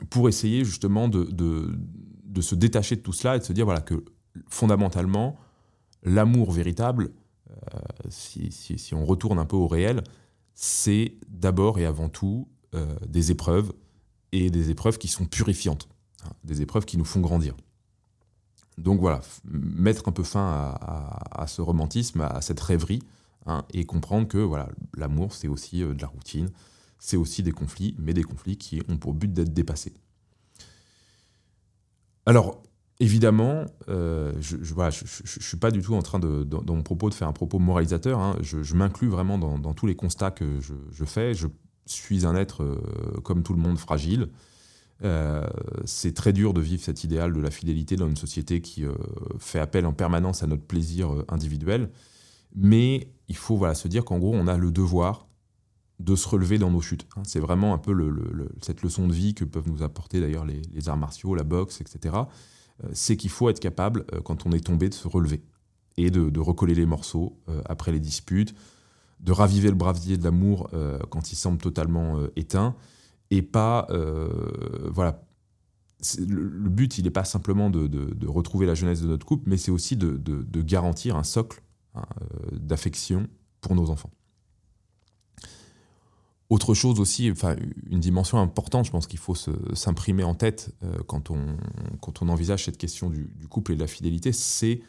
pour 0.09 0.29
essayer 0.29 0.63
justement 0.63 1.09
de, 1.09 1.23
de, 1.23 1.77
se 2.39 2.55
détacher 2.55 2.95
de 2.95 3.01
tout 3.01 3.11
cela 3.11 3.35
et 3.35 3.39
de 3.39 3.43
se 3.43 3.51
dire 3.51 3.65
voilà, 3.65 3.81
que 3.81 4.05
fondamentalement, 4.47 5.37
l'amour 6.03 6.51
véritable, 6.51 7.11
si, 8.07 8.49
si, 8.51 8.95
on 8.95 9.03
retourne 9.03 9.37
un 9.37 9.45
peu 9.45 9.57
au 9.57 9.67
réel, 9.67 10.03
c'est 10.53 11.15
d'abord 11.27 11.79
et 11.79 11.85
avant 11.85 12.07
tout 12.07 12.47
des 13.05 13.31
épreuves 13.31 13.73
et 14.31 14.49
des 14.49 14.69
épreuves 14.69 14.97
qui 14.97 15.09
sont 15.09 15.25
purifiantes. 15.25 15.89
Hein, 16.25 16.31
des 16.43 16.61
épreuves 16.61 16.85
qui 16.85 16.97
nous 16.97 17.05
font 17.05 17.19
grandir. 17.19 17.55
Donc 18.77 18.99
voilà, 18.99 19.21
mettre 19.43 20.07
un 20.07 20.11
peu 20.11 20.23
fin 20.23 20.75
à, 20.81 21.45
ce 21.47 21.61
romantisme, 21.61 22.21
à 22.21 22.41
cette 22.41 22.59
rêverie, 22.59 23.01
hein, 23.45 23.65
et 23.73 23.85
comprendre 23.85 24.27
que 24.27 24.37
voilà, 24.37 24.69
l'amour, 24.95 25.33
c'est 25.33 25.47
aussi 25.47 25.83
euh, 25.83 25.93
de 25.93 26.01
la 26.01 26.07
routine, 26.07 26.49
c'est 26.99 27.17
aussi 27.17 27.43
des 27.43 27.51
conflits, 27.51 27.95
mais 27.99 28.13
des 28.13 28.23
conflits 28.23 28.57
qui 28.57 28.81
ont 28.87 28.97
pour 28.97 29.13
but 29.13 29.31
d'être 29.31 29.53
dépassés. 29.53 29.93
Alors, 32.25 32.61
évidemment, 32.99 33.65
euh, 33.89 34.31
je 34.39 34.57
ne 34.57 34.91
suis 34.91 35.57
pas 35.57 35.71
du 35.71 35.81
tout 35.81 35.95
en 35.95 36.01
train, 36.01 36.19
de, 36.19 36.43
dans, 36.43 36.75
mon 36.75 36.83
propos, 36.83 37.09
de 37.09 37.13
faire 37.13 37.27
un 37.27 37.33
propos 37.33 37.59
moralisateur. 37.59 38.19
Hein. 38.19 38.37
je, 38.41 38.75
m'inclus 38.75 39.09
vraiment 39.09 39.37
dans, 39.37 39.73
tous 39.73 39.87
les 39.87 39.95
constats 39.95 40.31
que 40.31 40.59
je, 40.61 41.05
fais. 41.05 41.33
Je 41.33 41.47
suis 41.85 42.25
un 42.25 42.35
être, 42.35 42.63
euh, 42.63 42.77
comme 43.23 43.43
tout 43.43 43.53
le 43.53 43.61
monde, 43.61 43.77
fragile. 43.77 44.29
Euh, 45.03 45.47
c'est 45.83 46.13
très 46.13 46.31
dur 46.31 46.53
de 46.53 46.61
vivre 46.61 46.83
cet 46.83 47.03
idéal 47.03 47.33
de 47.33 47.39
la 47.39 47.49
fidélité 47.49 47.95
dans 47.95 48.07
une 48.07 48.17
société 48.17 48.61
qui 48.61 48.85
fait 49.39 49.59
appel 49.59 49.87
en 49.87 49.93
permanence 49.93 50.43
à 50.43 50.47
notre 50.47 50.63
plaisir 50.63 51.09
individuel. 51.27 51.89
Mais 52.55 53.09
il 53.29 53.35
faut 53.35 53.57
voilà, 53.57 53.73
se 53.73 53.87
dire 53.87 54.05
qu'en 54.05 54.19
gros, 54.19 54.35
on 54.35 54.45
a 54.45 54.57
le 54.57 54.71
devoir 54.71 55.27
de 56.03 56.15
se 56.15 56.27
relever 56.27 56.57
dans 56.57 56.71
nos 56.71 56.81
chutes. 56.81 57.07
Hein. 57.15 57.21
C'est 57.25 57.39
vraiment 57.39 57.73
un 57.73 57.77
peu 57.77 57.93
cette 58.61 58.81
leçon 58.81 59.07
de 59.07 59.13
vie 59.13 59.33
que 59.33 59.45
peuvent 59.45 59.67
nous 59.67 59.83
apporter 59.83 60.19
d'ailleurs 60.19 60.45
les, 60.45 60.89
arts 60.89 60.97
martiaux, 60.97 61.35
la 61.35 61.43
boxe, 61.43 61.81
etc. 61.81 62.15
C'est 62.93 63.15
qu'il 63.15 63.29
faut 63.29 63.49
être 63.49 63.59
capable, 63.59 64.05
quand 64.23 64.45
on 64.45 64.51
est 64.51 64.65
tombé, 64.65 64.89
de 64.89 64.93
se 64.93 65.07
relever 65.07 65.43
et 65.97 66.09
de, 66.09 66.39
recoller 66.39 66.73
les 66.73 66.85
morceaux 66.85 67.37
après 67.65 67.91
les 67.91 67.99
disputes, 67.99 68.55
de 69.19 69.31
raviver 69.31 69.69
le 69.69 69.75
brasier 69.75 70.17
de 70.17 70.23
l'amour 70.23 70.69
quand 71.09 71.31
il 71.31 71.35
semble 71.35 71.59
totalement 71.59 72.17
éteint, 72.35 72.75
et 73.31 73.41
pas 73.41 73.87
euh, 73.89 74.89
voilà 74.91 75.23
le, 76.19 76.69
but 76.69 76.97
il 76.97 77.05
n'est 77.05 77.11
pas 77.11 77.23
simplement 77.23 77.69
de, 77.69 78.27
retrouver 78.27 78.65
la 78.65 78.75
jeunesse 78.75 79.01
de 79.01 79.07
notre 79.07 79.25
couple 79.25 79.49
mais 79.49 79.57
c'est 79.57 79.71
aussi 79.71 79.95
de, 79.95 80.61
garantir 80.61 81.15
un 81.15 81.23
socle 81.23 81.63
hein, 81.95 82.05
euh, 82.21 82.57
d'affection 82.57 83.27
pour 83.61 83.75
nos 83.75 83.89
enfants 83.89 84.11
autre 86.51 86.73
chose 86.73 86.99
aussi, 86.99 87.31
enfin, 87.31 87.55
une 87.89 88.01
dimension 88.01 88.37
importante, 88.37 88.85
je 88.85 88.91
pense 88.91 89.07
qu'il 89.07 89.19
faut 89.19 89.35
s'imprimer 89.73 90.25
en 90.25 90.35
tête 90.35 90.75
euh, 90.83 90.97
quand, 91.07 91.31
on, 91.31 91.55
quand 92.01 92.21
on 92.21 92.27
envisage 92.27 92.65
cette 92.65 92.77
question 92.77 93.09
du, 93.09 93.29
couple 93.49 93.71
et 93.71 93.75
de 93.75 93.79
la 93.79 93.87
fidélité, 93.87 94.33
c'est 94.33 94.81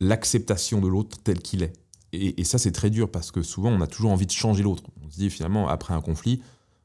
l'acceptation 0.00 0.80
de 0.80 0.88
l'autre 0.88 1.16
tel 1.22 1.38
qu'il 1.40 1.62
est. 1.62 1.72
Et, 2.12 2.42
ça, 2.42 2.58
c'est 2.58 2.72
très 2.72 2.90
dur 2.90 3.08
parce 3.08 3.30
que 3.30 3.42
souvent, 3.42 3.70
on 3.70 3.80
a 3.82 3.86
toujours 3.86 4.10
envie 4.10 4.26
de 4.26 4.32
changer 4.32 4.64
l'autre. 4.64 4.82
On 5.04 5.08
se 5.08 5.16
dit 5.16 5.30
finalement, 5.30 5.68
après 5.68 5.94
un 5.94 6.00
conflit, 6.00 6.42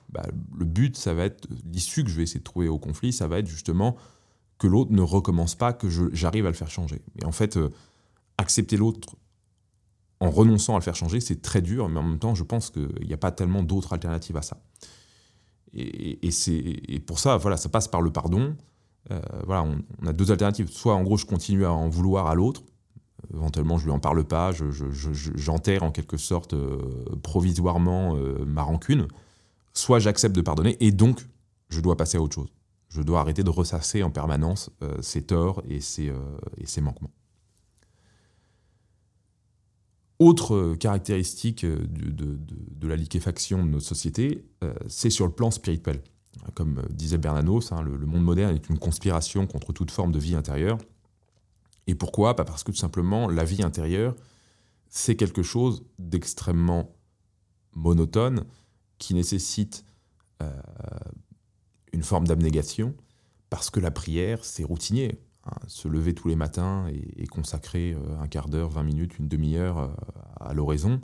bah, 0.10 0.28
le 0.56 0.66
but, 0.66 0.98
ça 0.98 1.16
va 1.16 1.26
être, 1.26 1.48
l'issue 1.72 2.04
que 2.04 2.10
je 2.12 2.18
vais 2.18 2.24
essayer 2.24 2.40
de 2.40 2.44
trouver 2.44 2.68
au 2.68 2.78
conflit, 2.78 3.12
ça 3.14 3.28
va 3.28 3.40
être 3.40 3.48
justement 3.48 3.96
que 4.60 4.68
l'autre 4.68 4.92
ne 4.92 5.02
recommence 5.02 5.56
pas, 5.56 5.74
que 5.74 5.90
j'arrive 6.14 6.46
à 6.46 6.50
le 6.50 6.56
faire 6.56 6.70
changer. 6.70 7.02
Et 7.20 7.26
en 7.26 7.32
fait, 7.32 7.58
euh, 7.58 7.70
accepter 8.38 8.78
l'autre 8.78 9.16
en 10.22 10.30
renonçant 10.30 10.76
à 10.76 10.80
le 10.80 10.84
faire 10.84 10.96
changer, 10.96 11.20
c'est 11.20 11.42
très 11.42 11.62
dur, 11.62 11.90
mais 11.90 12.00
en 12.00 12.04
même 12.04 12.20
temps, 12.20 12.36
je 12.36 12.44
pense 12.44 12.70
qu'il 12.70 13.06
n'y 13.06 13.14
a 13.14 13.18
pas 13.18 13.32
tellement 13.32 13.64
d'autres 13.64 13.92
alternatives 13.92 14.38
à 14.38 14.42
ça. 14.42 14.58
Et, 15.74 16.20
et, 16.24 17.00
pour 17.00 17.20
ça, 17.20 17.38
voilà, 17.38 17.58
ça 17.58 17.70
passe 17.70 17.88
par 17.88 18.02
le 18.02 18.12
pardon. 18.12 18.56
Euh, 19.12 19.22
voilà, 19.46 19.64
on, 19.64 20.08
a 20.08 20.14
deux 20.14 20.32
alternatives. 20.32 20.70
Soit, 20.70 20.96
en 20.96 21.04
gros, 21.04 21.18
je 21.18 21.26
continue 21.26 21.66
à 21.66 21.72
en 21.72 21.90
vouloir 21.90 22.28
à 22.28 22.36
l'autre, 22.36 22.62
éventuellement, 23.34 23.78
je 23.78 23.86
lui 23.86 23.92
en 23.92 24.00
parle 24.00 24.24
pas, 24.24 24.52
j'enterre 25.36 25.84
en 25.84 25.92
quelque 25.92 26.18
sorte 26.18 26.54
euh, 26.54 26.78
provisoirement 27.22 28.16
ma 28.46 28.64
rancune 28.64 29.08
soit 29.74 30.00
j'accepte 30.00 30.36
de 30.36 30.42
pardonner 30.42 30.78
et 30.80 30.92
donc 30.92 31.26
je 31.69 31.82
dois 31.82 31.96
passer 31.96 32.17
à 32.17 32.22
autre 32.22 32.36
chose. 32.36 32.52
Je 32.90 33.02
dois 33.02 33.22
arrêter 33.22 33.44
de 33.44 33.50
ressasser 33.50 34.04
en 34.04 34.10
permanence 34.10 34.69
euh, 34.84 35.02
ses 35.02 35.24
torts 35.24 35.62
et 35.69 35.80
ses, 35.80 36.10
euh, 36.10 36.82
manquements. 36.82 37.12
Autre 40.22 40.76
caractéristique 40.76 41.63
euh, 41.63 41.84
de, 41.88 42.88
la 42.88 42.96
liquéfaction 42.96 43.65
de 43.65 43.72
notre 43.72 43.86
société, 43.86 44.46
c'est 44.88 45.10
sur 45.10 45.26
le 45.26 45.32
plan 45.32 45.50
spirituel. 45.50 46.02
Comme 46.54 46.84
disait 46.92 47.17
Bernanos, 47.17 47.72
hein, 47.72 47.82
le, 47.82 48.06
monde 48.06 48.24
moderne 48.24 48.56
est 48.56 48.69
une 48.69 48.78
conspiration 48.78 49.48
contre 49.48 49.74
toute 49.74 49.90
forme 49.90 50.12
de 50.12 50.19
vie 50.19 50.36
intérieure. 50.36 50.78
Et 51.88 51.96
pourquoi? 51.96 52.34
Bah, 52.34 52.46
Parce 52.46 52.63
que 52.63 52.72
tout 52.72 52.78
simplement, 52.78 53.30
la 53.30 53.44
vie 53.44 53.63
intérieure, 53.63 54.15
c'est 54.90 55.15
quelque 55.15 55.42
chose 55.42 55.84
d'extrêmement 55.98 56.94
monotone, 57.74 58.46
qui 58.98 59.15
nécessite 59.15 59.84
euh, 60.44 60.52
une 61.94 62.04
forme 62.04 62.28
d'abnégation, 62.28 62.94
parce 63.50 63.69
que 63.69 63.80
la 63.80 63.90
prière, 63.90 64.46
c'est 64.46 64.63
routinier. 64.63 65.19
Se 65.67 65.87
lever 65.87 66.13
tous 66.13 66.27
les 66.27 66.35
matins 66.35 66.87
et, 67.17 67.25
consacrer 67.27 67.94
euh, 67.94 68.21
un 68.21 68.27
quart 68.27 68.48
d'heure, 68.48 68.69
20 68.69 68.83
minutes, 68.83 69.17
une 69.17 69.27
demi-heure 69.27 69.79
euh, 69.79 69.87
à 70.39 70.54
l'oraison, 70.54 71.02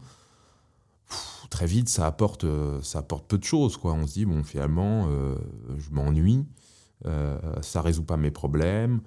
très 1.50 1.66
vite, 1.66 1.90
ça 1.90 2.06
apporte, 2.06 2.46
ça 2.84 3.00
apporte 3.00 3.28
peu 3.28 3.38
de 3.38 3.44
choses. 3.44 3.78
Quoi. 3.78 3.94
On 3.94 4.06
se 4.06 4.14
dit, 4.14 4.26
bon, 4.26 4.44
finalement, 4.44 5.08
je 5.78 5.90
m'ennuie, 5.92 6.46
ça 7.62 7.82
résout 7.82 8.04
pas 8.04 8.18
mes 8.18 8.32
problèmes, 8.32 9.00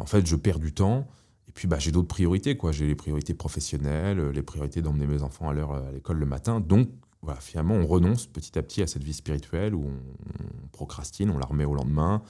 en 0.00 0.06
fait, 0.06 0.26
je 0.26 0.34
perds 0.34 0.58
du 0.58 0.74
temps. 0.74 1.06
Et 1.48 1.52
puis 1.52 1.68
bah, 1.68 1.78
j'ai 1.78 1.92
d'autres 1.92 2.08
priorités, 2.08 2.56
quoi. 2.56 2.72
J'ai 2.72 2.88
les 2.88 2.96
priorités 2.96 3.34
professionnelles, 3.34 4.30
les 4.30 4.42
priorités 4.42 4.82
d'emmener 4.82 5.06
mes 5.06 5.22
enfants 5.22 5.48
à 5.48 5.52
l'heure 5.52 5.72
à 5.72 5.92
l'école 5.92 6.18
le 6.18 6.26
matin. 6.26 6.58
Donc 6.58 6.88
voilà, 7.22 7.40
finalement, 7.40 7.74
on 7.74 7.86
renonce 7.86 8.26
petit 8.26 8.58
à 8.58 8.62
petit 8.62 8.82
à 8.82 8.88
cette 8.88 9.04
vie 9.04 9.12
spirituelle 9.12 9.74
où 9.74 9.84
on, 9.84 10.66
procrastine, 10.72 11.30
on 11.30 11.38
la 11.38 11.46
remet 11.46 11.64
au 11.64 11.74
lendemain, 11.74 12.22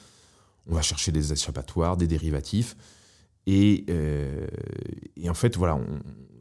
on 0.68 0.74
va 0.74 0.82
chercher 0.82 1.12
des 1.12 1.32
échappatoires, 1.32 1.96
des 1.96 2.06
dérivatifs. 2.06 2.76
Et, 3.46 3.84
euh, 3.90 4.46
en 5.28 5.34
fait, 5.34 5.56
voilà, 5.56 5.80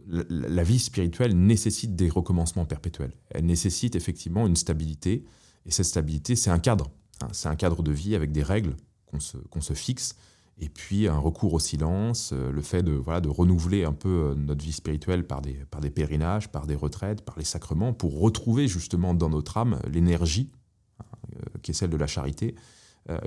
la, 0.07 0.63
vie 0.63 0.79
spirituelle 0.79 1.35
nécessite 1.35 1.95
des 1.95 2.09
recommencements 2.09 2.65
perpétuels. 2.65 3.13
Elle 3.29 3.45
nécessite 3.45 3.95
effectivement 3.95 4.45
une 4.45 4.55
stabilité. 4.55 5.25
Et 5.65 5.71
cette 5.71 5.87
stabilité, 5.87 6.35
c'est 6.35 6.51
un 6.51 6.59
cadre. 6.59 6.91
Hein. 7.21 7.27
c'est 7.33 7.49
un 7.49 7.55
cadre 7.55 7.83
de 7.83 7.91
vie 7.91 8.15
avec 8.15 8.31
des 8.31 8.43
règles 8.43 8.75
qu'on 9.05 9.61
se 9.61 9.73
fixe 9.73 10.15
et 10.61 10.69
puis 10.69 11.07
un 11.07 11.17
recours 11.17 11.53
au 11.53 11.59
silence, 11.59 12.31
euh, 12.33 12.51
le 12.51 12.61
fait 12.61 12.83
de, 12.83 12.91
voilà, 12.91 13.19
de 13.19 13.29
renouveler 13.29 13.83
un 13.83 13.93
peu 13.93 14.09
euh, 14.09 14.35
notre 14.35 14.63
vie 14.63 14.71
spirituelle 14.71 15.25
par 15.25 15.41
des, 15.41 15.53
par 15.71 15.81
des 15.81 15.89
pèlerinages, 15.89 16.49
par 16.51 16.67
des 16.67 16.75
retraites, 16.75 17.21
par 17.21 17.37
les 17.37 17.45
sacrements, 17.45 17.93
pour 17.93 18.19
retrouver 18.19 18.67
justement 18.67 19.15
dans 19.15 19.29
notre 19.29 19.57
âme 19.57 19.79
l'énergie 19.91 20.51
hein, 20.99 21.05
qui 21.63 21.71
est 21.71 21.73
celle 21.73 21.89
de 21.89 21.97
la 21.97 22.07
charité, 22.07 22.55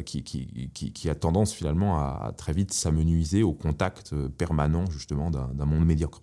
qui, 0.05 0.23
qui, 0.23 1.11
a 1.11 1.15
tendance 1.15 1.53
finalement 1.53 1.99
à, 1.99 2.33
très 2.37 2.53
vite 2.53 2.73
s'amenuiser 2.73 3.43
au 3.43 3.53
contact 3.53 4.15
permanent 4.39 4.89
justement 4.91 5.31
d'un 5.31 5.65
monde 5.65 5.85
médiocre. 5.85 6.23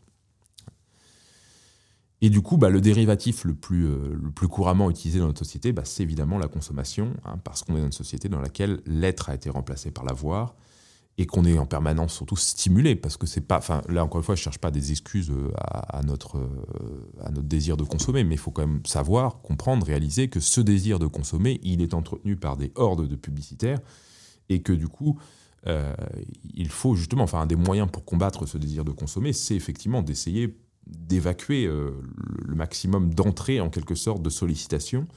Et 2.22 2.30
du 2.30 2.42
coup, 2.42 2.58
bah, 2.58 2.70
le 2.70 2.82
dérivatif 2.82 3.44
le 3.46 3.54
plus, 3.54 3.88
le 3.88 4.32
plus 4.34 4.48
couramment 4.48 4.90
utilisé 4.90 5.20
dans 5.20 5.28
notre 5.28 5.44
société, 5.44 5.74
bah, 5.74 5.84
c'est 5.86 6.04
évidemment 6.04 6.38
la 6.38 6.48
consommation, 6.48 7.14
hein, 7.26 7.38
parce 7.44 7.64
qu'on 7.64 7.76
est 7.76 7.80
dans 7.80 7.88
une 7.88 7.92
société 7.92 8.30
dans 8.30 8.42
laquelle 8.42 8.82
l'être 8.86 9.30
a 9.30 9.36
été 9.36 9.50
remplacé 9.50 9.92
par 9.92 10.06
l'avoir, 10.06 10.56
et 11.18 11.26
qu'on 11.26 11.46
est 11.46 11.58
en 11.58 11.66
permanence 11.66 12.14
surtout 12.14 12.38
stimulé 12.38 12.96
parce 12.96 13.18
que 13.18 13.28
c'est 13.28 13.42
pas 13.42 13.58
enfin 13.58 13.82
là 13.90 14.04
encore 14.04 14.20
une 14.20 14.26
fois 14.26 14.36
je 14.36 14.42
cherche 14.42 14.60
pas 14.60 14.72
des 14.72 14.92
excuses 14.92 15.30
euh, 15.30 15.52
à, 15.58 16.02
notre 16.04 16.38
euh, 16.38 17.12
à 17.24 17.32
notre 17.32 17.48
désir 17.48 17.76
de 17.78 17.84
consommer 17.84 18.24
mais 18.24 18.36
il 18.36 18.40
faut 18.40 18.52
quand 18.52 18.66
même 18.66 18.86
savoir 18.86 19.42
comprendre 19.42 19.86
réaliser 19.86 20.30
que 20.30 20.40
ce 20.40 20.62
désir 20.62 21.00
de 21.00 21.08
consommer 21.08 21.60
il 21.64 21.82
est 21.82 21.94
entretenu 21.94 22.38
par 22.38 22.56
des 22.56 22.72
hordes 22.76 23.08
de 23.08 23.16
publicitaires 23.16 23.80
et 24.50 24.62
que 24.62 24.72
du 24.72 24.88
coup 24.88 25.20
euh, 25.68 25.94
il 26.54 26.70
faut 26.70 26.96
justement 26.96 27.24
enfin 27.24 27.42
un 27.42 27.46
des 27.46 27.58
moyens 27.58 27.90
pour 27.92 28.06
combattre 28.06 28.46
ce 28.46 28.58
désir 28.58 28.86
de 28.86 28.92
consommer 28.92 29.34
c'est 29.34 29.56
effectivement 29.56 30.02
d'essayer 30.02 30.58
d'évacuer 30.88 31.68
le 31.68 32.56
maximum 32.56 33.14
d'entrées 33.14 33.62
en 33.62 33.70
quelque 33.70 33.94
sorte 33.94 34.24
de 34.24 34.32
sollicitation 34.32 35.08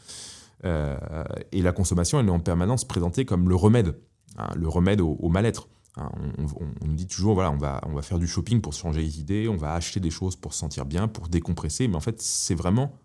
et 0.63 1.63
la 1.63 1.73
consommation 1.73 2.21
elle 2.21 2.27
est 2.27 2.31
en 2.31 2.39
permanence 2.39 2.85
présentée 2.85 3.25
comme 3.25 3.49
le 3.49 3.57
remède 3.57 3.97
hein, 4.37 4.51
le 4.55 4.69
remède 4.69 5.01
au 5.01 5.29
mal-être 5.31 5.69
Hein, 5.97 6.11
on, 6.39 6.87
nous 6.87 6.95
dit 6.95 7.07
toujours, 7.07 7.35
voilà, 7.35 7.53
on 7.53 7.57
va, 7.57 7.81
on 7.87 7.93
va 7.93 8.03
faire 8.03 8.19
du 8.19 8.27
shopping 8.27 8.61
pour 8.61 8.73
changer 8.73 9.01
les 9.01 9.21
idées, 9.21 9.49
on 9.49 9.57
va 9.57 9.75
acheter 9.75 10.01
des 10.01 10.11
choses 10.11 10.35
pour 10.37 10.53
se 10.53 10.59
sentir 10.61 10.85
bien, 10.87 11.07
pour 11.07 11.29
décompresser, 11.29 11.87
mais 11.87 11.97
en 11.97 12.01
fait, 12.01 12.21
c'est 12.21 12.55
vraiment 12.55 12.99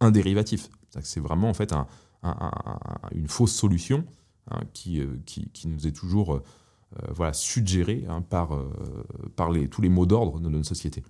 un 0.00 0.10
dérivatif. 0.10 0.70
C'est 1.02 1.20
vraiment 1.20 1.50
en 1.50 1.54
fait 1.54 1.72
une 3.12 3.28
fausse 3.28 3.52
solution 3.52 4.04
hein, 4.50 4.60
euh, 4.88 5.16
qui, 5.24 5.50
qui, 5.52 5.68
nous 5.68 5.86
est 5.86 5.92
toujours 5.92 6.34
euh, 6.34 6.42
euh, 7.02 7.12
voilà, 7.12 7.32
suggérée 7.32 8.04
hein, 8.08 8.22
par, 8.22 8.58
par 9.36 9.50
les, 9.50 9.68
tous 9.68 9.82
les 9.82 9.88
mots 9.88 10.06
d'ordre 10.06 10.40
de 10.40 10.48
notre 10.48 10.66
société. 10.66 11.02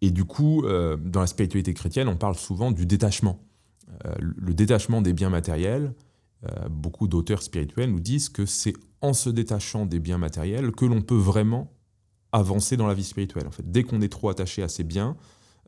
Et 0.00 0.10
du 0.10 0.24
coup, 0.24 0.64
dans 0.66 1.20
la 1.20 1.26
spiritualité 1.26 1.72
chrétienne, 1.72 2.08
on 2.08 2.16
parle 2.16 2.34
souvent 2.34 2.72
du 2.72 2.84
détachement. 2.84 3.40
le 4.18 4.52
détachement 4.52 5.00
des 5.00 5.14
biens 5.14 5.30
matériels, 5.30 5.94
beaucoup 6.70 7.08
d'auteurs 7.08 7.42
spirituels 7.42 7.90
nous 7.90 8.00
disent 8.00 8.28
que 8.28 8.46
c'est 8.46 8.74
en 9.00 9.12
se 9.12 9.30
détachant 9.30 9.86
des 9.86 10.00
biens 10.00 10.18
matériels 10.18 10.72
que 10.72 10.84
l'on 10.84 11.02
peut 11.02 11.16
vraiment 11.16 11.72
avancer 12.32 12.76
dans 12.76 12.86
la 12.86 12.94
vie 12.94 13.04
spirituelle. 13.04 13.46
En 13.46 13.50
fait, 13.50 13.70
dès 13.70 13.84
qu'on 13.84 14.00
est 14.00 14.08
trop 14.08 14.28
attaché 14.28 14.62
à 14.62 14.68
ces 14.68 14.82
biens, 14.82 15.16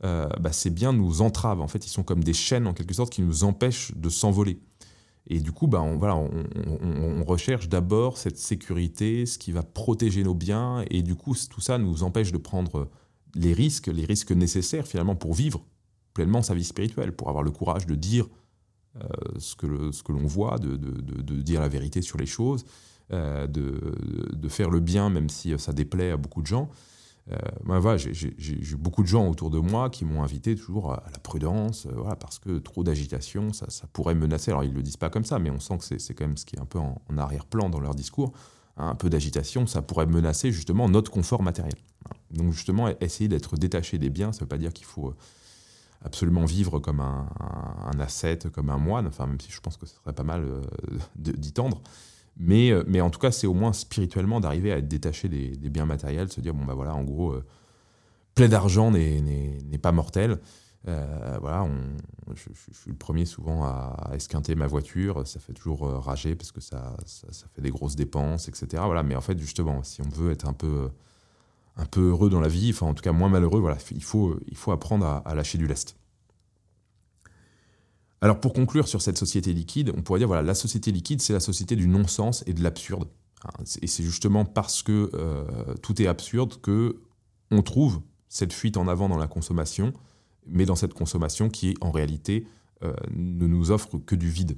euh, 0.05 0.29
bah, 0.41 0.53
ces 0.53 0.71
biens 0.71 0.93
nous 0.93 1.23
entravent. 1.23 1.63
En 1.63 1.69
fait, 1.69 1.87
ils 1.87 1.91
sont 1.91 2.03
comme 2.03 2.25
des 2.25 2.33
chaînes 2.33 2.67
en 2.67 2.75
quelque 2.75 2.95
sorte 2.95 3.13
qui 3.13 3.23
nous 3.23 3.45
empêchent 3.45 3.93
de 3.95 4.09
s'envoler. 4.09 4.61
Et 5.29 5.41
du 5.41 5.53
coup, 5.53 5.67
bah, 5.67 5.81
on, 5.83 5.97
voilà, 5.97 6.17
on, 6.17 7.25
recherche 7.25 7.69
d'abord 7.69 8.19
cette 8.19 8.39
sécurité, 8.39 9.27
ce 9.27 9.39
qui 9.39 9.53
va 9.53 9.63
protéger 9.63 10.23
nos 10.23 10.35
biens, 10.35 10.85
et 10.91 11.03
du 11.03 11.17
coup, 11.17 11.35
tout 11.51 11.61
ça 11.61 11.79
nous 11.79 12.05
empêche 12.05 12.31
de 12.31 12.39
prendre 12.39 12.89
les 13.35 13.53
risques, 13.53 13.89
les 13.89 14.05
risques 14.05 14.31
nécessaires 14.31 14.87
finalement 14.87 15.17
pour 15.17 15.35
vivre 15.35 15.65
pleinement 16.15 16.43
sa 16.43 16.55
vie 16.55 16.65
spirituelle, 16.65 17.15
pour 17.15 17.29
avoir 17.29 17.43
le 17.43 17.51
courage 17.51 17.87
de 17.87 17.95
dire 17.95 18.27
euh, 18.27 18.29
ce 19.39 19.57
que, 19.57 19.93
ce 19.93 20.03
que 20.03 20.13
l'on 20.13 20.27
voit, 20.27 20.59
de, 20.59 20.77
de, 20.77 21.35
dire 21.43 21.61
la 21.61 21.69
vérité 21.69 22.03
sur 22.03 22.19
les 22.19 22.27
choses, 22.27 22.65
euh, 23.13 23.47
de, 23.47 24.49
faire 24.49 24.71
le 24.71 24.81
bien 24.81 25.11
même 25.11 25.29
si 25.29 25.57
ça 25.59 25.73
déplaît 25.73 26.13
à 26.13 26.17
beaucoup 26.17 26.41
de 26.41 26.47
gens. 26.47 26.71
Euh, 27.33 27.37
voilà, 27.81 27.99
j'ai 27.99 28.77
beaucoup 28.77 29.03
de 29.03 29.09
gens 29.09 29.29
autour 29.29 29.51
de 29.51 29.59
moi 29.59 29.91
qui 29.91 30.05
m'ont 30.05 30.23
invité 30.23 30.55
toujours 30.55 30.93
à, 30.93 31.03
la 31.13 31.19
prudence, 31.19 31.87
voilà, 31.93 32.15
parce 32.15 32.39
que 32.39 32.59
trop 32.59 32.85
d'agitation, 32.85 33.53
ça, 33.53 33.69
ça, 33.69 33.87
pourrait 33.93 34.15
menacer. 34.15 34.53
Alors 34.53 34.65
ils 34.65 34.71
ne 34.71 34.77
le 34.77 34.83
disent 34.83 34.97
pas 34.97 35.11
comme 35.11 35.25
ça, 35.25 35.39
mais 35.39 35.51
on 35.51 35.59
sent 35.59 35.79
que 35.79 35.99
c'est 35.99 36.15
quand 36.15 36.27
même 36.27 36.37
ce 36.37 36.45
qui 36.45 36.57
est 36.57 36.61
un 36.61 36.65
peu 36.65 36.79
en, 36.79 37.01
arrière-plan 37.17 37.69
dans 37.69 37.81
leur 37.81 37.95
discours. 37.95 38.33
Hein, 38.77 38.89
un 38.89 38.95
peu 38.95 39.11
d'agitation, 39.11 39.67
ça 39.67 39.83
pourrait 39.83 40.07
menacer 40.07 40.53
justement 40.53 40.89
notre 40.89 41.11
confort 41.11 41.43
matériel. 41.43 41.75
Donc 42.31 42.53
justement, 42.53 42.89
essayer 43.01 43.29
d'être 43.29 43.57
détaché 43.57 43.99
des 43.99 44.11
biens, 44.11 44.33
ça 44.33 44.39
ne 44.39 44.41
veut 44.43 44.49
pas 44.49 44.59
dire 44.59 44.73
qu'il 44.73 44.87
faut 44.87 45.15
absolument 46.07 46.45
vivre 46.45 46.79
comme 46.79 47.01
un, 47.01 47.99
ascète, 47.99 48.49
comme 48.51 48.71
un 48.71 48.79
moine, 48.79 49.09
enfin, 49.09 49.27
même 49.27 49.41
si 49.41 49.51
je 49.51 49.61
pense 49.61 49.77
que 49.77 49.87
ce 49.87 49.97
serait 49.97 50.13
pas 50.13 50.23
mal 50.23 50.45
euh, 50.45 50.63
d'y 51.17 51.53
tendre. 51.53 51.83
Mais, 52.39 52.71
euh, 52.71 52.85
mais 52.87 53.01
en 53.01 53.11
tout 53.11 53.19
cas, 53.19 53.33
c'est 53.33 53.47
au 53.47 53.55
moins 53.55 53.73
spirituellement 53.73 54.39
d'arriver 54.41 54.73
à 54.73 54.79
être 54.79 54.89
détaché 54.89 55.29
des, 55.29 55.69
biens 55.69 55.87
matériels, 55.87 56.31
se 56.31 56.41
dire, 56.41 56.55
bon, 56.55 56.65
bah 56.65 56.75
voilà, 56.75 56.95
en 56.95 57.03
gros, 57.03 57.33
euh, 57.33 57.45
plein 58.35 58.49
d'argent 58.49 58.93
n'est 58.93 59.79
pas 59.83 59.93
mortel. 59.93 60.39
voilà, 60.85 61.65
on, 61.65 62.35
je, 62.35 62.43
suis 62.73 62.91
le 62.91 62.97
premier 62.97 63.25
souvent 63.25 63.65
à, 63.65 64.13
esquinter 64.15 64.55
ma 64.55 64.69
voiture, 64.69 65.27
ça 65.27 65.41
fait 65.41 65.55
toujours 65.55 65.81
rager 66.05 66.37
parce 66.37 66.53
que 66.53 66.61
ça, 66.61 66.97
ça, 67.05 67.27
ça, 67.33 67.47
fait 67.53 67.63
des 67.63 67.71
grosses 67.71 67.97
dépenses, 67.97 68.49
etc. 68.49 68.83
Voilà, 68.87 69.03
mais 69.03 69.17
en 69.17 69.21
fait, 69.21 69.39
justement, 69.39 69.83
si 69.83 70.03
on 70.03 70.09
veut 70.09 70.31
être 70.31 70.47
un 70.47 70.53
peu 70.53 70.91
un 71.77 71.85
peu 71.85 72.09
heureux 72.09 72.31
dans 72.31 72.41
la 72.41 72.49
vie, 72.49 72.71
enfin 72.71 72.87
en 72.87 72.95
tout 72.95 73.03
cas 73.03 73.13
moins 73.13 73.29
malheureux, 73.29 73.61
voilà, 73.61 73.77
il 73.93 74.03
faut, 74.03 74.39
apprendre 74.69 75.23
à, 75.25 75.35
lâcher 75.35 75.59
du 75.59 75.67
lest. 75.67 75.97
Alors 78.23 78.41
pour 78.41 78.55
conclure 78.55 78.89
sur 78.89 79.03
cette 79.03 79.19
société 79.19 79.53
liquide, 79.53 79.93
on 79.95 80.03
pourrait 80.03 80.21
dire 80.21 80.29
voilà, 80.29 80.43
la 80.43 80.55
société 80.55 80.91
liquide, 80.91 81.21
c'est 81.21 81.35
la 81.35 81.41
société 81.41 81.77
du 81.77 81.87
non-sens 81.87 82.43
et 82.47 82.55
de 82.55 82.63
l'absurde. 82.63 83.09
Hein, 83.45 83.63
et 83.83 83.87
c'est 83.87 84.03
justement 84.03 84.47
parce 84.47 84.83
que 84.83 85.11
euh, 85.13 85.75
tout 85.83 86.01
est 86.01 86.07
absurde 86.07 86.61
que 86.63 87.03
on 87.51 87.63
trouve 87.63 88.01
cette 88.29 88.55
fuite 88.55 88.79
en 88.79 88.89
avant 88.89 89.09
dans 89.09 89.19
la 89.19 89.29
consommation, 89.29 89.93
mais 90.47 90.65
dans 90.65 90.77
cette 90.77 90.95
consommation 90.95 91.51
qui 91.51 91.77
en 91.83 91.91
réalité 91.91 92.47
euh, 92.83 92.95
ne 93.15 93.47
nous 93.47 93.71
offre 93.71 93.99
que 93.99 94.15
du 94.15 94.31
vide. 94.31 94.57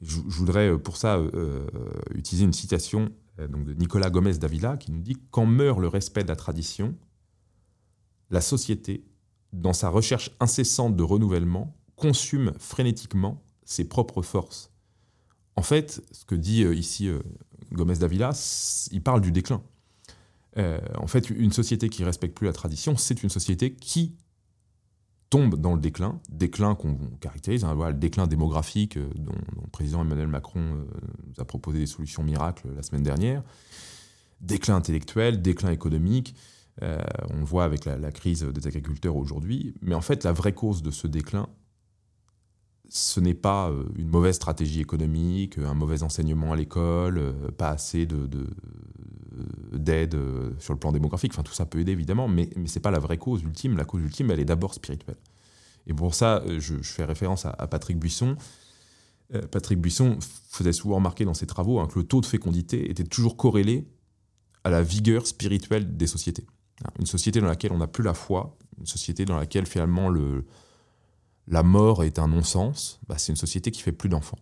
Je, 0.00 0.20
voudrais 0.26 0.70
euh, 0.70 0.78
pour 0.78 0.96
ça 0.96 1.20
utiliser 2.14 2.46
une 2.46 2.52
citation 2.54 3.12
donc 3.38 3.64
de 3.64 3.74
Nicolas 3.74 4.10
Gomez 4.10 4.34
Davila, 4.34 4.76
qui 4.76 4.92
nous 4.92 5.00
dit 5.00 5.16
Quand 5.30 5.46
meurt 5.46 5.80
le 5.80 5.88
respect 5.88 6.22
de 6.22 6.28
la 6.28 6.36
tradition, 6.36 6.94
la 8.30 8.40
société, 8.40 9.04
dans 9.52 9.72
sa 9.72 9.88
recherche 9.88 10.30
incessante 10.40 10.96
de 10.96 11.02
renouvellement, 11.02 11.76
consume 11.96 12.52
frénétiquement 12.58 13.42
ses 13.64 13.88
propres 13.88 14.22
forces. 14.22 14.72
En 15.56 15.62
fait, 15.62 16.02
ce 16.10 16.24
que 16.24 16.34
dit 16.34 16.64
euh, 16.64 16.74
ici 16.74 17.08
euh, 17.08 17.20
Gomez 17.72 17.96
Davila, 17.96 18.30
il 18.90 19.02
parle 19.02 19.20
du 19.20 19.32
déclin. 19.32 19.62
en 20.56 21.06
fait, 21.06 21.30
une 21.30 21.52
société 21.52 21.88
qui 21.88 22.04
respecte 22.04 22.36
plus 22.36 22.46
la 22.46 22.52
tradition, 22.52 22.96
c'est 22.96 23.22
une 23.22 23.30
société 23.30 23.74
qui 23.74 24.14
tombe 25.34 25.56
dans 25.56 25.74
le 25.74 25.80
déclin, 25.80 26.20
déclin 26.28 26.76
qu'on 26.76 26.94
caractérise, 27.20 27.64
hein, 27.64 27.74
voilà, 27.74 27.90
le 27.90 27.98
déclin 27.98 28.28
démographique 28.28 28.96
euh, 28.96 29.10
dont, 29.16 29.34
le 29.60 29.68
président 29.72 30.00
Emmanuel 30.00 30.28
Macron 30.28 30.60
euh, 30.60 30.84
nous 31.26 31.42
a 31.42 31.44
proposé 31.44 31.80
des 31.80 31.86
solutions 31.86 32.22
miracles 32.22 32.68
la 32.76 32.84
semaine 32.84 33.02
dernière, 33.02 33.42
déclin 34.40 34.76
intellectuel, 34.76 35.42
déclin 35.42 35.72
économique, 35.72 36.36
euh, 36.82 37.02
on 37.30 37.38
le 37.38 37.44
voit 37.44 37.64
avec 37.64 37.84
la, 37.84 38.12
crise 38.12 38.44
des 38.44 38.68
agriculteurs 38.68 39.16
aujourd'hui, 39.16 39.74
mais 39.82 39.96
en 39.96 40.00
fait 40.00 40.22
la 40.22 40.30
vraie 40.30 40.52
cause 40.52 40.84
de 40.84 40.92
ce 40.92 41.08
déclin, 41.08 41.48
ce 42.88 43.20
n'est 43.20 43.34
pas 43.34 43.72
une 43.96 44.08
mauvaise 44.08 44.36
stratégie 44.36 44.80
économique, 44.80 45.58
un 45.58 45.74
mauvais 45.74 46.02
enseignement 46.02 46.52
à 46.52 46.56
l'école, 46.56 47.34
pas 47.56 47.70
assez 47.70 48.06
de, 48.06 48.28
d'aide 49.72 50.14
euh, 50.14 50.50
sur 50.58 50.72
le 50.72 50.78
plan 50.78 50.92
démographique. 50.92 51.32
Enfin, 51.32 51.42
tout 51.42 51.52
ça 51.52 51.66
peut 51.66 51.80
aider 51.80 51.92
évidemment, 51.92 52.28
mais, 52.28 52.48
mais 52.56 52.68
ce 52.68 52.78
n'est 52.78 52.82
pas 52.82 52.90
la 52.90 52.98
vraie 52.98 53.18
cause 53.18 53.42
ultime. 53.42 53.76
La 53.76 53.84
cause 53.84 54.02
ultime, 54.02 54.30
elle 54.30 54.40
est 54.40 54.44
d'abord 54.44 54.74
spirituelle. 54.74 55.16
Et 55.86 55.94
pour 55.94 56.14
ça, 56.14 56.42
euh, 56.46 56.60
je, 56.60 56.76
fais 56.82 57.04
référence 57.04 57.46
à, 57.46 57.66
Patrick 57.66 57.98
Buisson. 57.98 58.36
Euh, 59.34 59.42
Patrick 59.42 59.80
Buisson 59.80 60.18
faisait 60.48 60.72
souvent 60.72 60.96
remarquer 60.96 61.24
dans 61.24 61.34
ses 61.34 61.46
travaux 61.46 61.80
hein, 61.80 61.86
que 61.86 61.98
le 61.98 62.04
taux 62.04 62.20
de 62.20 62.26
fécondité 62.26 62.90
était 62.90 63.04
toujours 63.04 63.36
corrélé 63.36 63.86
à 64.64 64.70
la 64.70 64.82
vigueur 64.82 65.26
spirituelle 65.26 65.96
des 65.96 66.06
sociétés. 66.06 66.46
Hein, 66.84 66.90
une 66.98 67.06
société 67.06 67.40
dans 67.40 67.46
laquelle 67.46 67.72
on 67.72 67.78
n'a 67.78 67.86
plus 67.86 68.04
la 68.04 68.14
foi, 68.14 68.56
une 68.78 68.86
société 68.86 69.24
dans 69.24 69.36
laquelle 69.36 69.66
finalement 69.66 70.08
le, 70.08 70.46
la 71.46 71.62
mort 71.62 72.04
est 72.04 72.18
un 72.18 72.28
non-sens, 72.28 73.00
bah, 73.08 73.16
c'est 73.18 73.32
une 73.32 73.36
société 73.36 73.70
qui 73.70 73.82
fait 73.82 73.92
plus 73.92 74.08
d'enfants. 74.08 74.38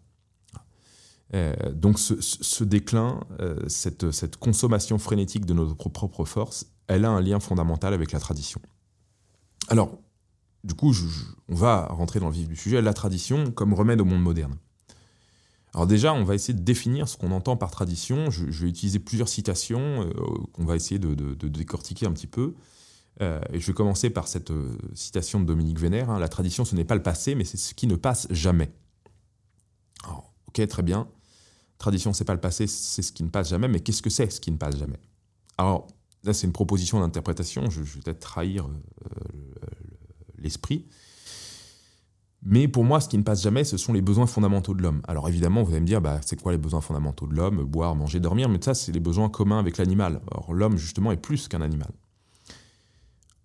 donc 1.72 1.98
ce, 1.98 2.64
déclin, 2.64 3.20
cette, 3.66 4.10
cette, 4.10 4.36
consommation 4.36 4.98
frénétique 4.98 5.46
de 5.46 5.54
notre 5.54 5.88
propre 5.88 6.24
force, 6.24 6.66
elle 6.88 7.04
a 7.04 7.10
un 7.10 7.20
lien 7.20 7.40
fondamental 7.40 7.94
avec 7.94 8.12
la 8.12 8.20
tradition. 8.20 8.60
Alors, 9.68 9.98
du 10.64 10.74
coup, 10.74 10.92
on 11.48 11.54
va 11.54 11.86
rentrer 11.86 12.20
dans 12.20 12.28
le 12.28 12.34
vif 12.34 12.48
du 12.48 12.56
sujet, 12.56 12.80
la 12.80 12.94
tradition 12.94 13.50
comme 13.50 13.74
remède 13.74 14.00
au 14.00 14.04
monde 14.04 14.22
moderne. 14.22 14.56
Alors 15.74 15.86
déjà, 15.86 16.12
on 16.12 16.24
va 16.24 16.34
essayer 16.34 16.54
de 16.54 16.62
définir 16.62 17.08
ce 17.08 17.16
qu'on 17.16 17.32
entend 17.32 17.56
par 17.56 17.70
tradition. 17.70 18.30
Je, 18.30 18.44
vais 18.44 18.68
utiliser 18.68 18.98
plusieurs 18.98 19.28
citations 19.28 20.02
euh, 20.02 20.12
qu'on 20.52 20.64
va 20.64 20.76
essayer 20.76 20.98
de, 20.98 21.34
décortiquer 21.48 22.06
un 22.06 22.12
petit 22.12 22.26
peu. 22.26 22.54
Euh, 23.20 23.40
et 23.52 23.60
je 23.60 23.66
vais 23.66 23.74
commencer 23.74 24.10
par 24.10 24.26
cette 24.26 24.50
euh, 24.50 24.76
citation 24.94 25.40
de 25.40 25.44
Dominique 25.44 25.78
Vénère. 25.78 26.10
Hein. 26.10 26.18
la 26.18 26.28
tradition, 26.28 26.64
ce 26.64 26.74
n'est 26.74 26.84
pas 26.84 26.94
le 26.94 27.02
passé, 27.02 27.34
mais 27.34 27.44
c'est 27.44 27.58
ce 27.58 27.74
qui 27.74 27.86
ne 27.86 27.96
passe 27.96 28.26
jamais. 28.30 28.72
Alors, 30.04 30.32
ok, 30.48 30.66
très 30.66 30.82
bien. 30.82 31.08
Tradition, 31.78 32.12
c'est 32.12 32.24
pas 32.24 32.34
le 32.34 32.40
passé, 32.40 32.66
c'est 32.66 33.02
ce 33.02 33.12
qui 33.12 33.22
ne 33.22 33.28
passe 33.28 33.50
jamais. 33.50 33.68
Mais 33.68 33.80
qu'est-ce 33.80 34.02
que 34.02 34.10
c'est 34.10 34.30
ce 34.30 34.40
qui 34.40 34.50
ne 34.50 34.56
passe 34.56 34.76
jamais? 34.76 35.00
Alors, 35.58 35.86
là, 36.24 36.32
c'est 36.32 36.46
une 36.46 36.52
proposition 36.52 37.00
d'interprétation. 37.00 37.68
Je, 37.70 37.82
vais 37.82 38.00
peut-être 38.00 38.20
trahir 38.20 38.68
l'esprit. 40.38 40.86
Mais 42.44 42.66
pour 42.66 42.82
moi, 42.82 43.00
ce 43.00 43.08
qui 43.08 43.16
ne 43.18 43.22
passe 43.22 43.42
jamais, 43.42 43.62
ce 43.62 43.76
sont 43.76 43.92
les 43.92 44.02
besoins 44.02 44.26
fondamentaux 44.26 44.74
de 44.74 44.82
l'homme. 44.82 45.00
Alors 45.06 45.28
évidemment, 45.28 45.62
vous 45.62 45.70
allez 45.70 45.80
me 45.80 45.86
dire, 45.86 46.00
bah, 46.00 46.18
c'est 46.22 46.40
quoi 46.40 46.50
les 46.50 46.58
besoins 46.58 46.80
fondamentaux 46.80 47.28
de 47.28 47.34
l'homme? 47.34 47.62
Boire, 47.62 47.94
manger, 47.94 48.18
dormir, 48.18 48.48
mais 48.48 48.58
ça, 48.60 48.74
c'est 48.74 48.90
les 48.90 49.00
besoins 49.00 49.28
communs 49.28 49.60
avec 49.60 49.78
l'animal. 49.78 50.20
Or, 50.32 50.52
l'homme, 50.52 50.76
justement, 50.76 51.12
est 51.12 51.16
plus 51.16 51.46
qu'un 51.46 51.60
animal. 51.60 51.92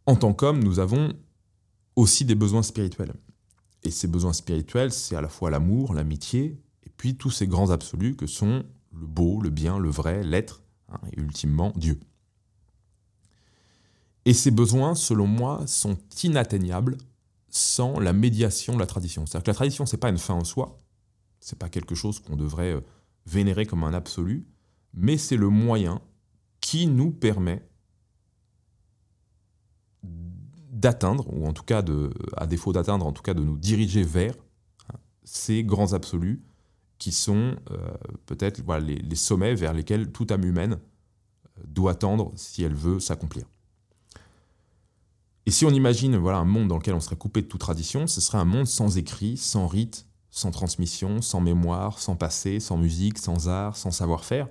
En 0.08 0.16
tant 0.16 0.34
qu'homme, 0.34 0.64
nous 0.64 0.80
avons 0.80 1.14
aussi 1.97 2.24
des 2.24 2.34
besoins 2.34 2.64
spirituels. 2.64 3.14
Et 3.84 3.91
ces 3.91 4.08
besoins 4.08 4.32
spirituels, 4.32 4.93
c'est 4.93 5.18
à 5.18 5.22
la 5.22 5.28
fois 5.28 5.51
l'amour, 5.51 5.93
l'amitié, 5.93 6.58
et 6.86 6.89
puis 6.95 7.18
tous 7.18 7.30
ces 7.30 7.45
grands 7.45 7.72
absolus 7.72 8.16
que 8.16 8.26
sont 8.26 8.64
le 8.93 9.05
beau, 9.05 9.41
le 9.41 9.49
bien, 9.49 9.78
le 9.78 9.89
vrai, 9.89 10.24
l'être, 10.24 10.64
hein, 10.89 10.99
et 11.12 11.20
ultimement 11.20 11.74
Dieu. 11.76 11.99
Et 14.24 14.34
ces 14.34 14.49
besoins, 14.49 14.95
selon 14.95 15.28
moi, 15.28 15.68
sont 15.68 15.97
inatteignables 16.24 16.97
sans 17.49 17.99
la 17.99 18.14
médiation 18.14 18.74
de 18.76 18.80
la 18.80 18.86
tradition. 18.86 19.26
C'est-à-dire 19.26 19.43
que 19.43 19.51
la 19.51 19.55
tradition, 19.55 19.86
c'est 19.86 19.97
pas 19.97 20.10
une 20.10 20.18
fin 20.18 20.36
en 20.36 20.45
soi, 20.45 20.78
c'est 21.41 21.60
pas 21.60 21.70
quelque 21.70 21.95
chose 21.95 22.20
qu'on 22.20 22.36
devrait 22.38 22.74
euh, 22.74 22.82
vénérer 23.26 23.66
comme 23.66 23.84
un 23.84 23.93
absolu, 23.93 24.47
mais 24.93 25.18
c'est 25.18 25.38
le 25.38 25.49
moyen 25.49 26.01
qui 26.62 26.88
nous 26.88 27.12
permet 27.12 27.68
d'atteindre, 30.78 31.25
ou 31.34 31.45
en 31.45 31.53
tout 31.53 31.63
cas, 31.63 31.82
de, 31.82 32.11
à 32.36 32.45
défaut 32.45 32.71
d'atteindre, 32.71 33.05
en 33.05 33.11
tout 33.11 33.23
cas 33.23 33.34
de 33.34 33.43
nous 33.43 33.57
diriger 33.57 34.03
vers 34.03 34.34
hein, 34.93 34.97
ces 35.23 35.63
grands 35.63 35.93
absolus 35.93 36.41
qui 36.99 37.11
sont 37.11 37.55
euh, 37.71 37.78
peut-être 38.25 38.61
les, 38.80 38.95
les, 38.95 39.15
sommets 39.15 39.55
vers 39.55 39.73
lesquels 39.73 40.11
toute 40.11 40.32
âme 40.32 40.45
humaine 40.45 40.73
euh, 40.73 41.61
doit 41.67 41.95
tendre 41.95 42.32
si 42.36 42.63
elle 42.63 42.73
veut 42.73 42.99
s'accomplir. 42.99 43.45
Et 45.45 45.51
si 45.51 45.65
on 45.65 45.69
imagine 45.69 46.17
voilà, 46.17 46.39
un 46.39 46.45
monde 46.45 46.67
dans 46.67 46.78
lequel 46.78 46.93
on 46.93 46.99
serait 46.99 47.15
coupé 47.15 47.41
de 47.41 47.47
toute 47.47 47.61
tradition, 47.61 48.05
ce 48.05 48.19
serait 48.19 48.38
un 48.38 48.45
monde 48.45 48.67
sans 48.67 48.97
écrit, 48.97 49.38
sans 49.38 49.67
rite, 49.67 50.05
sans 50.30 50.51
transmission, 50.51 51.21
sans 51.21 51.39
mémoire, 51.39 51.99
sans 51.99 52.15
passé, 52.15 52.59
sans 52.59 52.78
musique, 52.78 53.17
sans 53.17 53.47
art, 53.47 53.78
sans 53.78 53.91
savoir-faire. 53.91 54.47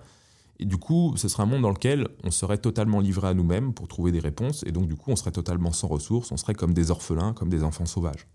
Et 0.59 0.65
du 0.65 0.79
coup, 0.79 1.15
ce 1.17 1.29
serait 1.29 1.43
un 1.43 1.47
monde 1.47 1.63
dans 1.63 1.71
lequel 1.71 2.09
on 2.25 2.31
serait 2.31 2.59
totalement 2.59 3.01
livré 3.01 3.29
à 3.29 3.35
nous-mêmes 3.35 3.75
pour 3.75 3.89
trouver 3.89 4.13
des 4.13 4.21
réponses, 4.21 4.65
et 4.67 4.73
donc 4.73 4.89
du 4.89 4.97
coup, 4.97 5.11
on 5.11 5.17
serait 5.17 5.33
totalement 5.33 5.73
sans 5.73 5.89
ressources, 5.89 6.33
on 6.33 6.37
serait 6.37 6.55
comme 6.55 6.73
des 6.73 6.91
orphelins, 6.91 7.35
comme 7.35 7.51
des 7.51 7.63
enfants 7.63 7.87
sauvages. 7.87 8.27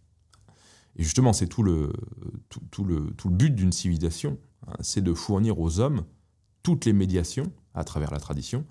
Et 0.98 1.04
justement, 1.04 1.34
c'est 1.34 1.48
tout 1.48 1.64
le, 1.64 1.92
but 3.26 3.56
d'une 3.56 3.72
civilisation, 3.72 4.38
hein, 4.68 4.74
c'est 4.82 5.02
de 5.02 5.14
fournir 5.14 5.60
aux 5.60 5.80
hommes 5.80 6.04
toutes 6.64 6.86
les 6.86 6.94
médiations, 6.94 7.52
à 7.74 7.84
travers 7.84 8.12
la 8.12 8.20
tradition, 8.20 8.66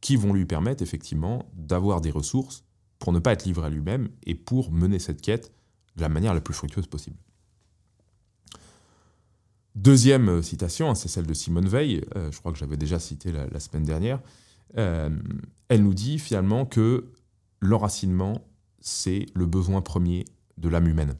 qui 0.00 0.16
vont 0.16 0.34
lui 0.34 0.44
permettre 0.44 0.82
effectivement 0.82 1.48
d'avoir 1.54 2.02
des 2.02 2.10
ressources 2.10 2.64
pour 2.98 3.12
ne 3.12 3.18
pas 3.18 3.32
être 3.32 3.46
livré 3.46 3.66
à 3.66 3.70
lui-même 3.70 4.10
et 4.26 4.34
pour 4.34 4.70
mener 4.70 4.98
cette 4.98 5.22
quête 5.22 5.52
de 5.96 6.02
la 6.02 6.10
manière 6.10 6.34
la 6.34 6.40
plus 6.40 6.54
fructueuse 6.54 6.86
possible. 6.86 7.16
Deuxième 9.74 10.28
euh, 10.28 10.42
citation, 10.42 10.90
hein, 10.90 10.94
c'est 10.94 11.08
celle 11.08 11.26
de 11.26 11.34
Simone 11.34 11.66
Veil, 11.66 12.04
euh, 12.14 12.30
je 12.30 12.38
crois 12.38 12.52
que 12.52 12.58
j'avais 12.58 12.76
déjà 12.76 13.00
cité 13.00 13.32
la, 13.32 13.60
semaine 13.60 13.82
dernière. 13.82 14.20
Euh, 14.78 15.10
elle 15.68 15.82
nous 15.82 15.94
dit 15.94 16.20
finalement 16.20 16.64
que 16.64 17.10
l'enracinement, 17.60 18.46
c'est 18.80 19.26
le 19.34 19.46
besoin 19.46 19.82
premier 19.82 20.26
de 20.58 20.68
l'âme 20.68 20.86
humaine. 20.86 21.16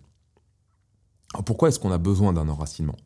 Alors 1.32 1.44
pourquoi 1.44 1.68
est-ce 1.68 1.80
qu'on 1.80 1.90
a 1.90 1.98
besoin 1.98 2.32
d'un 2.32 2.48
enracinement? 2.48 2.96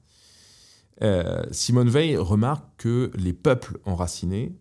Simone 1.53 1.89
Veil 1.89 2.17
remarque 2.17 2.67
que 2.77 3.13
les 3.15 3.33
peuples 3.33 3.79
enracinés 3.85 4.59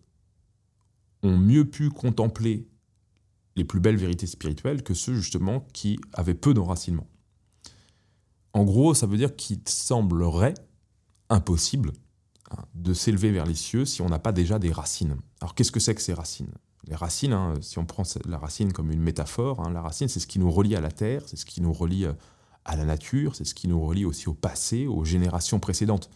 ont 1.24 1.36
mieux 1.36 1.64
pu 1.64 1.90
contempler 1.90 2.68
les 3.56 3.64
plus 3.64 3.80
belles 3.80 3.96
vérités 3.96 4.28
spirituelles 4.28 4.84
que 4.84 4.94
ceux 4.94 5.16
justement 5.16 5.66
qui 5.72 5.98
avaient 6.12 6.34
peu 6.34 6.54
d'enracinement. 6.54 7.08
En 8.52 8.62
gros, 8.62 8.94
ça 8.94 9.06
veut 9.06 9.16
dire 9.16 9.34
qu'il 9.34 9.58
semblerait 9.66 10.54
impossible 11.30 11.92
hein, 12.50 12.62
de 12.74 12.94
s'élever 12.94 13.30
vers 13.30 13.46
les 13.46 13.54
cieux 13.54 13.84
si 13.84 14.02
on 14.02 14.08
n'a 14.08 14.18
pas 14.18 14.32
déjà 14.32 14.58
des 14.58 14.72
racines. 14.72 15.16
Alors 15.40 15.54
qu'est-ce 15.54 15.72
que 15.72 15.80
c'est 15.80 15.94
que 15.94 16.02
ces 16.02 16.14
racines? 16.14 16.52
Les 16.86 16.94
racines, 16.94 17.32
hein, 17.32 17.54
si 17.60 17.78
on 17.78 17.84
prend 17.84 18.04
la 18.26 18.38
racine 18.38 18.72
comme 18.72 18.90
une 18.90 19.00
métaphore, 19.00 19.60
hein, 19.60 19.70
la 19.70 19.82
racine 19.82 20.08
c'est 20.08 20.20
ce 20.20 20.26
qui 20.26 20.38
nous 20.38 20.50
relie 20.50 20.76
à 20.76 20.80
la 20.80 20.90
terre, 20.90 21.22
c'est 21.26 21.36
ce 21.36 21.44
qui 21.44 21.60
nous 21.60 21.72
relie 21.72 22.04
euh, 22.04 22.12
à 22.64 22.76
la 22.76 22.84
nature, 22.84 23.34
c'est 23.34 23.44
ce 23.44 23.54
qui 23.54 23.66
nous 23.66 23.80
relie 23.80 24.04
aussi 24.04 24.28
au 24.28 24.34
passé, 24.34 24.86
aux 24.86 25.04
générations 25.04 25.58
précédentes. 25.58 26.10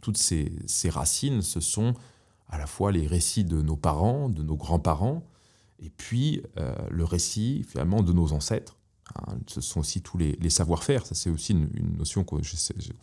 Toutes 0.00 0.16
ces, 0.16 0.50
racines, 0.90 1.42
ce 1.42 1.60
sont 1.60 1.94
à 2.48 2.58
la 2.58 2.66
fois 2.66 2.90
les 2.90 3.06
récits 3.06 3.44
de 3.44 3.62
nos 3.62 3.76
parents, 3.76 4.28
de 4.28 4.42
nos 4.42 4.56
grands-parents, 4.56 5.22
et 5.78 5.90
puis 5.90 6.42
euh, 6.58 6.74
le 6.90 7.04
récit 7.04 7.64
finalement 7.68 8.02
de 8.02 8.12
nos 8.12 8.32
ancêtres. 8.32 8.78
Ce 9.46 9.60
sont 9.60 9.80
aussi 9.80 10.02
tous 10.02 10.18
les, 10.18 10.50
savoir-faire. 10.50 11.06
Ça, 11.06 11.14
c'est 11.14 11.30
aussi 11.30 11.52
une, 11.52 11.96
notion 11.96 12.24
qu'on 12.24 12.40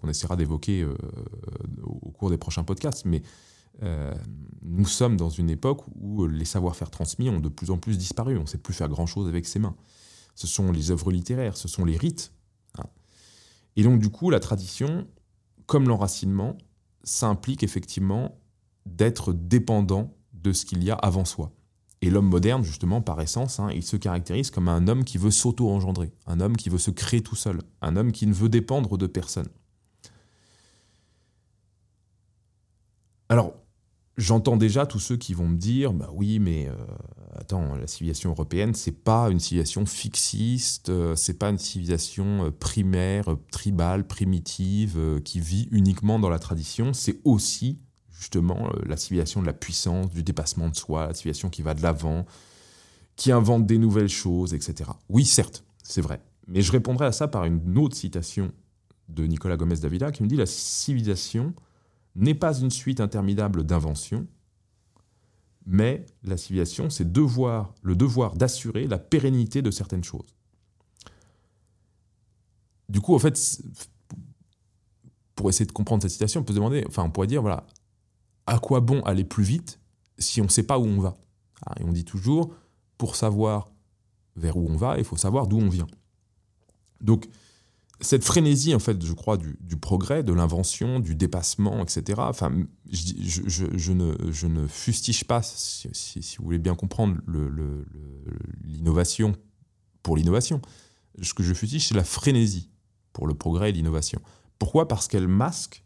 essaiera 0.09 0.35
d'évoquer 0.35 0.81
euh, 0.81 0.95
au 1.83 2.11
cours 2.11 2.29
des 2.29 2.37
prochains 2.37 2.63
podcasts. 2.63 3.05
Mais 3.05 3.21
euh, 3.81 4.13
nous 4.61 4.85
sommes 4.85 5.17
dans 5.17 5.29
une 5.29 5.49
époque 5.49 5.81
où 5.99 6.27
les 6.27 6.45
savoir-faire 6.45 6.91
transmis 6.91 7.29
ont 7.29 7.39
de 7.39 7.49
plus 7.49 7.71
en 7.71 7.77
plus 7.77 7.97
disparu. 7.97 8.37
On 8.37 8.41
ne 8.41 8.47
sait 8.47 8.57
plus 8.57 8.73
faire 8.73 8.89
grand-chose 8.89 9.27
avec 9.27 9.45
ses 9.45 9.59
mains. 9.59 9.75
Ce 10.35 10.47
sont 10.47 10.71
les 10.71 10.91
œuvres 10.91 11.11
littéraires, 11.11 11.57
ce 11.57 11.67
sont 11.67 11.85
les 11.85 11.97
rites. 11.97 12.31
Hein. 12.77 12.85
Et 13.75 13.83
donc, 13.83 13.99
du 13.99 14.09
coup, 14.09 14.29
la 14.29 14.39
tradition, 14.39 15.07
comme 15.65 15.87
l'enracinement, 15.87 16.57
ça 17.03 17.27
implique 17.27 17.63
effectivement 17.63 18.37
d'être 18.85 19.33
dépendant 19.33 20.15
de 20.33 20.53
ce 20.53 20.65
qu'il 20.65 20.83
y 20.83 20.91
a 20.91 20.95
avant 20.95 21.25
soi. 21.25 21.51
Et 22.03 22.09
l'homme 22.09 22.27
moderne, 22.27 22.65
justement, 22.65 23.01
par 23.01 23.21
essence, 23.21 23.61
hein, 23.61 23.69
il 23.73 23.81
se 23.81 23.95
caractérise 23.95 24.51
comme 24.51 24.67
un 24.67 24.89
homme 24.89 25.05
qui 25.05 25.17
veut 25.17 25.31
s'auto-engendrer, 25.31 26.11
un 26.27 26.41
homme 26.41 26.57
qui 26.57 26.67
veut 26.67 26.77
se 26.77 26.91
créer 26.91 27.21
tout 27.21 27.37
seul, 27.37 27.61
un 27.81 27.95
homme 27.95 28.11
qui 28.11 28.27
ne 28.27 28.33
veut 28.33 28.49
dépendre 28.49 28.97
de 28.97 29.07
personne. 29.07 29.47
Alors, 33.29 33.53
j'entends 34.17 34.57
déjà 34.57 34.85
tous 34.85 34.99
ceux 34.99 35.15
qui 35.15 35.33
vont 35.33 35.47
me 35.47 35.55
dire, 35.55 35.93
bah 35.93 36.09
oui, 36.11 36.39
mais 36.39 36.67
euh, 36.67 36.75
attends, 37.35 37.73
la 37.75 37.87
civilisation 37.87 38.31
européenne, 38.31 38.73
c'est 38.73 38.91
pas 38.91 39.29
une 39.29 39.39
civilisation 39.39 39.85
fixiste, 39.85 40.89
euh, 40.89 41.15
c'est 41.15 41.39
pas 41.39 41.51
une 41.51 41.57
civilisation 41.57 42.47
euh, 42.47 42.51
primaire, 42.51 43.33
tribale, 43.49 44.05
primitive, 44.05 45.21
qui 45.23 45.39
vit 45.39 45.69
uniquement 45.71 46.19
dans 46.19 46.29
la 46.29 46.39
tradition, 46.39 46.91
c'est 46.91 47.21
aussi 47.23 47.79
justement 48.23 48.69
euh, 48.69 48.81
la 48.85 48.95
civilisation 48.95 49.41
de 49.41 49.45
la 49.45 49.53
puissance, 49.53 50.09
du 50.09 50.23
dépassement 50.23 50.69
de 50.69 50.75
soi, 50.75 51.07
la 51.07 51.13
civilisation 51.13 51.49
qui 51.49 51.61
va 51.61 51.73
de 51.73 51.81
l'avant, 51.81 52.25
qui 53.17 53.31
invente 53.31 53.65
des 53.65 53.77
nouvelles 53.77 54.09
choses, 54.09 54.53
etc. 54.53 54.89
Oui, 55.09 55.25
certes, 55.25 55.65
c'est 55.83 56.01
vrai. 56.01 56.21
Mais 56.47 56.61
je 56.61 56.71
répondrai 56.71 57.05
à 57.05 57.11
ça 57.11 57.27
par 57.27 57.43
une 57.43 57.77
autre 57.77 57.95
citation 57.95 58.51
de 59.09 59.25
Nicolas 59.25 59.57
Gomez 59.57 59.75
Davila 59.75 60.11
qui 60.11 60.23
me 60.23 60.27
dit 60.27 60.37
La 60.37 60.45
civilisation 60.45 61.53
n'est 62.15 62.33
pas 62.33 62.57
une 62.57 62.71
suite 62.71 63.01
interminable 63.01 63.65
d'inventions, 63.65 64.25
mais 65.65 66.05
la 66.23 66.37
civilisation, 66.37 66.89
c'est 66.89 67.11
devoir, 67.11 67.73
le 67.81 67.95
devoir 67.95 68.35
d'assurer 68.35 68.87
la 68.87 68.99
pérennité 68.99 69.61
de 69.61 69.71
certaines 69.71 70.03
choses. 70.03 70.35
Du 72.87 73.01
coup, 73.01 73.15
en 73.15 73.19
fait, 73.19 73.61
pour 75.35 75.49
essayer 75.49 75.65
de 75.65 75.71
comprendre 75.71 76.03
cette 76.03 76.11
citation, 76.11 76.41
on 76.41 76.43
peut 76.43 76.53
se 76.53 76.57
demander, 76.57 76.85
enfin, 76.87 77.03
on 77.03 77.09
pourrait 77.09 77.27
dire, 77.27 77.41
voilà, 77.41 77.65
à 78.45 78.59
quoi 78.59 78.81
bon 78.81 79.01
aller 79.01 79.23
plus 79.23 79.43
vite 79.43 79.79
si 80.17 80.41
on 80.41 80.45
ne 80.45 80.49
sait 80.49 80.63
pas 80.63 80.79
où 80.79 80.85
on 80.85 80.99
va 80.99 81.17
ah, 81.65 81.75
Et 81.79 81.83
on 81.83 81.91
dit 81.91 82.05
toujours, 82.05 82.53
pour 82.97 83.15
savoir 83.15 83.69
vers 84.35 84.57
où 84.57 84.67
on 84.69 84.75
va, 84.75 84.97
il 84.97 85.03
faut 85.03 85.17
savoir 85.17 85.47
d'où 85.47 85.59
on 85.59 85.69
vient. 85.69 85.87
Donc, 87.01 87.27
cette 88.01 88.23
frénésie, 88.23 88.75
en 88.75 88.79
fait, 88.79 89.03
je 89.03 89.13
crois, 89.13 89.37
du, 89.37 89.77
progrès, 89.77 90.23
de 90.23 90.33
l'invention, 90.33 90.99
du 90.99 91.15
dépassement, 91.15 91.81
etc. 91.81 92.21
Enfin, 92.25 92.51
je, 92.91 93.91
ne, 93.91 94.31
je 94.31 94.47
ne, 94.47 94.67
fustige 94.67 95.23
pas, 95.23 95.41
si, 95.41 95.87
vous 96.37 96.45
voulez 96.45 96.59
bien 96.59 96.75
comprendre, 96.75 97.17
l'innovation 98.63 99.35
pour 100.01 100.17
l'innovation. 100.17 100.61
Ce 101.21 101.33
que 101.33 101.43
je 101.43 101.53
fustige, 101.53 101.87
c'est 101.87 101.95
la 101.95 102.03
frénésie 102.03 102.69
pour 103.13 103.27
le 103.27 103.35
progrès 103.35 103.69
et 103.69 103.73
l'innovation. 103.73 104.19
Pourquoi? 104.59 104.87
Parce 104.87 105.07
qu'elle 105.07 105.27
masque 105.27 105.83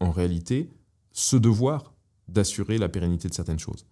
en 0.00 0.10
réalité, 0.10 0.70
ce 1.16 1.36
devoir 1.36 1.94
d'assurer 2.28 2.76
la 2.76 2.90
pérennité 2.90 3.26
de 3.28 3.34
certaines 3.34 3.58
choses. 3.58 3.86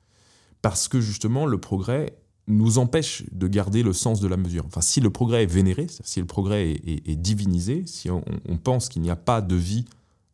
Parce 0.61 0.89
que 0.89 1.01
justement, 1.01 1.47
le 1.47 1.59
progrès 1.59 2.19
nous 2.47 2.77
empêche 2.77 3.25
de 3.33 3.49
garder 3.49 3.83
le 3.83 3.95
sens 3.95 4.21
de 4.21 4.29
la 4.29 4.37
mesure. 4.37 4.67
Enfin, 4.67 4.83
si 4.83 5.01
le 5.01 5.09
progrès 5.09 5.45
est 5.45 5.47
vénéré, 5.47 5.87
si 5.89 6.21
le 6.21 6.27
progrès 6.27 6.73
est, 6.73 7.17
divinisé, 7.17 7.87
si 7.87 8.11
on, 8.11 8.23
pense 8.63 8.91
qu'il 8.91 9.01
n'y 9.01 9.11
a 9.11 9.17
pas 9.17 9.41
de 9.41 9.55
vie 9.57 9.87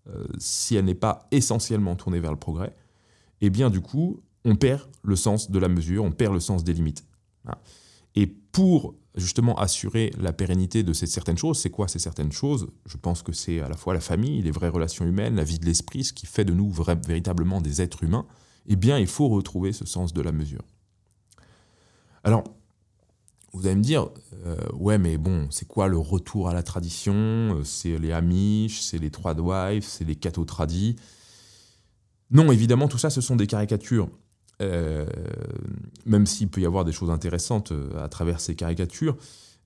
euh, 0.08 0.26
si 0.38 0.74
elle 0.74 0.86
n'est 0.86 0.96
pas 0.96 1.28
essentiellement 1.30 1.94
tournée 1.94 2.18
vers 2.18 2.32
le 2.32 2.38
progrès, 2.38 2.74
eh 3.40 3.50
bien 3.50 3.70
du 3.70 3.80
coup, 3.80 4.20
on 4.44 4.56
perd 4.56 4.82
le 5.04 5.14
sens 5.14 5.52
de 5.52 5.58
la 5.60 5.68
mesure, 5.68 6.02
on 6.02 6.10
perd 6.10 6.34
le 6.34 6.40
sens 6.40 6.64
des 6.64 6.72
limites. 6.72 7.04
Et 8.16 8.26
pour 8.26 8.96
justement 9.16 9.58
assurer 9.58 10.12
la 10.18 10.32
pérennité 10.32 10.82
de 10.82 10.92
ces 10.92 11.06
certaines 11.06 11.38
choses, 11.38 11.58
c'est 11.58 11.70
quoi 11.70 11.88
ces 11.88 11.98
certaines 11.98 12.32
choses? 12.32 12.68
Je 12.86 12.96
pense 12.96 13.22
que 13.22 13.32
c'est 13.32 13.60
à 13.60 13.68
la 13.68 13.76
fois 13.76 13.94
la 13.94 14.00
famille, 14.00 14.42
les 14.42 14.50
vraies 14.50 14.68
relations 14.68 15.04
humaines, 15.04 15.34
la 15.36 15.44
vie 15.44 15.58
de 15.58 15.66
l'esprit, 15.66 16.04
ce 16.04 16.12
qui 16.12 16.26
fait 16.26 16.44
de 16.44 16.52
nous 16.52 16.70
véritablement 16.70 17.60
des 17.60 17.82
êtres 17.82 18.04
humains. 18.04 18.26
Eh 18.66 18.76
bien, 18.76 18.98
il 18.98 19.06
faut 19.06 19.28
retrouver 19.28 19.72
ce 19.72 19.84
sens 19.84 20.12
de 20.12 20.20
la 20.20 20.32
mesure. 20.32 20.62
Alors, 22.22 22.44
vous 23.52 23.66
allez 23.66 23.76
me 23.76 23.82
dire, 23.82 24.10
euh, 24.46 24.56
ouais, 24.74 24.98
mais 24.98 25.18
bon, 25.18 25.48
c'est 25.50 25.66
quoi 25.66 25.88
le 25.88 25.98
retour 25.98 26.48
à 26.48 26.54
la 26.54 26.62
tradition? 26.62 27.62
C'est 27.64 27.98
les 27.98 28.12
Amish, 28.12 28.82
c'est 28.82 28.98
les 28.98 29.10
Trois 29.10 29.34
Wives, 29.34 29.84
c'est 29.84 30.04
les 30.04 30.14
Cato 30.14 30.44
Tradis. 30.44 30.96
Non, 32.30 32.52
évidemment, 32.52 32.86
tout 32.86 32.98
ça, 32.98 33.10
ce 33.10 33.20
sont 33.20 33.34
des 33.34 33.48
caricatures. 33.48 34.08
Euh, 34.60 35.06
même 36.06 36.26
s'il 36.26 36.48
peut 36.48 36.60
y 36.60 36.66
avoir 36.66 36.84
des 36.84 36.92
choses 36.92 37.10
intéressantes 37.10 37.72
à 37.98 38.08
travers 38.08 38.40
ces 38.40 38.54
caricatures, 38.54 39.16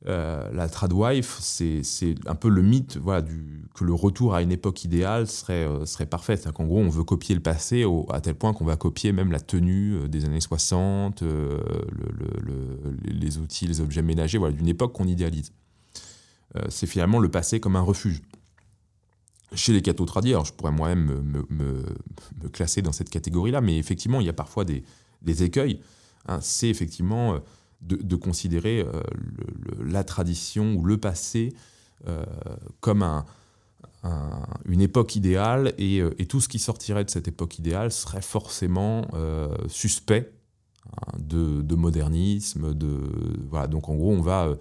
euh, 0.07 0.51
la 0.53 0.69
tradwife, 0.69 1.39
c'est 1.41 1.83
un 2.27 2.35
peu 2.35 2.51
le 2.51 2.61
mythe 2.61 2.99
que 3.75 3.85
le 3.85 3.95
retour 3.95 4.35
à 4.35 4.43
une 4.43 4.53
époque 4.53 4.85
idéale 4.85 5.27
serait, 5.27 5.67
euh, 5.67 5.87
serait 5.87 6.07
parfait. 6.07 6.37
C'est 6.37 6.53
qu'en 6.53 6.67
gros, 6.67 6.81
on 6.81 6.91
veut 6.91 7.05
copier 7.05 7.35
le 7.35 7.41
passé 7.41 7.87
à 8.11 8.21
tel 8.21 8.35
point 8.35 8.53
qu'on 8.53 8.67
va 8.67 8.77
copier 8.77 9.13
même 9.13 9.33
la 9.33 9.41
tenue 9.41 9.95
euh, 9.95 10.09
des 10.09 10.27
années 10.27 10.43
60, 10.43 11.25
les 13.05 13.39
outils, 13.39 13.67
les 13.67 13.81
objets 13.81 14.03
ménagers, 14.03 14.39
d'une 14.53 14.69
époque 14.69 14.93
qu'on 14.93 15.07
idéalise. 15.07 15.53
c'est 16.69 16.87
finalement 16.87 17.19
le 17.19 17.31
passé 17.31 17.59
comme 17.59 17.77
un 17.77 17.81
refuge. 17.81 18.21
Chez 19.55 19.73
les 19.73 19.83
cathos 19.83 20.07
tradis, 20.07 20.31
alors 20.31 20.45
je 20.45 20.53
pourrais 20.53 20.73
moi-même 20.73 21.45
me, 21.49 22.49
classer 22.49 22.83
dans 22.83 22.93
cette 22.93 23.11
catégorie-là, 23.11 23.61
mais 23.61 23.79
effectivement, 23.79 24.21
il 24.21 24.27
y 24.27 24.31
a 24.31 24.35
parfois 24.35 24.65
des, 24.65 24.85
écueils. 25.43 25.81
Hein. 26.27 26.41
c'est 26.41 26.69
effectivement 26.69 27.41
de, 27.85 28.17
considérer 28.17 28.81
euh, 28.81 29.03
la 29.85 30.05
tradition 30.05 30.75
ou 30.75 30.85
le 30.85 30.99
passé 30.99 31.53
euh, 32.09 32.25
comme 32.81 33.03
un, 33.03 33.25
une 34.67 34.81
époque 34.81 35.17
idéale 35.17 35.75
euh, 35.81 36.11
et, 36.19 36.27
tout 36.27 36.41
ce 36.41 36.49
qui 36.49 36.59
sortirait 36.59 37.05
de 37.05 37.11
cette 37.11 37.29
époque 37.29 37.59
idéale 37.59 37.91
serait 37.91 38.23
forcément 38.23 39.07
suspect 39.69 40.33
hein, 40.87 41.19
de, 41.19 41.75
modernisme. 41.75 42.75
Donc 42.75 43.89
en 43.89 43.95
gros, 43.95 44.13
on 44.13 44.21
va, 44.21 44.55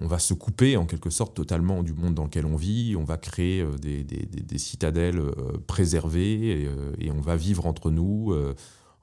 on 0.00 0.06
va 0.06 0.18
se 0.18 0.34
couper 0.34 0.76
en 0.76 0.86
quelque 0.86 1.10
sorte 1.10 1.34
totalement 1.34 1.82
du 1.82 1.92
monde 1.92 2.14
dans 2.14 2.24
lequel 2.24 2.46
on 2.46 2.56
vit, 2.56 2.96
on 2.96 3.04
va 3.04 3.16
créer 3.16 3.64
des, 3.80 4.02
des, 4.02 4.58
citadelles 4.58 5.20
préservées 5.66 6.68
et, 6.98 7.10
on 7.10 7.20
va 7.20 7.36
vivre 7.36 7.66
entre 7.66 7.90
nous 7.90 8.34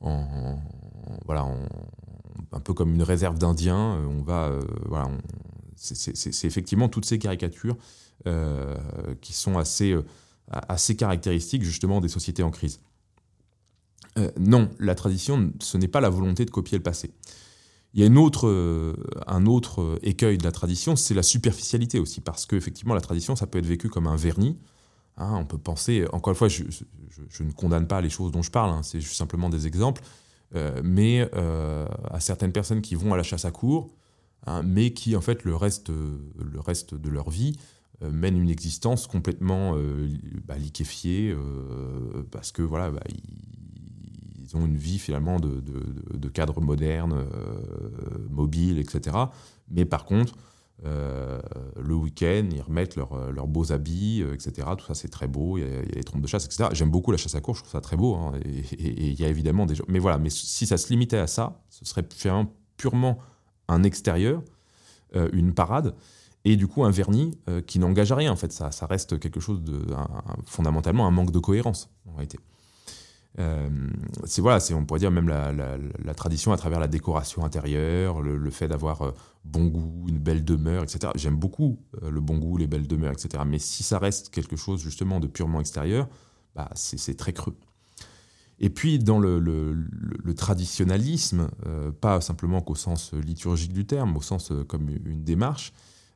en, 0.02 0.58
voilà, 1.26 1.46
en, 1.46 1.60
un 2.52 2.60
peu 2.60 2.74
comme 2.74 2.94
une 2.94 3.04
réserve 3.04 3.38
d'Indiens. 3.38 3.98
Euh, 3.98 4.06
on 4.06 4.22
va, 4.22 4.48
euh, 4.48 4.62
voilà, 4.86 5.10
c'est 5.76 6.46
effectivement 6.46 6.90
toutes 6.90 7.06
ces 7.06 7.20
caricatures 7.20 7.78
euh, 8.28 8.76
qui 9.22 9.34
sont 9.34 9.58
assez, 9.58 9.96
assez 10.50 10.96
caractéristiques 10.96 11.64
justement 11.64 12.02
des 12.02 12.08
sociétés 12.08 12.44
en 12.44 12.52
crise. 12.52 12.80
non, 14.40 14.70
la 14.80 14.96
tradition, 14.96 15.52
ce 15.60 15.78
n'est 15.78 15.90
pas 15.90 16.00
la 16.00 16.10
volonté 16.10 16.46
de 16.46 16.52
copier 16.52 16.78
le 16.78 16.84
passé. 16.84 17.12
Il 17.96 18.02
y 18.02 18.04
a 18.04 18.08
une 18.08 18.18
autre, 18.18 18.93
un 19.26 19.46
autre 19.46 19.98
écueil 20.04 20.38
de 20.38 20.43
la 20.43 20.52
tradition, 20.52 20.96
c'est 20.98 21.14
la 21.14 21.24
superficialité 21.24 21.98
aussi, 21.98 22.20
parce 22.22 22.46
qu'effectivement, 22.46 22.93
la 22.93 23.02
tradition, 23.02 23.36
ça 23.38 23.48
peut 23.48 23.58
être 23.58 23.66
vécu 23.66 23.89
comme 23.89 24.06
un 24.06 24.18
vernis. 24.18 24.58
Hein, 25.18 25.34
on 25.39 25.46
peut 25.46 25.58
penser, 25.58 26.06
encore 26.12 26.32
une 26.32 26.38
fois, 26.38 26.50
je, 26.50 26.64
ne 27.41 27.52
condamne 27.52 27.88
pas 27.88 28.02
les 28.02 28.10
choses 28.10 28.32
dont 28.32 28.41
je 28.41 28.52
parle, 28.52 28.72
hein, 28.72 28.84
c'est 28.84 29.02
simplement 29.02 29.50
des 29.50 29.66
exemples. 29.66 30.02
Euh, 30.56 30.82
mais 30.84 31.30
euh, 31.36 31.88
à 32.12 32.20
certaines 32.20 32.52
personnes 32.52 32.82
qui 32.82 32.96
vont 32.96 33.14
à 33.14 33.18
la 33.18 33.24
chasse 33.24 33.46
à 33.46 33.52
cours, 33.52 33.89
hein, 34.46 34.62
mais 34.64 34.93
qui 34.93 35.16
en 35.16 35.22
fait 35.22 35.43
le 35.43 35.56
reste, 35.56 35.89
le 35.89 36.60
reste 36.60 36.93
de 36.93 37.10
leur 37.10 37.30
vie 37.30 37.58
euh, 38.04 38.12
mènent 38.12 38.38
une 38.38 38.50
existence 38.50 39.08
complètement 39.08 39.76
bah, 40.46 40.58
liquéfiée 40.58 41.36
parce 42.32 42.52
que 42.52 42.62
voilà, 42.62 42.91
bah, 42.91 43.04
ils, 43.10 43.55
ont 44.54 44.66
une 44.66 44.78
vie 44.78 45.00
finalement 45.00 45.39
de, 45.39 46.30
cadre 46.30 46.62
moderne, 46.62 47.26
mobile, 48.30 48.78
etc. 48.78 49.16
Mais 49.70 49.86
par 49.86 50.06
contre, 50.06 50.36
euh, 50.84 51.39
le 51.82 51.96
week-end, 51.96 52.50
ils 52.52 52.62
remettent 52.62 52.98
euh, 52.98 53.32
leurs 53.32 53.48
beaux 53.48 53.72
habits, 53.72 54.22
euh, 54.22 54.34
etc. 54.34 54.68
Tout 54.78 54.86
ça, 54.86 54.93
c'est 54.93 55.08
très 55.08 55.28
beau. 55.28 55.58
Il 55.58 55.64
y, 55.64 55.68
a, 55.68 55.82
les 55.82 56.04
trompes 56.04 56.22
de 56.22 56.28
chasse, 56.28 56.46
etc. 56.46 56.70
J'aime 56.74 56.91
beaucoup 56.91 57.12
la 57.12 57.18
chasse 57.18 57.36
à 57.36 57.41
course, 57.41 57.60
je 57.60 57.64
trouve 57.64 57.72
ça 57.72 57.82
très 57.82 57.96
beau. 57.96 58.16
Hein, 58.16 58.34
et, 58.43 59.12
il 59.12 59.20
y 59.20 59.24
a 59.24 59.30
évidemment 59.30 59.66
des. 59.66 59.76
Mais 59.88 60.00
voilà, 60.00 60.18
mais 60.18 60.30
si 60.30 60.66
ça 60.66 60.78
se 60.78 60.89
limitait 60.89 61.18
à 61.18 61.28
ça, 61.28 61.62
ce 61.70 61.86
serait 61.86 62.04
purement 62.78 63.20
un 63.68 63.84
extérieur, 63.84 64.43
une 65.32 65.54
parade, 65.54 65.96
et 66.43 66.58
du 66.58 66.68
coup 66.68 66.84
un 66.84 66.91
vernis 66.91 67.32
qui 67.66 67.80
n'engage 67.80 68.12
à 68.12 68.16
rien. 68.16 68.32
En 68.32 68.36
fait, 68.36 68.52
ça 68.52 68.86
reste 68.86 69.18
quelque 69.18 69.39
chose 69.39 69.64
de 69.64 69.82
fondamentalement 70.46 71.08
un 71.08 71.12
manque 71.12 71.32
de 71.32 71.39
cohérence 71.39 71.89
en 72.08 72.16
réalité. 72.16 72.38
Euh, 73.40 73.70
c'est 74.24 74.42
voilà, 74.42 74.60
c'est 74.60 74.74
on 74.74 74.86
pourrait 74.86 75.00
dire 75.00 75.12
même 75.12 75.28
la, 75.28 76.14
tradition 76.14 76.54
à 76.54 76.58
travers 76.58 76.80
la 76.80 76.88
décoration 76.88 77.44
intérieure, 77.44 78.22
le, 78.22 78.50
fait 78.50 78.68
d'avoir 78.68 79.02
euh, 79.02 79.12
bon 79.44 79.66
goût, 79.66 80.06
une 80.08 80.20
belle 80.20 80.44
demeure, 80.44 80.84
etc. 80.84 81.12
J'aime 81.16 81.36
beaucoup 81.36 81.80
euh, 82.04 82.10
le 82.10 82.22
bon 82.22 82.38
goût, 82.38 82.58
les 82.58 82.68
belles 82.68 82.88
demeures, 82.88 83.12
etc. 83.12 83.44
Mais 83.46 83.60
si 83.60 83.84
ça 83.84 84.00
reste 84.00 84.30
quelque 84.30 84.56
chose 84.56 84.82
justement 84.82 85.20
de 85.20 85.28
purement 85.28 85.60
extérieur, 85.60 86.08
bah, 86.56 86.70
c'est 86.76 87.18
très 87.18 87.34
creux. 87.34 87.58
Et 88.60 88.70
puis 88.70 89.00
dans 89.00 89.20
le, 89.20 89.38
le 89.38 90.34
traditionnalisme, 90.34 91.50
pas 92.00 92.22
simplement 92.22 92.62
qu'au 92.62 92.76
sens 92.76 93.14
liturgique 93.14 93.74
du 93.74 93.86
terme, 93.86 94.16
au 94.16 94.22
sens 94.22 94.54
comme 94.70 94.88
une 94.90 95.26
démarche, 95.26 95.74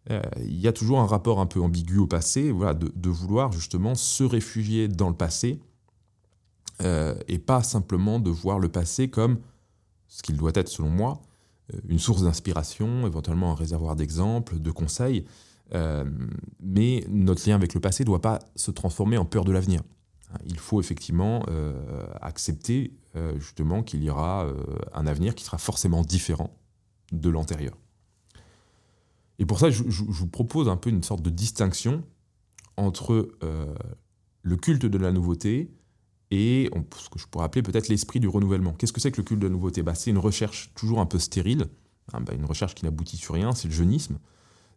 il 0.09 0.57
y 0.57 0.69
a 0.69 0.71
toujours 0.71 1.01
un 1.01 1.05
rapport 1.05 1.41
un 1.41 1.45
peu 1.45 1.59
ambigu 1.59 1.97
au 1.97 2.07
passé, 2.07 2.49
voilà, 2.53 2.73
de 2.73 3.09
vouloir 3.09 3.51
justement 3.51 3.93
se 3.93 4.23
réfugier 4.23 4.87
dans 4.87 5.09
le 5.09 5.17
passé 5.17 5.59
euh, 6.81 7.13
et 7.27 7.39
pas 7.39 7.61
simplement 7.61 8.19
de 8.19 8.29
voir 8.29 8.57
le 8.57 8.69
passé 8.69 9.09
comme 9.09 9.39
ce 10.07 10.23
qu'il 10.23 10.37
doit 10.37 10.51
être 10.55 10.69
selon 10.69 10.89
moi, 10.89 11.21
euh, 11.73 11.79
une 11.89 11.99
source 11.99 12.23
d'inspiration, 12.23 13.05
éventuellement 13.05 13.51
un 13.51 13.55
réservoir 13.55 13.97
d'exemples, 13.97 14.59
de 14.59 14.71
conseils, 14.71 15.25
euh, 15.75 16.05
mais 16.61 17.05
notre 17.09 17.47
lien 17.47 17.55
avec 17.55 17.73
le 17.73 17.81
passé 17.81 18.03
ne 18.03 18.05
doit 18.05 18.21
pas 18.21 18.39
se 18.55 18.71
transformer 18.71 19.17
en 19.17 19.25
peur 19.25 19.43
de 19.43 19.51
l'avenir. 19.51 19.81
Il 20.45 20.57
faut 20.59 20.79
effectivement 20.79 21.43
accepter 22.21 22.93
justement 23.37 23.81
qu'il 23.81 24.03
y 24.03 24.11
aura 24.11 24.45
un 24.93 25.07
avenir 25.07 25.33
qui 25.33 25.43
sera 25.43 25.57
forcément 25.57 26.03
différent 26.03 26.55
de 27.11 27.29
l'antérieur. 27.29 27.75
Et 29.39 29.47
pour 29.47 29.57
ça, 29.57 29.71
je, 29.71 29.89
je, 29.89 30.03
vous 30.03 30.27
propose 30.27 30.69
un 30.69 30.77
peu 30.77 30.91
une 30.91 31.01
sorte 31.01 31.23
de 31.23 31.31
distinction 31.31 32.03
entre 32.77 33.31
le 34.43 34.55
culte 34.55 34.85
de 34.85 34.97
la 34.99 35.11
nouveauté 35.11 35.71
et 36.31 36.69
ce 36.97 37.09
que 37.09 37.19
je 37.19 37.27
pourrais 37.27 37.45
appeler 37.45 37.63
peut-être 37.63 37.87
l'esprit 37.87 38.19
du 38.19 38.27
renouvellement. 38.27 38.73
Qu'est-ce 38.73 38.93
que 38.93 39.01
c'est 39.01 39.11
que 39.11 39.17
le 39.17 39.23
culte 39.23 39.39
de 39.39 39.47
la 39.47 39.51
nouveauté? 39.51 39.81
Bah, 39.81 39.95
C'est 39.95 40.11
une 40.11 40.17
recherche 40.17 40.71
toujours 40.75 40.99
un 40.99 41.05
peu 41.05 41.19
stérile, 41.19 41.65
hein, 42.13 42.21
bah, 42.21 42.33
une 42.33 42.45
recherche 42.45 42.75
qui 42.75 42.85
n'aboutit 42.85 43.17
sur 43.17 43.33
rien, 43.33 43.53
c'est 43.53 43.67
le 43.67 43.73
jeunisme. 43.73 44.19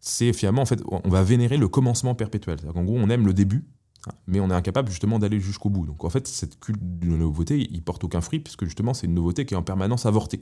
C'est 0.01 0.33
finalement, 0.33 0.63
en 0.63 0.67
fait, 0.67 0.83
on 0.87 1.09
va 1.09 1.23
vénérer 1.23 1.57
le 1.57 1.69
commencement 1.69 2.15
perpétuel. 2.15 2.59
En 2.75 2.83
gros, 2.83 2.97
on 2.99 3.09
aime 3.09 3.27
le 3.27 3.35
début, 3.35 3.65
hein, 4.07 4.13
mais 4.27 4.41
on 4.41 4.51
est 4.51 4.55
incapable 4.55 4.89
justement 4.89 5.19
d'aller 5.19 5.41
jusqu'au 5.41 5.69
bout. 5.69 5.87
Donc 5.87 6.05
en 6.05 6.11
fait, 6.11 6.27
cette 6.27 6.59
culte 6.59 6.81
de 6.83 7.11
la 7.11 7.19
nouveauté, 7.19 7.69
il 7.71 7.83
porte 7.83 8.03
aucun 8.03 8.21
fruit, 8.21 8.41
puisque 8.41 8.65
justement, 8.65 8.95
c'est 8.95 9.07
une 9.07 9.15
nouveauté 9.15 9.47
qui 9.47 9.55
est 9.55 9.57
en 9.57 9.63
permanence 9.63 10.07
avortée. 10.07 10.41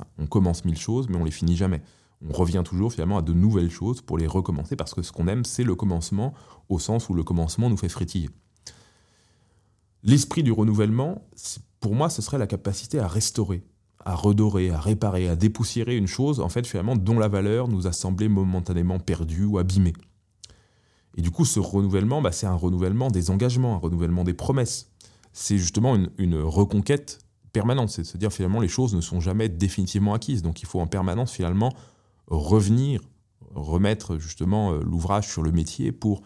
Hein, 0.00 0.04
on 0.18 0.26
commence 0.26 0.64
mille 0.64 0.78
choses, 0.78 1.08
mais 1.08 1.16
on 1.16 1.24
les 1.24 1.30
finit 1.30 1.56
jamais. 1.56 1.82
On 2.28 2.32
revient 2.32 2.62
toujours 2.64 2.92
finalement 2.92 3.18
à 3.18 3.22
de 3.22 3.32
nouvelles 3.32 3.70
choses 3.70 4.00
pour 4.00 4.18
les 4.18 4.26
recommencer, 4.26 4.74
parce 4.74 4.94
que 4.94 5.02
ce 5.02 5.12
qu'on 5.12 5.28
aime, 5.28 5.44
c'est 5.44 5.62
le 5.62 5.76
commencement, 5.76 6.34
au 6.68 6.78
sens 6.78 7.08
où 7.08 7.14
le 7.14 7.22
commencement 7.22 7.70
nous 7.70 7.76
fait 7.76 7.88
frétiller. 7.88 8.30
L'esprit 10.04 10.42
du 10.42 10.52
renouvellement, 10.52 11.28
pour 11.80 11.94
moi, 11.94 12.08
ce 12.08 12.22
serait 12.22 12.38
la 12.38 12.46
capacité 12.46 12.98
à 12.98 13.08
restaurer, 13.08 13.64
à 14.04 14.14
redorer, 14.14 14.70
à 14.70 14.78
réparer, 14.80 15.28
à 15.28 15.36
dépoussiérer 15.36 15.96
une 15.96 16.06
chose, 16.06 16.40
en 16.40 16.48
fait, 16.48 16.66
finalement, 16.66 16.96
dont 16.96 17.18
la 17.18 17.28
valeur 17.28 17.68
nous 17.68 17.86
a 17.86 17.92
semblé 17.92 18.28
momentanément 18.28 18.98
perdue 18.98 19.44
ou 19.44 19.58
abîmée. 19.58 19.94
Et 21.16 21.20
du 21.20 21.32
coup, 21.32 21.44
ce 21.44 21.58
renouvellement, 21.58 22.22
bah, 22.22 22.30
c'est 22.30 22.46
un 22.46 22.54
renouvellement 22.54 23.10
des 23.10 23.30
engagements, 23.30 23.74
un 23.74 23.78
renouvellement 23.78 24.22
des 24.22 24.34
promesses. 24.34 24.92
C'est 25.32 25.58
justement 25.58 25.96
une, 26.16 26.40
reconquête 26.40 27.18
permanente, 27.52 27.90
c'est 27.90 28.02
de 28.02 28.06
se 28.06 28.18
dire 28.18 28.32
finalement 28.32 28.60
les 28.60 28.68
choses 28.68 28.94
ne 28.94 29.00
sont 29.00 29.20
jamais 29.20 29.48
définitivement 29.48 30.14
acquises, 30.14 30.42
donc 30.42 30.62
il 30.62 30.66
faut 30.66 30.80
en 30.80 30.86
permanence 30.86 31.32
finalement 31.32 31.72
revenir, 32.26 33.00
remettre 33.54 34.18
justement 34.18 34.72
euh, 34.72 34.80
l'ouvrage 34.82 35.26
sur 35.26 35.42
le 35.42 35.50
métier 35.50 35.90
pour 35.90 36.22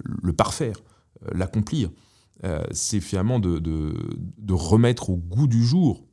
le 0.00 0.32
parfaire, 0.32 0.76
l'accomplir. 1.32 1.90
C'est 2.72 3.00
finalement 3.00 3.38
de, 3.38 4.52
remettre 4.52 5.10
au 5.10 5.16
goût 5.16 5.46
du 5.46 5.64
jour 5.64 6.04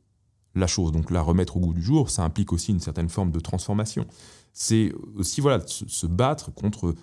la 0.54 0.66
chose. 0.66 0.92
Donc 0.92 1.10
la 1.10 1.22
remettre 1.22 1.56
au 1.56 1.60
goût 1.60 1.72
du 1.72 1.82
jour, 1.82 2.10
ça 2.10 2.24
implique 2.24 2.52
aussi 2.52 2.72
une 2.72 2.80
certaine 2.80 3.08
forme 3.08 3.30
de 3.30 3.40
transformation. 3.40 4.06
C'est 4.52 4.92
aussi 5.16 5.40
voilà, 5.40 5.60
se, 5.66 6.06
battre 6.06 6.52
contre 6.52 6.94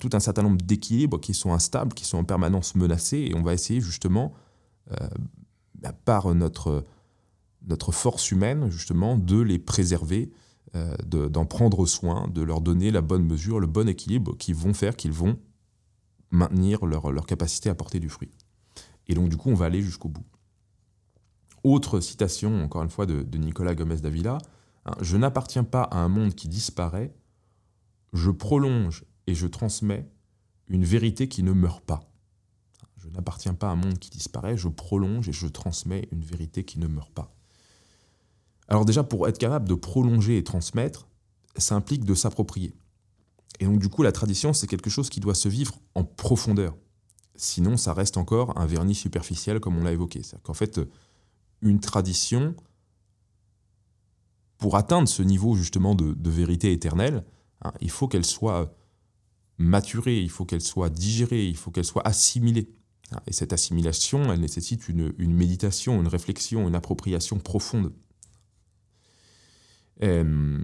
tout 0.00 0.10
un 0.12 0.20
certain 0.20 0.42
nombre 0.42 0.58
d'équilibres 0.58 1.20
qui 1.20 1.34
sont 1.34 1.52
instables, 1.52 1.94
qui 1.94 2.04
sont 2.04 2.18
en 2.18 2.24
permanence 2.24 2.74
menacés, 2.74 3.28
et 3.30 3.34
on 3.34 3.42
va 3.42 3.54
essayer 3.54 3.80
justement, 3.80 4.32
bah, 5.80 5.92
par 6.04 6.34
notre, 6.34 6.84
notre 7.66 7.92
force 7.92 8.30
humaine, 8.30 8.70
justement, 8.70 9.16
de 9.16 9.40
les 9.40 9.58
préserver, 9.58 10.30
euh, 10.74 10.96
d'en 11.06 11.46
prendre 11.46 11.86
soin, 11.86 12.28
de 12.28 12.42
leur 12.42 12.60
donner 12.60 12.90
la 12.90 13.00
bonne 13.00 13.24
mesure, 13.24 13.60
le 13.60 13.66
bon 13.66 13.88
équilibre 13.88 14.36
qui 14.36 14.52
vont 14.52 14.74
faire 14.74 14.96
qu'ils 14.96 15.12
vont 15.12 15.38
maintenir 16.30 16.84
leur, 16.84 17.10
leur, 17.10 17.24
capacité 17.24 17.70
à 17.70 17.74
porter 17.74 18.00
du 18.00 18.10
fruit. 18.10 18.30
Et 19.08 19.14
donc, 19.14 19.28
du 19.28 19.36
coup, 19.36 19.50
on 19.50 19.54
va 19.54 19.66
aller 19.66 19.82
jusqu'au 19.82 20.08
bout. 20.08 20.24
Autre 21.64 22.00
citation, 22.00 22.62
encore 22.62 22.82
une 22.82 22.90
fois, 22.90 23.06
de, 23.06 23.24
Nicolas 23.36 23.74
Gomez 23.74 23.96
d'Avila 23.96 24.38
hein, 24.84 24.92
Je 25.00 25.16
n'appartiens 25.16 25.64
pas 25.64 25.82
à 25.82 25.98
un 25.98 26.08
monde 26.08 26.34
qui 26.34 26.48
disparaît, 26.48 27.14
je 28.12 28.30
prolonge 28.30 29.04
et 29.26 29.34
je 29.34 29.46
transmets 29.46 30.08
une 30.68 30.84
vérité 30.84 31.28
qui 31.28 31.42
ne 31.42 31.52
meurt 31.52 31.84
pas. 31.84 32.00
Je 32.96 33.08
n'appartiens 33.08 33.54
pas 33.54 33.68
à 33.68 33.72
un 33.72 33.76
monde 33.76 33.98
qui 33.98 34.10
disparaît, 34.10 34.56
je 34.56 34.68
prolonge 34.68 35.28
et 35.28 35.32
je 35.32 35.46
transmets 35.46 36.08
une 36.12 36.22
vérité 36.22 36.64
qui 36.64 36.78
ne 36.78 36.86
meurt 36.86 37.12
pas. 37.12 37.34
Alors 38.68 38.84
déjà, 38.84 39.02
pour 39.02 39.26
être 39.28 39.38
capable 39.38 39.68
de 39.68 39.74
prolonger 39.74 40.36
et 40.36 40.44
transmettre, 40.44 41.08
ça 41.56 41.74
implique 41.74 42.04
de 42.04 42.14
s'approprier. 42.14 42.74
Et 43.60 43.64
donc 43.64 43.78
du 43.78 43.88
coup, 43.88 44.02
la 44.02 44.12
tradition, 44.12 44.52
c'est 44.52 44.66
quelque 44.66 44.90
chose 44.90 45.08
qui 45.08 45.20
doit 45.20 45.34
se 45.34 45.48
vivre 45.48 45.80
en 45.94 46.04
profondeur. 46.04 46.76
Sinon, 47.38 47.76
ça 47.76 47.94
reste 47.94 48.16
encore 48.16 48.58
un 48.58 48.66
vernis 48.66 48.94
superficiel, 48.94 49.60
comme 49.60 49.76
on 49.78 49.84
l'a 49.84 49.92
évoqué. 49.92 50.22
C'est-à-dire 50.22 50.42
qu'en 50.42 50.54
fait, 50.54 50.80
une 51.62 51.80
tradition, 51.80 52.54
pour 54.58 54.76
atteindre 54.76 55.08
ce 55.08 55.22
niveau 55.22 55.54
justement 55.54 55.94
de, 55.94 56.30
vérité 56.30 56.72
éternelle, 56.72 57.24
hein, 57.62 57.72
il 57.80 57.90
faut 57.90 58.08
qu'elle 58.08 58.24
soit 58.26 58.74
maturée, 59.56 60.20
il 60.20 60.30
faut 60.30 60.44
qu'elle 60.44 60.60
soit 60.60 60.90
digérée, 60.90 61.46
il 61.46 61.56
faut 61.56 61.70
qu'elle 61.70 61.84
soit 61.84 62.06
assimilée. 62.06 62.70
Hein. 63.12 63.20
Et 63.26 63.32
cette 63.32 63.52
assimilation, 63.52 64.32
elle 64.32 64.40
nécessite 64.40 64.88
une 64.88 65.32
méditation, 65.32 66.00
une 66.00 66.08
réflexion, 66.08 66.68
une 66.68 66.74
appropriation 66.74 67.38
profonde. 67.38 67.92
Euh, 70.02 70.58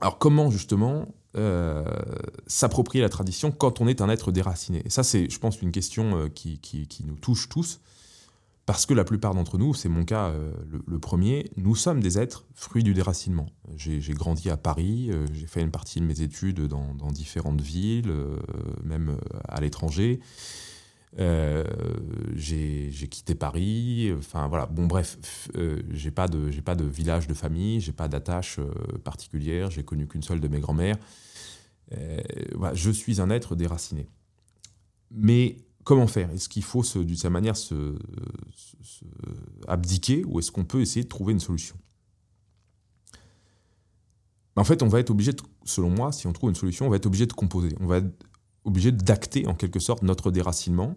alors 0.00 0.18
comment 0.18 0.50
justement 0.50 1.14
euh, 1.36 1.84
s'approprier 2.46 3.02
la 3.02 3.08
tradition 3.08 3.50
quand 3.50 3.80
on 3.80 3.88
est 3.88 4.00
un 4.00 4.08
être 4.08 4.32
déraciné 4.32 4.82
ça, 4.88 5.02
c'est, 5.02 5.28
je 5.28 5.38
pense, 5.38 5.60
une 5.62 5.72
question 5.72 6.16
euh, 6.16 6.28
qui, 6.28 6.58
qui, 6.58 7.04
nous 7.04 7.16
touche 7.16 7.48
tous, 7.48 7.80
parce 8.64 8.86
que 8.86 8.94
la 8.94 9.04
plupart 9.04 9.34
d'entre 9.34 9.58
nous, 9.58 9.74
c'est 9.74 9.88
mon 9.88 10.04
cas 10.04 10.32
le, 10.86 10.98
premier, 10.98 11.50
nous 11.56 11.76
sommes 11.76 12.00
des 12.00 12.18
êtres 12.18 12.46
fruits 12.54 12.82
du 12.82 12.94
déracinement. 12.94 13.46
J'ai, 13.76 14.00
grandi 14.12 14.50
à 14.50 14.56
Paris, 14.56 15.10
j'ai 15.32 15.46
fait 15.46 15.60
une 15.60 15.70
partie 15.70 16.00
de 16.00 16.04
mes 16.04 16.20
études 16.20 16.66
dans, 16.66 17.12
différentes 17.12 17.60
villes, 17.60 18.12
même 18.82 19.18
à 19.48 19.60
l'étranger. 19.60 20.20
Euh, 21.18 21.64
j'ai 22.34 22.90
quitté 23.10 23.34
Paris. 23.34 24.12
Enfin 24.16 24.48
voilà. 24.48 24.66
Bon 24.66 24.86
bref, 24.86 25.18
euh, 25.56 25.82
j'ai 25.90 26.10
pas 26.10 26.28
de 26.28 26.50
pas 26.60 26.74
de 26.74 26.84
village 26.84 27.26
de 27.26 27.34
famille, 27.34 27.80
j'ai 27.80 27.92
pas 27.92 28.08
d'attache 28.08 28.58
euh, 28.58 28.98
particulière. 29.04 29.70
J'ai 29.70 29.82
connu 29.82 30.06
qu'une 30.06 30.22
seule 30.22 30.40
de 30.40 30.48
mes 30.48 30.60
grand-mères. 30.60 30.96
Voilà, 32.54 32.74
je 32.74 32.90
suis 32.90 33.20
un 33.20 33.30
être 33.30 33.56
déraciné. 33.56 34.08
Mais 35.10 35.58
comment 35.84 36.06
faire? 36.06 36.30
Est-ce 36.32 36.48
qu'il 36.48 36.64
faut 36.64 36.82
d'une 36.82 37.16
certaine 37.16 37.32
manière 37.32 37.56
se, 37.56 37.96
abdiquer 39.68 40.24
ou 40.24 40.38
est-ce 40.38 40.50
qu'on 40.50 40.64
peut 40.64 40.80
essayer 40.80 41.04
de 41.04 41.08
trouver 41.08 41.32
une 41.32 41.40
solution? 41.40 41.76
En 44.56 44.64
fait, 44.64 44.82
on 44.82 44.88
va 44.88 45.00
être 45.00 45.10
obligé, 45.10 45.32
selon 45.64 45.90
moi, 45.90 46.12
si 46.12 46.26
on 46.26 46.32
trouve 46.32 46.48
une 46.48 46.56
solution, 46.56 46.86
on 46.86 46.90
va 46.90 46.96
être 46.96 47.06
obligé 47.06 47.26
de 47.26 47.32
composer. 47.34 47.76
On 47.80 47.86
va 47.86 47.98
être 47.98 48.26
obligé 48.64 48.90
d'acter 48.90 49.46
en 49.46 49.54
quelque 49.54 49.78
sorte 49.78 50.02
notre 50.02 50.30
déracinement 50.30 50.96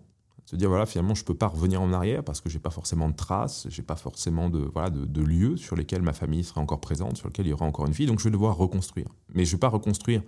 se 0.49 0.55
dire 0.55 0.69
voilà 0.69 0.87
finalement 0.87 1.13
je 1.13 1.23
peux 1.23 1.35
pas 1.35 1.45
revenir 1.45 1.79
en 1.79 1.93
arrière 1.93 2.23
parce 2.23 2.41
que 2.41 2.49
j'ai 2.49 2.57
pas 2.57 2.71
forcément 2.71 3.07
de 3.07 3.15
traces, 3.15 3.67
j'ai 3.69 3.83
pas 3.83 3.95
forcément 3.95 4.49
de 4.49 4.57
voilà 4.73 4.89
de, 4.89 5.21
lieux 5.21 5.57
sur 5.57 5.75
lesquels 5.75 6.01
ma 6.01 6.13
famille 6.13 6.43
sera 6.43 6.59
encore 6.59 6.81
présente, 6.81 7.17
sur 7.17 7.27
lesquels 7.27 7.45
il 7.45 7.49
y 7.49 7.53
aura 7.53 7.67
encore 7.67 7.85
une 7.85 7.93
vie, 7.93 8.07
donc 8.07 8.17
je 8.17 8.23
vais 8.23 8.31
devoir 8.31 8.57
reconstruire. 8.57 9.05
Mais 9.35 9.45
je 9.45 9.51
vais 9.51 9.59
pas 9.59 9.69
reconstruire 9.69 10.23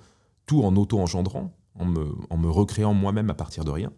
tout 0.46 0.64
en 0.64 0.76
auto-engendrant, 0.76 1.56
en 1.76 1.86
me, 1.86 2.50
recréant 2.50 2.94
moi-même 2.94 3.30
à 3.30 3.34
partir 3.34 3.64
de 3.64 3.72
rien. 3.72 3.92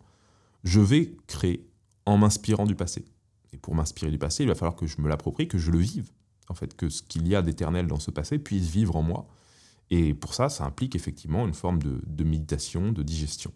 Je 0.63 0.79
vais 0.79 1.15
créer 1.27 1.67
en 2.05 2.17
m'inspirant 2.17 2.65
du 2.65 2.75
passé. 2.75 3.05
Et 3.51 3.57
pour 3.57 3.75
m'inspirer 3.75 4.11
du 4.11 4.17
passé, 4.17 4.43
il 4.43 4.47
va 4.47 4.55
falloir 4.55 4.75
que 4.75 4.87
je 4.87 5.01
me 5.01 5.07
l'approprie, 5.07 5.47
que 5.47 5.57
je 5.57 5.71
le 5.71 5.79
vive. 5.79 6.09
En 6.49 6.53
fait, 6.53 6.75
que 6.75 6.89
ce 6.89 7.01
qu'il 7.01 7.27
y 7.27 7.35
a 7.35 7.41
d'éternel 7.41 7.87
dans 7.87 7.99
ce 7.99 8.11
passé 8.11 8.37
puisse 8.37 8.67
vivre 8.67 8.95
en 8.95 9.01
moi. 9.01 9.27
Et 9.89 10.13
pour 10.13 10.33
ça, 10.33 10.49
ça 10.49 10.65
implique 10.65 10.95
effectivement 10.95 11.47
une 11.47 11.53
forme 11.53 11.81
de, 11.81 12.23
méditation, 12.23 12.91
de 12.91 13.03
digestion 13.03 13.51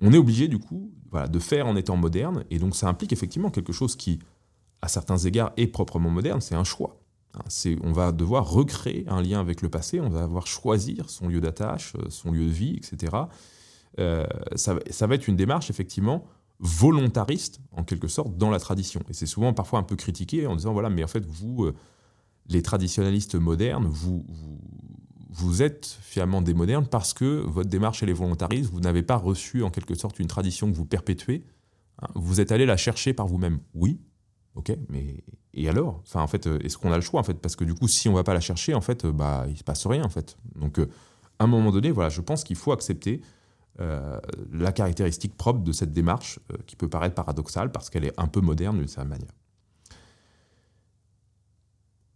on 0.00 0.12
est 0.12 0.18
obligé 0.18 0.48
du 0.48 0.58
coup 0.58 0.92
de 1.12 1.38
faire 1.38 1.66
en 1.66 1.76
étant 1.76 1.96
moderne, 1.96 2.44
et 2.50 2.58
donc 2.58 2.76
ça 2.76 2.88
implique 2.88 3.12
effectivement 3.12 3.50
quelque 3.50 3.72
chose 3.72 3.96
qui, 3.96 4.20
à 4.80 4.88
certains 4.88 5.18
égards, 5.18 5.52
est 5.56 5.66
proprement 5.66 6.10
moderne, 6.10 6.40
c'est 6.40 6.54
un 6.54 6.64
choix. 6.64 6.99
Hein, 7.34 7.76
on 7.82 7.92
va 7.92 8.12
devoir 8.12 8.50
recréer 8.50 9.04
un 9.08 9.22
lien 9.22 9.40
avec 9.40 9.62
le 9.62 9.68
passé, 9.68 10.00
on 10.00 10.08
va 10.08 10.22
devoir 10.22 10.46
choisir 10.46 11.10
son 11.10 11.28
lieu 11.28 11.40
d'attache, 11.40 11.94
euh, 11.96 12.06
son 12.08 12.32
lieu 12.32 12.44
de 12.44 12.50
vie, 12.50 12.76
etc. 12.76 13.16
Euh, 13.98 14.26
ça, 14.56 14.74
va 15.06 15.14
être 15.14 15.28
une 15.28 15.36
démarche 15.36 15.70
effectivement 15.70 16.24
volontariste, 16.58 17.60
en 17.72 17.84
quelque 17.84 18.08
sorte, 18.08 18.36
dans 18.36 18.50
la 18.50 18.58
tradition. 18.58 19.00
Et 19.08 19.12
c'est 19.12 19.26
souvent 19.26 19.54
parfois 19.54 19.78
un 19.78 19.82
peu 19.82 19.96
critiqué 19.96 20.46
en 20.46 20.56
disant, 20.56 20.72
voilà, 20.72 20.90
mais 20.90 21.04
en 21.04 21.08
fait, 21.08 21.24
vous, 21.24 21.64
euh, 21.64 21.74
les 22.48 22.62
traditionnalistes 22.62 23.36
modernes, 23.36 23.86
vous, 23.86 24.26
vous 25.30 25.62
êtes 25.62 25.98
finalement 26.02 26.42
des 26.42 26.54
modernes 26.54 26.86
parce 26.86 27.14
que 27.14 27.44
votre 27.46 27.68
démarche 27.68 28.02
elle 28.02 28.10
est 28.10 28.14
volontariste, 28.14 28.70
vous 28.70 28.80
n'avez 28.80 29.02
pas 29.02 29.16
reçu 29.16 29.62
en 29.62 29.70
quelque 29.70 29.94
sorte 29.94 30.18
une 30.18 30.26
tradition 30.26 30.70
que 30.70 30.76
vous 30.76 30.84
perpétuez, 30.84 31.44
hein. 32.02 32.08
vous 32.16 32.40
êtes 32.40 32.50
allé 32.50 32.66
la 32.66 32.76
chercher 32.76 33.14
par 33.14 33.28
vous-même. 33.28 33.60
Oui, 33.74 34.00
ok, 34.56 34.76
mais 34.88 35.22
et 35.54 35.68
alors 35.68 36.00
Enfin, 36.06 36.22
en 36.22 36.26
fait, 36.26 36.46
euh, 36.46 36.58
est-ce 36.60 36.78
qu'on 36.78 36.92
a 36.92 36.96
le 36.96 37.02
choix 37.02 37.20
en 37.20 37.24
fait? 37.24 37.34
Parce 37.34 37.56
que 37.56 37.64
du 37.64 37.74
coup, 37.74 37.88
si 37.88 38.08
on 38.08 38.14
va 38.14 38.24
pas 38.24 38.34
la 38.34 38.40
chercher, 38.40 38.74
en 38.74 38.80
fait, 38.80 39.04
euh, 39.04 39.12
bah, 39.12 39.46
il 39.48 39.56
se 39.56 39.64
passe 39.64 39.86
rien 39.86 40.04
en 40.04 40.08
fait. 40.08 40.36
Donc, 40.56 40.78
euh, 40.78 40.88
à 41.38 41.44
un 41.44 41.46
moment 41.46 41.70
donné, 41.70 41.90
voilà, 41.90 42.08
je 42.08 42.20
pense 42.20 42.44
qu'il 42.44 42.56
faut 42.56 42.72
accepter 42.72 43.20
la 44.52 44.72
caractéristique 44.72 45.34
propre 45.38 45.60
de 45.60 45.72
cette 45.72 45.90
démarche 45.90 46.38
qui 46.66 46.76
peut 46.76 46.88
paraître 46.90 47.14
paradoxale 47.14 47.72
parce 47.72 47.88
qu'elle 47.88 48.04
est 48.04 48.12
un 48.20 48.26
peu 48.26 48.42
moderne 48.42 48.76
d'une 48.76 48.88
certaine 48.88 49.08
manière. 49.08 49.32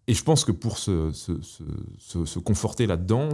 Et 0.06 0.12
je 0.12 0.22
pense 0.22 0.44
que 0.44 0.52
pour 0.52 0.76
se, 0.76 1.10
se, 1.12 2.38
conforter 2.38 2.86
là-dedans, 2.86 3.30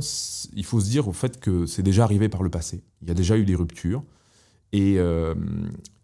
il 0.55 0.65
faut 0.65 0.79
se 0.79 0.89
dire 0.89 1.09
au 1.09 1.13
fait 1.13 1.41
que 1.41 1.67
c'est 1.67 1.83
déjà 1.83 2.05
arrivé 2.05 2.29
par 2.29 2.45
le 2.45 2.51
passé. 2.51 2.85
Il 3.03 3.09
y 3.09 3.11
a 3.11 3.15
déjà 3.15 3.37
eu 3.37 3.45
des 3.45 3.57
ruptures. 3.57 4.05
Et, 4.73 4.99
euh, 4.99 5.35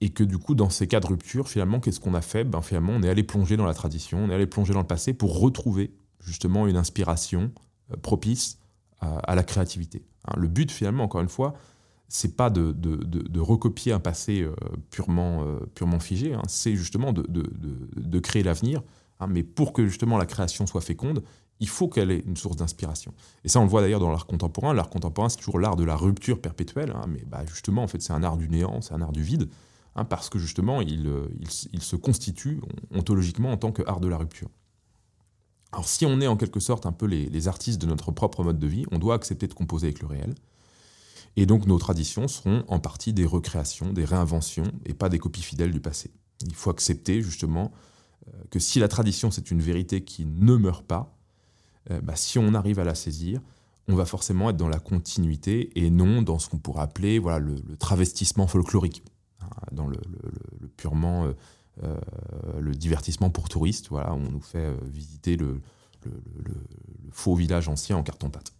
et 0.00 0.10
que 0.10 0.24
du 0.24 0.38
coup, 0.38 0.54
dans 0.54 0.70
ces 0.70 0.88
cas 0.88 1.00
de 1.00 1.06
rupture, 1.06 1.48
finalement, 1.48 1.78
qu'est-ce 1.78 2.00
qu'on 2.00 2.14
a 2.14 2.20
fait? 2.20 2.44
Ben, 2.44 2.62
Finalement, 2.62 2.92
on 2.94 3.02
est 3.02 3.08
allé 3.08 3.22
plonger 3.22 3.56
dans 3.56 3.66
la 3.66 3.74
tradition, 3.74 4.18
on 4.18 4.30
est 4.30 4.34
allé 4.34 4.46
plonger 4.46 4.72
dans 4.72 4.80
le 4.80 4.86
passé 4.86 5.12
pour 5.12 5.40
retrouver 5.40 5.94
justement 6.20 6.66
une 6.66 6.76
inspiration 6.76 7.52
euh, 7.92 7.96
propice 7.96 8.58
à, 9.00 9.34
la 9.34 9.44
créativité. 9.44 10.04
Hein, 10.26 10.34
le 10.36 10.48
but, 10.48 10.72
finalement, 10.72 11.04
encore 11.04 11.20
une 11.20 11.28
fois, 11.28 11.54
c'est 12.08 12.36
pas 12.36 12.50
de, 12.50 12.72
de, 12.72 12.96
de, 12.96 13.40
recopier 13.40 13.92
un 13.92 14.00
passé 14.00 14.42
euh, 14.42 14.54
purement, 14.90 15.44
purement 15.74 16.00
figé, 16.00 16.34
hein, 16.34 16.42
c'est 16.48 16.74
justement 16.74 17.12
de, 17.12 18.18
créer 18.20 18.42
l'avenir 18.42 18.82
Hein, 19.20 19.28
mais 19.28 19.42
pour 19.42 19.72
que 19.72 19.86
justement 19.86 20.18
la 20.18 20.26
création 20.26 20.66
soit 20.66 20.80
féconde, 20.80 21.22
il 21.60 21.68
faut 21.68 21.88
qu'elle 21.88 22.10
ait 22.10 22.22
une 22.26 22.36
source 22.36 22.56
d'inspiration. 22.56 23.14
Et 23.44 23.48
ça, 23.48 23.60
on 23.60 23.64
le 23.64 23.68
voit 23.68 23.80
d'ailleurs 23.80 24.00
dans 24.00 24.10
l'art 24.10 24.26
contemporain. 24.26 24.74
L'art 24.74 24.90
contemporain, 24.90 25.28
c'est 25.28 25.38
toujours 25.38 25.58
l'art 25.58 25.76
de 25.76 25.84
la 25.84 25.96
rupture 25.96 26.40
perpétuelle, 26.40 26.92
hein, 26.94 27.06
mais 27.08 27.24
bah, 27.26 27.44
justement, 27.46 27.82
en 27.82 27.88
fait, 27.88 28.02
c'est 28.02 28.12
un 28.12 28.22
art 28.22 28.36
du 28.36 28.48
néant, 28.48 28.80
c'est 28.82 28.94
un 28.94 29.00
art 29.00 29.12
du 29.12 29.22
vide, 29.22 29.48
hein, 29.94 30.04
parce 30.04 30.28
que 30.28 30.38
justement, 30.38 30.82
il, 30.82 31.06
euh, 31.06 31.28
il, 31.72 31.82
se 31.82 31.96
constitue 31.96 32.60
ontologiquement 32.94 33.52
en 33.52 33.56
tant 33.56 33.72
qu'art 33.72 34.00
de 34.00 34.08
la 34.08 34.18
rupture. 34.18 34.48
Alors, 35.72 35.88
si 35.88 36.04
on 36.04 36.20
est 36.20 36.26
en 36.26 36.36
quelque 36.36 36.60
sorte 36.60 36.86
un 36.86 36.92
peu 36.92 37.06
les, 37.06 37.26
les, 37.26 37.48
artistes 37.48 37.80
de 37.80 37.86
notre 37.86 38.12
propre 38.12 38.44
mode 38.44 38.58
de 38.58 38.66
vie, 38.66 38.84
on 38.92 38.98
doit 38.98 39.14
accepter 39.14 39.46
de 39.46 39.54
composer 39.54 39.88
avec 39.88 40.00
le 40.00 40.06
réel. 40.06 40.34
Et 41.36 41.46
donc, 41.46 41.66
nos 41.66 41.78
traditions 41.78 42.28
seront 42.28 42.64
en 42.68 42.78
partie 42.78 43.12
des 43.12 43.26
recréations, 43.26 43.92
des 43.92 44.04
réinventions, 44.04 44.70
et 44.84 44.94
pas 44.94 45.08
des 45.08 45.18
copies 45.18 45.42
fidèles 45.42 45.72
du 45.72 45.80
passé. 45.80 46.10
Il 46.46 46.54
faut 46.54 46.70
accepter 46.70 47.22
justement 47.22 47.72
euh, 48.28 48.32
que 48.50 48.58
si 48.58 48.78
la 48.78 48.88
tradition 48.88 49.30
c'est 49.30 49.50
une 49.50 49.60
vérité 49.60 50.02
qui 50.02 50.24
ne 50.24 50.56
meurt 50.56 50.84
pas, 50.86 51.15
euh, 51.90 52.00
bah, 52.00 52.16
si 52.16 52.38
on 52.38 52.54
arrive 52.54 52.78
à 52.78 52.84
la 52.84 52.94
saisir, 52.94 53.40
on 53.88 53.94
va 53.94 54.04
forcément 54.04 54.50
être 54.50 54.56
dans 54.56 54.68
la 54.68 54.80
continuité 54.80 55.70
et 55.78 55.90
non 55.90 56.22
dans 56.22 56.38
ce 56.38 56.48
qu'on 56.48 56.58
pourrait 56.58 56.82
appeler 56.82 57.18
voilà, 57.18 57.38
le, 57.38 57.60
travestissement 57.76 58.46
folklorique, 58.46 59.04
hein, 59.40 59.48
dans 59.72 59.86
le, 59.86 59.98
purement 60.76 61.32
euh, 61.82 61.96
le 62.58 62.74
divertissement 62.74 63.30
pour 63.30 63.48
touristes, 63.48 63.88
voilà, 63.88 64.12
on 64.14 64.30
nous 64.30 64.40
fait 64.40 64.74
visiter 64.84 65.36
le, 65.36 65.60
faux 67.10 67.34
village 67.34 67.68
ancien 67.68 67.96
en 67.96 68.02
carton-pâte. 68.02 68.52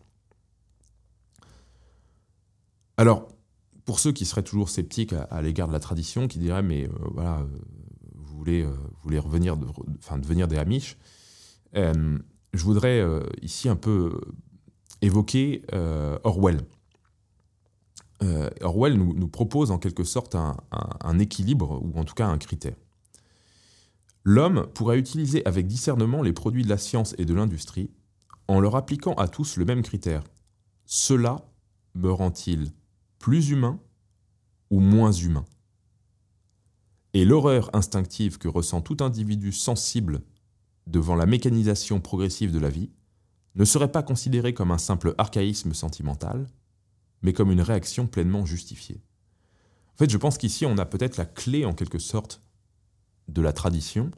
Alors, 2.97 3.29
pour 3.85 4.01
ceux 4.01 4.11
qui 4.11 4.25
seraient 4.25 4.43
toujours 4.43 4.69
sceptiques 4.69 5.13
à, 5.13 5.43
l'égard 5.43 5.69
de 5.69 5.73
la 5.73 5.79
tradition, 5.79 6.27
qui 6.27 6.39
diraient 6.41 6.63
mais 6.63 6.89
voilà, 7.13 7.47
vous 8.15 8.37
voulez, 8.37 8.67
revenir, 9.19 9.57
enfin 9.99 10.19
devenir 10.19 10.49
des 10.49 10.57
Amish, 10.57 10.97
je 12.53 12.65
voudrais 12.65 13.03
ici 13.43 13.69
un 13.69 13.77
peu 13.77 14.21
évoquer 15.03 15.63
Orwell. 16.25 16.61
Orwell 18.63 18.95
nous, 18.95 19.29
propose 19.29 19.71
en 19.71 19.79
quelque 19.79 20.05
sorte 20.05 20.35
un 20.35 21.19
équilibre, 21.19 21.81
ou 21.83 21.99
en 21.99 22.05
tout 22.05 22.15
cas 22.15 22.27
un 22.27 22.39
critère. 22.39 22.77
L'homme 24.25 24.67
pourrait 24.75 24.99
utiliser 24.99 25.47
avec 25.47 25.67
discernement 25.67 26.23
les 26.23 26.33
produits 26.33 26.65
de 26.65 26.69
la 26.69 26.79
science 26.79 27.15
et 27.19 27.25
de 27.25 27.35
l'industrie 27.35 27.91
en 28.49 28.59
leur 28.59 28.75
appliquant 28.75 29.15
à 29.15 29.29
tous 29.29 29.57
le 29.57 29.65
même 29.65 29.83
critère. 29.83 30.25
Cela 30.85 31.37
me 31.95 32.11
rend-il 32.11 32.73
plus 33.19 33.51
humain 33.51 33.79
ou 34.71 34.81
moins 34.81 35.13
humain? 35.13 35.45
Et 37.15 37.25
l'horreur 37.25 37.71
instinctive 37.73 38.39
que 38.39 38.49
ressent 38.49 38.81
tout 38.81 38.97
individu 39.01 39.53
sensible 39.53 40.23
devant 40.87 41.17
la 41.17 41.27
mécanisation 41.27 42.01
progressive 42.01 42.53
de 42.53 42.59
la 42.59 42.71
vie 42.71 42.91
ne 43.55 43.65
serait 43.65 43.91
pas 43.91 44.03
considérée 44.03 44.55
comme 44.55 44.71
un 44.71 44.79
simple 44.79 45.15
archaïsme 45.19 45.75
sentimental, 45.75 46.47
mais 47.23 47.33
comme 47.33 47.51
une 47.51 47.63
réaction 47.63 48.07
pleinement 48.07 48.45
justifiée. 48.45 49.01
En 49.95 49.97
fait, 49.97 50.11
je 50.11 50.19
pense 50.19 50.37
qu'ici, 50.37 50.67
on 50.67 50.79
a 50.79 50.85
peut-être 50.85 51.17
la 51.17 51.25
clé, 51.25 51.65
en 51.65 51.73
quelque 51.73 51.99
sorte, 51.99 52.43
de 53.29 53.41
la 53.41 53.53
tradition, 53.53 54.11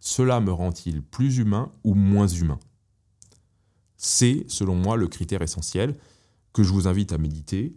cela 0.00 0.40
me 0.40 0.52
rend-il 0.52 1.00
plus 1.00 1.38
humain 1.38 1.72
ou 1.84 1.94
moins 1.94 2.26
humain? 2.26 2.58
C'est, 3.96 4.44
selon 4.48 4.74
moi, 4.74 4.96
le 4.96 5.06
critère 5.06 5.42
essentiel 5.42 5.96
que 6.52 6.64
je 6.64 6.72
vous 6.72 6.88
invite 6.88 7.12
à 7.12 7.18
méditer 7.18 7.76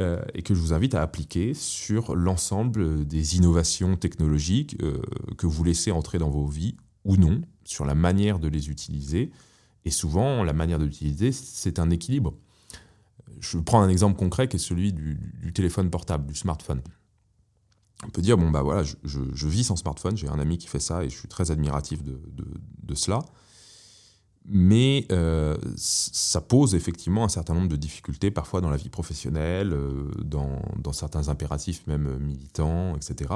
euh, 0.00 0.20
et 0.34 0.42
que 0.42 0.52
je 0.52 0.60
vous 0.60 0.72
invite 0.72 0.96
à 0.96 1.02
appliquer 1.02 1.54
sur 1.54 2.16
l'ensemble 2.16 3.06
des 3.06 3.36
innovations 3.36 3.96
technologiques 3.96 4.76
euh, 4.82 5.00
que 5.38 5.46
vous 5.46 5.62
laissez 5.62 5.92
entrer 5.92 6.18
dans 6.18 6.28
vos 6.28 6.46
vies 6.46 6.76
ou 7.04 7.16
non, 7.16 7.40
sur 7.70 7.84
la 7.84 7.94
manière 7.94 8.38
de 8.38 8.48
les 8.48 8.70
utiliser. 8.70 9.30
Et 9.84 9.90
souvent, 9.90 10.44
la 10.44 10.52
manière 10.52 10.78
de 10.78 10.84
l'utiliser, 10.84 11.32
c'est 11.32 11.78
un 11.78 11.90
équilibre. 11.90 12.34
Je 13.40 13.58
prends 13.58 13.80
un 13.80 13.88
exemple 13.88 14.18
concret 14.18 14.48
qui 14.48 14.56
est 14.56 14.60
celui 14.60 14.92
du 14.92 15.52
téléphone 15.54 15.88
portable, 15.90 16.26
du 16.26 16.34
smartphone 16.34 16.82
on 18.06 18.08
peut 18.08 18.22
dire, 18.22 18.38
bon, 18.38 18.50
bah 18.50 18.62
voilà, 18.62 18.82
je, 18.82 19.48
vis 19.48 19.64
sans 19.64 19.76
smartphone, 19.76 20.16
j'ai 20.16 20.28
un 20.28 20.38
ami 20.38 20.58
qui 20.58 20.68
fait 20.68 20.80
ça 20.80 21.04
et 21.04 21.10
je 21.10 21.18
suis 21.18 21.28
très 21.28 21.50
admiratif 21.50 22.02
de, 22.02 22.94
cela. 22.94 23.20
Mais 24.46 25.06
euh, 25.12 25.56
ça 25.76 26.40
pose 26.40 26.74
effectivement 26.74 27.24
un 27.24 27.28
certain 27.28 27.54
nombre 27.54 27.68
de 27.68 27.76
difficultés, 27.76 28.30
parfois 28.30 28.60
dans 28.60 28.70
la 28.70 28.78
vie 28.78 28.88
professionnelle, 28.88 29.72
euh, 29.72 30.10
dans, 30.24 30.92
certains 30.92 31.28
impératifs 31.28 31.86
même 31.86 32.18
militants, 32.18 32.96
etc. 32.96 33.32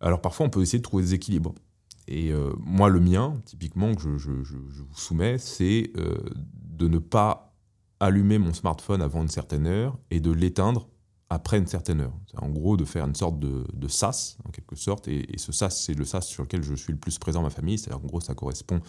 Alors 0.00 0.20
parfois, 0.20 0.46
on 0.46 0.50
peut 0.50 0.62
essayer 0.62 0.78
de 0.78 0.84
trouver 0.84 1.02
des 1.02 1.14
équilibres. 1.14 1.54
Et 2.10 2.32
euh, 2.32 2.52
moi, 2.58 2.88
le 2.88 3.00
mien, 3.00 3.34
typiquement, 3.44 3.94
que 3.94 4.02
je, 4.18 4.30
vous 4.30 4.94
soumets, 4.94 5.38
c'est 5.38 5.92
de 5.94 6.88
ne 6.88 6.98
pas 6.98 7.54
allumer 8.00 8.38
mon 8.38 8.52
smartphone 8.52 9.02
avant 9.02 9.22
une 9.22 9.28
certaine 9.28 9.66
heure 9.66 9.98
et 10.10 10.20
de 10.20 10.30
l'éteindre 10.30 10.88
après 11.30 11.58
une 11.58 11.66
certaine 11.66 12.00
heure. 12.00 12.12
En 12.36 12.48
gros, 12.48 12.76
de 12.76 12.84
faire 12.84 13.06
une 13.06 13.14
sorte 13.14 13.38
de, 13.38 13.88
sas, 13.88 14.36
en 14.44 14.50
quelque 14.50 14.74
sorte, 14.74 15.06
et, 15.06 15.26
ce 15.36 15.52
sas, 15.52 15.80
c'est 15.80 15.94
le 15.94 16.04
sas 16.04 16.26
sur 16.26 16.42
lequel 16.42 16.62
je 16.62 16.74
suis 16.74 16.92
le 16.92 16.98
plus 16.98 17.18
présent 17.18 17.42
ma 17.42 17.50
famille, 17.50 17.78
c'est-à-dire 17.78 18.02
en 18.04 18.06
gros, 18.06 18.20
ça 18.20 18.34
correspond 18.34 18.80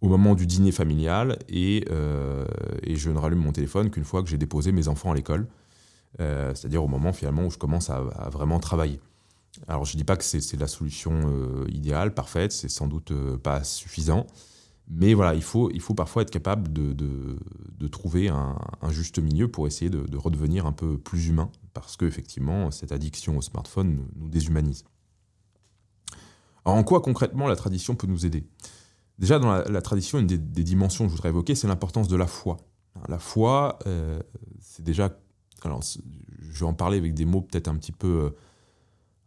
au 0.00 0.08
moment 0.08 0.34
du 0.34 0.46
dîner 0.46 0.72
familial, 0.72 1.38
et, 1.48 1.84
euh, 1.90 2.46
je 2.88 3.10
ne 3.10 3.18
rallume 3.18 3.40
mon 3.40 3.52
téléphone 3.52 3.90
qu'une 3.90 4.04
fois 4.04 4.22
que 4.22 4.28
j'ai 4.28 4.38
déposé 4.38 4.70
mes 4.70 4.86
enfants 4.88 5.10
à 5.10 5.14
l'école, 5.14 5.48
euh, 6.20 6.54
c'est-à-dire 6.54 6.84
au 6.84 6.88
moment 6.88 7.12
finalement 7.12 7.46
où 7.46 7.50
je 7.50 7.58
commence 7.58 7.90
à, 7.90 8.00
vraiment 8.30 8.60
travailler. 8.60 9.00
Alors 9.68 9.84
je 9.84 9.94
ne 9.94 9.98
dis 9.98 10.04
pas 10.04 10.16
que 10.16 10.24
c'est 10.24 10.56
la 10.56 10.66
solution 10.66 11.12
euh, 11.26 11.66
idéale, 11.68 12.14
parfaite, 12.14 12.52
c'est 12.52 12.68
sans 12.68 12.86
doute 12.86 13.12
pas 13.38 13.64
suffisant, 13.64 14.26
mais 14.88 15.14
voilà, 15.14 15.34
il 15.34 15.42
faut, 15.42 15.70
il 15.70 15.80
faut 15.80 15.94
parfois 15.94 16.22
être 16.22 16.30
capable 16.30 16.72
de, 16.72 17.88
trouver 17.88 18.28
un, 18.28 18.56
juste 18.90 19.18
milieu 19.18 19.48
pour 19.48 19.66
essayer 19.66 19.90
de, 19.90 20.00
de, 20.00 20.16
redevenir 20.16 20.66
un 20.66 20.72
peu 20.72 20.98
plus 20.98 21.28
humain, 21.28 21.50
parce 21.74 21.96
qu'effectivement, 21.96 22.70
cette 22.70 22.92
addiction 22.92 23.36
au 23.36 23.42
smartphone 23.42 24.06
nous, 24.16 24.28
déshumanise. 24.28 24.84
Alors, 26.64 26.78
en 26.78 26.84
quoi 26.84 27.00
concrètement 27.00 27.48
la 27.48 27.56
tradition 27.56 27.94
peut 27.94 28.06
nous 28.06 28.26
aider? 28.26 28.44
Déjà, 29.18 29.38
dans 29.38 29.52
la, 29.52 29.82
tradition, 29.82 30.18
une 30.18 30.26
des, 30.26 30.38
dimensions 30.38 31.04
que 31.04 31.10
je 31.10 31.16
voudrais 31.16 31.28
évoquer, 31.28 31.54
c'est 31.54 31.68
l'importance 31.68 32.08
de 32.08 32.16
la 32.16 32.26
foi. 32.26 32.56
La 33.08 33.18
foi, 33.18 33.78
euh, 33.86 34.20
c'est 34.60 34.82
déjà. 34.82 35.16
Alors, 35.62 35.80
je 35.82 36.60
vais 36.60 36.66
en 36.66 36.74
parler 36.74 36.98
avec 36.98 37.14
des 37.14 37.24
mots 37.24 37.40
peut-être 37.40 37.68
un 37.68 37.76
petit 37.76 37.92
peu, 37.92 38.34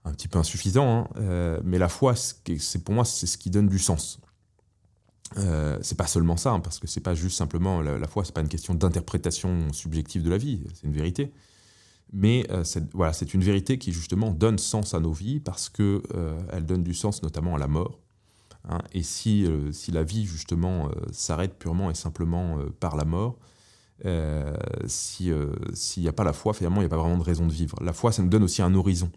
un 0.05 0.11
petit 0.11 0.27
peu 0.27 0.39
insuffisants, 0.39 0.87
hein, 0.87 1.07
euh, 1.17 1.59
mais 1.63 1.77
la 1.77 1.89
foi, 1.89 2.15
c'est 2.15 2.83
pour 2.83 2.93
moi, 2.93 3.05
c'est 3.05 3.25
ce 3.25 3.37
qui 3.37 3.49
donne 3.49 3.67
du 3.67 3.79
sens. 3.79 4.19
Euh, 5.37 5.77
c'est 5.81 5.97
pas 5.97 6.07
seulement 6.07 6.37
ça, 6.37 6.51
hein, 6.51 6.59
parce 6.59 6.79
que 6.79 6.87
c'est 6.87 7.01
pas 7.01 7.15
juste 7.15 7.37
simplement 7.37 7.81
la, 7.81 7.97
la 7.97 8.07
foi, 8.07 8.23
c'est 8.23 8.33
pas 8.33 8.41
une 8.41 8.47
question 8.47 8.75
d'interprétation 8.75 9.73
subjective 9.73 10.23
de 10.23 10.29
la 10.29 10.37
vie, 10.37 10.63
c'est 10.73 10.85
une 10.85 10.93
vérité. 10.93 11.33
Mais 12.13 12.45
euh, 12.51 12.63
voilà, 12.93 13.13
c'est 13.13 13.33
une 13.33 13.43
vérité 13.43 13.79
qui 13.79 13.91
justement 13.91 14.31
donne 14.31 14.59
sens 14.59 14.93
à 14.93 14.99
nos 14.99 15.11
vies 15.11 15.39
parce 15.39 15.69
que 15.69 16.03
euh, 16.13 16.39
elle 16.51 16.65
donne 16.65 16.83
du 16.83 16.93
sens 16.93 17.23
notamment 17.23 17.55
à 17.55 17.57
la 17.57 17.67
mort. 17.67 17.99
Hein. 18.67 18.79
et 18.93 19.03
si, 19.03 19.45
si 19.73 19.91
la 19.91 20.01
vie 20.01 20.25
justement 20.25 20.89
s'arrête 21.11 21.53
purement 21.53 21.91
et 21.91 21.93
simplement 21.93 22.57
par 22.79 22.95
la 22.95 23.05
mort, 23.05 23.37
s'il 24.87 25.35
n'y 25.97 26.07
a 26.07 26.13
pas 26.13 26.23
la 26.23 26.33
foi, 26.33 26.53
finalement, 26.55 26.77
il 26.77 26.85
n'y 26.85 26.87
a 26.87 26.89
pas 26.89 26.97
vraiment 26.97 27.19
de 27.19 27.23
raison 27.23 27.45
de 27.45 27.51
vivre. 27.51 27.77
La 27.83 27.93
foi, 27.93 28.11
ça 28.11 28.23
nous 28.23 28.29
donne 28.29 28.41
aussi 28.41 28.63
un 28.63 28.73
horizon. 28.73 29.11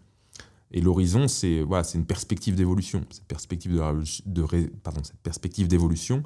Et 0.71 0.81
l'horizon, 0.81 1.27
c'est 1.27 1.61
voilà, 1.61 1.83
une 1.93 2.05
perspective 2.05 2.55
d'évolution. 2.55 3.03
Cette 3.09 3.25
perspective 3.25 3.71
de, 3.73 4.43
pardon, 4.83 5.03
cette 5.03 5.19
perspective 5.21 5.67
d'évolution, 5.67 6.23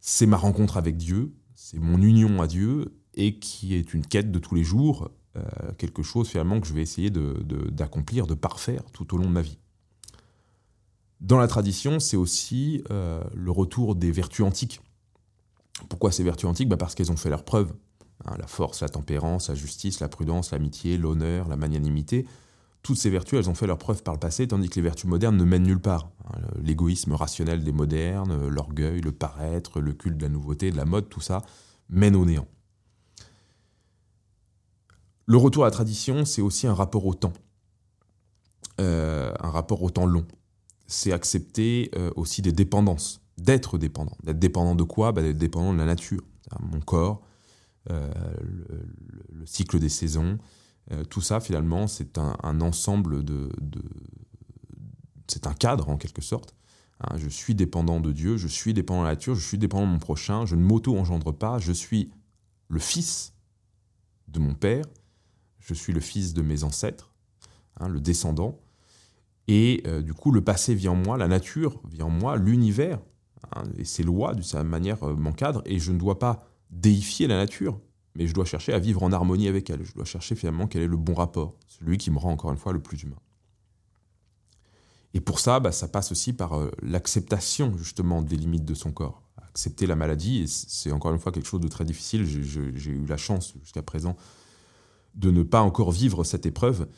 c'est 0.00 0.26
ma 0.26 0.36
rencontre 0.36 0.76
avec 0.76 0.96
Dieu, 0.96 1.32
c'est 1.54 1.78
mon 1.78 2.00
union 2.00 2.40
à 2.40 2.46
Dieu, 2.46 2.94
et 3.14 3.38
qui 3.38 3.74
est 3.74 3.94
une 3.94 4.06
quête 4.06 4.30
de 4.30 4.38
tous 4.38 4.54
les 4.54 4.64
jours, 4.64 5.10
euh, 5.36 5.42
quelque 5.78 6.02
chose 6.02 6.28
finalement 6.28 6.60
que 6.60 6.66
je 6.66 6.74
vais 6.74 6.82
essayer 6.82 7.10
d'accomplir, 7.10 8.26
de, 8.26 8.34
parfaire 8.34 8.82
tout 8.92 9.14
au 9.14 9.18
long 9.18 9.24
de 9.24 9.32
ma 9.32 9.42
vie. 9.42 9.58
Dans 11.20 11.38
la 11.38 11.48
tradition, 11.48 12.00
c'est 12.00 12.16
aussi 12.16 12.84
euh, 12.90 13.22
le 13.34 13.50
retour 13.50 13.94
des 13.94 14.12
vertus 14.12 14.44
antiques. 14.44 14.80
Pourquoi 15.88 16.12
ces 16.12 16.22
vertus 16.22 16.48
antiques? 16.48 16.68
Bah 16.68 16.76
Parce 16.76 16.94
qu'elles 16.94 17.10
ont 17.10 17.16
fait 17.16 17.30
leurs 17.30 17.44
preuves. 17.44 17.72
Hein, 18.26 18.36
la 18.38 18.46
force, 18.46 18.80
la 18.80 18.88
tempérance, 18.88 19.48
la 19.48 19.54
justice, 19.56 20.00
la 20.00 20.08
prudence, 20.08 20.52
l'amitié, 20.52 20.96
l'honneur, 20.96 21.48
la 21.48 21.56
magnanimité 21.56 22.26
toutes 22.84 22.98
ces 22.98 23.10
vertus, 23.10 23.38
elles 23.38 23.50
ont 23.50 23.54
fait 23.54 23.66
leur 23.66 23.78
preuve 23.78 24.02
par 24.02 24.14
le 24.14 24.20
passé, 24.20 24.46
tandis 24.46 24.68
que 24.68 24.76
les 24.76 24.82
vertus 24.82 25.06
modernes 25.06 25.36
ne 25.36 25.44
mènent 25.44 25.64
nulle 25.64 25.80
part. 25.80 26.10
Hein, 26.26 26.38
l'égoïsme 26.62 27.14
rationnel 27.14 27.64
des 27.64 27.72
modernes, 27.72 28.46
l'orgueil, 28.46 29.00
le 29.00 29.10
paraître, 29.10 29.80
le 29.80 29.94
culte 29.94 30.18
de 30.18 30.22
la 30.22 30.28
nouveauté, 30.28 30.70
de 30.70 30.76
la 30.76 30.84
mode, 30.84 31.08
tout 31.08 31.22
ça 31.22 31.42
mène 31.88 32.14
au 32.14 32.26
néant. 32.26 32.46
Le 35.26 35.38
retour 35.38 35.64
à 35.64 35.68
la 35.68 35.70
tradition, 35.70 36.26
c'est 36.26 36.42
aussi 36.42 36.66
un 36.66 36.74
rapport 36.74 37.06
au 37.06 37.14
temps, 37.14 37.32
euh, 38.80 39.32
un 39.40 39.50
rapport 39.50 39.82
au 39.82 39.88
temps 39.88 40.06
long. 40.06 40.26
C'est 40.86 41.12
accepter 41.12 41.90
euh, 41.96 42.10
aussi 42.16 42.42
des 42.42 42.52
dépendances, 42.52 43.22
d'être 43.38 43.78
dépendant. 43.78 44.16
D'être 44.22 44.38
dépendant 44.38 44.74
de 44.74 44.82
quoi? 44.82 45.12
Bah, 45.12 45.22
D'être 45.22 45.38
dépendant 45.38 45.72
de 45.72 45.78
la 45.78 45.86
nature, 45.86 46.22
mon 46.60 46.80
corps, 46.80 47.22
euh, 47.90 48.12
le, 49.32 49.46
cycle 49.46 49.78
des 49.78 49.88
saisons, 49.88 50.38
euh, 50.38 50.63
tout 51.08 51.20
ça, 51.20 51.40
finalement, 51.40 51.86
c'est 51.86 52.18
un, 52.18 52.60
ensemble 52.60 53.24
de, 53.24 53.50
c'est 55.26 55.46
un 55.46 55.54
cadre 55.54 55.88
en 55.88 55.96
quelque 55.96 56.22
sorte. 56.22 56.54
Hein. 57.00 57.16
je 57.16 57.28
suis 57.28 57.54
dépendant 57.54 58.00
de 58.00 58.12
Dieu, 58.12 58.36
je 58.36 58.48
suis 58.48 58.74
dépendant 58.74 59.00
de 59.00 59.06
la 59.06 59.12
nature, 59.12 59.34
je 59.34 59.46
suis 59.46 59.58
dépendant 59.58 59.86
de 59.86 59.92
mon 59.92 59.98
prochain, 59.98 60.46
je 60.46 60.56
ne 60.56 60.62
m'auto-engendre 60.62 61.32
pas, 61.34 61.58
je 61.58 61.72
suis 61.72 62.10
le 62.68 62.78
fils 62.78 63.34
de 64.28 64.38
mon 64.38 64.54
père, 64.54 64.84
je 65.60 65.74
suis 65.74 65.92
le 65.92 66.00
fils 66.00 66.34
de 66.34 66.42
mes 66.42 66.64
ancêtres, 66.64 67.14
hein, 67.80 67.88
le 67.88 68.00
descendant. 68.00 68.60
Et 69.48 69.82
euh, 69.86 70.02
du 70.02 70.14
coup, 70.14 70.30
le 70.30 70.42
passé 70.42 70.74
vient 70.74 70.92
en 70.92 70.96
moi, 70.96 71.18
la 71.18 71.28
nature 71.28 71.80
vient 71.88 72.06
en 72.06 72.10
moi, 72.10 72.36
l'univers, 72.36 73.00
hein, 73.54 73.62
et 73.78 73.84
ses 73.84 74.02
lois, 74.02 74.34
de 74.34 74.42
sa 74.42 74.64
manière, 74.64 75.02
euh, 75.04 75.14
m'encadrent, 75.14 75.62
et 75.66 75.78
je 75.78 75.92
ne 75.92 75.98
dois 75.98 76.18
pas 76.18 76.46
déifier 76.70 77.26
la 77.26 77.36
nature 77.36 77.80
mais 78.14 78.26
je 78.26 78.34
dois 78.34 78.44
chercher 78.44 78.72
à 78.72 78.78
vivre 78.78 79.02
en 79.02 79.12
harmonie 79.12 79.48
avec 79.48 79.70
elle. 79.70 79.84
Je 79.84 79.92
dois 79.94 80.04
chercher 80.04 80.34
finalement 80.34 80.66
quel 80.66 80.82
est 80.82 80.88
le 80.88 80.96
bon 80.96 81.14
rapport, 81.14 81.54
celui 81.66 81.98
qui 81.98 82.10
me 82.10 82.18
rend 82.18 82.32
encore 82.32 82.52
une 82.52 82.58
fois 82.58 82.72
le 82.72 82.80
plus 82.80 83.02
humain. 83.02 83.18
Et 85.14 85.20
pour 85.20 85.38
ça, 85.38 85.60
bah, 85.60 85.72
ça 85.72 85.88
passe 85.88 86.10
aussi 86.12 86.32
par 86.32 86.58
euh, 86.58 86.70
l'acceptation 86.82 87.76
justement 87.78 88.20
des 88.20 88.36
limites 88.36 88.64
de 88.64 88.74
son 88.74 88.90
corps. 88.90 89.22
Accepter 89.48 89.86
la 89.86 89.94
maladie, 89.94 90.48
c'est 90.48 90.90
encore 90.90 91.12
une 91.12 91.20
fois 91.20 91.30
quelque 91.30 91.46
chose 91.46 91.60
de 91.60 91.68
très 91.68 91.84
difficile. 91.84 92.26
J'ai 92.26 92.90
eu 92.90 93.06
la 93.06 93.16
chance 93.16 93.54
jusqu'à 93.62 93.82
présent 93.82 94.16
de 95.14 95.30
ne 95.30 95.44
pas 95.44 95.60
encore 95.60 95.92
vivre 95.92 96.24
cette 96.24 96.44
épreuve. 96.44 96.88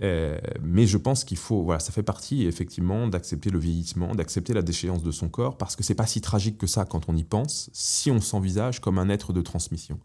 Euh, 0.00 0.38
mais 0.62 0.86
je 0.86 0.96
pense 0.96 1.24
qu'il 1.24 1.36
faut, 1.36 1.62
voilà, 1.62 1.80
ça 1.80 1.92
fait 1.92 2.02
partie 2.02 2.46
effectivement 2.46 3.08
d'accepter 3.08 3.50
le 3.50 3.58
vieillissement, 3.58 4.14
d'accepter 4.14 4.54
la 4.54 4.62
déchéance 4.62 5.02
de 5.02 5.10
son 5.10 5.28
corps, 5.28 5.56
parce 5.58 5.76
que 5.76 5.82
c'est 5.82 5.94
pas 5.94 6.06
si 6.06 6.20
tragique 6.20 6.58
que 6.58 6.66
ça 6.66 6.84
quand 6.84 7.08
on 7.08 7.16
y 7.16 7.24
pense, 7.24 7.68
si 7.72 8.10
on 8.10 8.20
s'envisage 8.20 8.80
comme 8.80 8.98
un 8.98 9.08
être 9.08 9.32
de 9.32 9.42
transmission. 9.42 9.98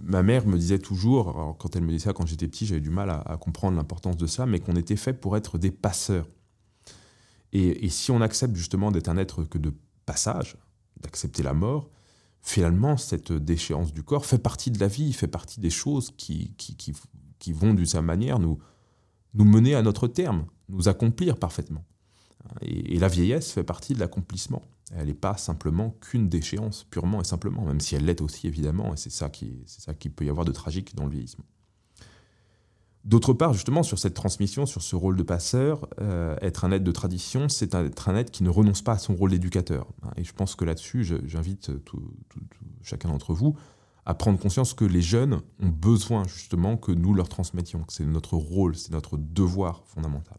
Ma 0.00 0.22
mère 0.22 0.46
me 0.46 0.56
disait 0.56 0.78
toujours, 0.78 1.56
quand 1.58 1.76
elle 1.76 1.82
me 1.82 1.88
disait 1.90 2.04
ça 2.06 2.12
quand 2.12 2.26
j'étais 2.26 2.48
petit, 2.48 2.66
j'avais 2.66 2.80
du 2.80 2.90
mal 2.90 3.10
à, 3.10 3.36
comprendre 3.36 3.76
l'importance 3.76 4.16
de 4.16 4.26
ça, 4.26 4.46
mais 4.46 4.60
qu'on 4.60 4.76
était 4.76 4.96
fait 4.96 5.12
pour 5.12 5.36
être 5.36 5.58
des 5.58 5.70
passeurs. 5.70 6.28
Et, 7.52 7.88
si 7.88 8.10
on 8.10 8.20
accepte 8.20 8.54
justement 8.54 8.90
d'être 8.90 9.08
un 9.08 9.16
être 9.16 9.44
que 9.44 9.58
de 9.58 9.72
passage, 10.06 10.56
d'accepter 11.00 11.42
la 11.42 11.54
mort, 11.54 11.90
finalement, 12.42 12.96
cette 12.96 13.32
déchéance 13.32 13.92
du 13.92 14.02
corps 14.02 14.26
fait 14.26 14.38
partie 14.38 14.70
de 14.70 14.78
la 14.78 14.88
vie, 14.88 15.12
fait 15.12 15.28
partie 15.28 15.60
des 15.60 15.70
choses 15.70 16.12
qui, 16.16 16.54
qui, 16.56 17.52
vont 17.52 17.72
d'une 17.72 17.86
certaine 17.86 18.06
manière 18.06 18.38
nous, 18.38 18.58
nous 19.34 19.44
mener 19.44 19.74
à 19.74 19.82
notre 19.82 20.06
terme, 20.06 20.44
nous 20.68 20.88
accomplir 20.88 21.38
parfaitement. 21.38 21.84
et 22.60 22.98
la 22.98 23.08
vieillesse 23.08 23.52
fait 23.52 23.64
partie 23.64 23.94
de 23.94 24.00
l'accomplissement. 24.00 24.62
Elle 24.96 25.08
n'est 25.08 25.14
pas 25.14 25.36
simplement 25.36 25.96
qu'une 26.00 26.28
déchéance, 26.28 26.84
purement 26.84 27.20
et 27.20 27.24
simplement, 27.24 27.62
même 27.64 27.80
si 27.80 27.94
elle 27.94 28.04
l'est 28.04 28.20
aussi 28.20 28.46
évidemment, 28.46 28.94
et 28.94 28.96
c'est 28.96 29.10
ça 29.10 29.28
qui, 29.28 30.08
peut 30.08 30.24
y 30.24 30.30
avoir 30.30 30.46
de 30.46 30.52
tragique 30.52 30.94
dans 30.94 31.04
le 31.04 31.10
vieillissement. 31.10 31.44
D'autre 33.04 33.32
part, 33.32 33.54
justement, 33.54 33.82
sur 33.82 33.98
cette 33.98 34.14
transmission, 34.14 34.66
sur 34.66 34.82
ce 34.82 34.96
rôle 34.96 35.16
de 35.16 35.22
passeur, 35.22 35.88
euh, 36.00 36.36
être 36.42 36.64
un 36.64 36.72
être 36.72 36.84
de 36.84 36.92
tradition, 36.92 37.48
c'est 37.48 37.74
être 37.74 38.08
un 38.08 38.16
être 38.16 38.30
qui 38.30 38.42
ne 38.42 38.50
renonce 38.50 38.82
pas 38.82 38.92
à 38.92 38.98
son 38.98 39.14
rôle 39.14 39.30
d'éducateur. 39.30 39.86
Et 40.16 40.24
je 40.24 40.32
pense 40.32 40.54
que 40.56 40.64
là-dessus, 40.64 41.04
j'invite 41.24 41.70
chacun 42.82 43.08
d'entre 43.08 43.32
vous 43.32 43.56
à 44.08 44.14
prendre 44.14 44.38
conscience 44.38 44.72
que 44.72 44.86
les 44.86 45.02
jeunes 45.02 45.42
ont 45.60 45.68
besoin 45.68 46.24
justement 46.26 46.78
que 46.78 46.92
nous 46.92 47.12
leur 47.12 47.28
transmettions, 47.28 47.82
que 47.84 47.92
c'est 47.92 48.06
notre 48.06 48.38
rôle, 48.38 48.74
c'est 48.74 48.92
notre 48.92 49.18
devoir 49.18 49.82
fondamental. 49.84 50.38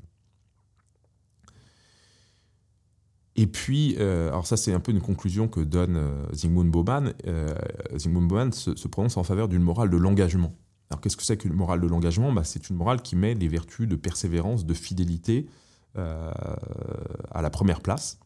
Et 3.35 3.47
puis, 3.47 3.95
euh, 3.99 4.29
alors 4.29 4.45
ça 4.47 4.57
c'est 4.57 4.73
un 4.73 4.79
peu 4.79 4.91
une 4.91 5.01
conclusion 5.01 5.47
que 5.47 5.61
donne 5.61 5.95
euh, 5.97 6.25
Zygmunt 6.33 6.65
Bauman. 6.65 7.13
Euh, 7.25 7.53
Zygmunt 7.95 8.23
Bauman 8.27 8.51
se, 8.51 8.87
prononce 8.87 9.17
en 9.17 9.23
faveur 9.23 9.47
d'une 9.47 9.61
morale 9.61 9.89
de 9.89 9.97
l'engagement. 9.97 10.55
Alors 10.89 11.01
qu'est-ce 11.01 11.15
que 11.15 11.23
c'est 11.23 11.37
qu'une 11.37 11.53
morale 11.53 11.81
de 11.81 11.87
l'engagement? 11.87 12.33
Bah, 12.33 12.43
C'est 12.43 12.69
une 12.69 12.75
morale 12.75 13.01
qui 13.01 13.15
met 13.15 13.35
les 13.35 13.47
vertus 13.47 13.87
de 13.87 13.95
persévérance, 13.95 14.65
de 14.65 14.73
fidélité 14.73 15.47
à 15.95 17.41
la 17.41 17.49
première 17.49 17.81
place. 17.81 18.19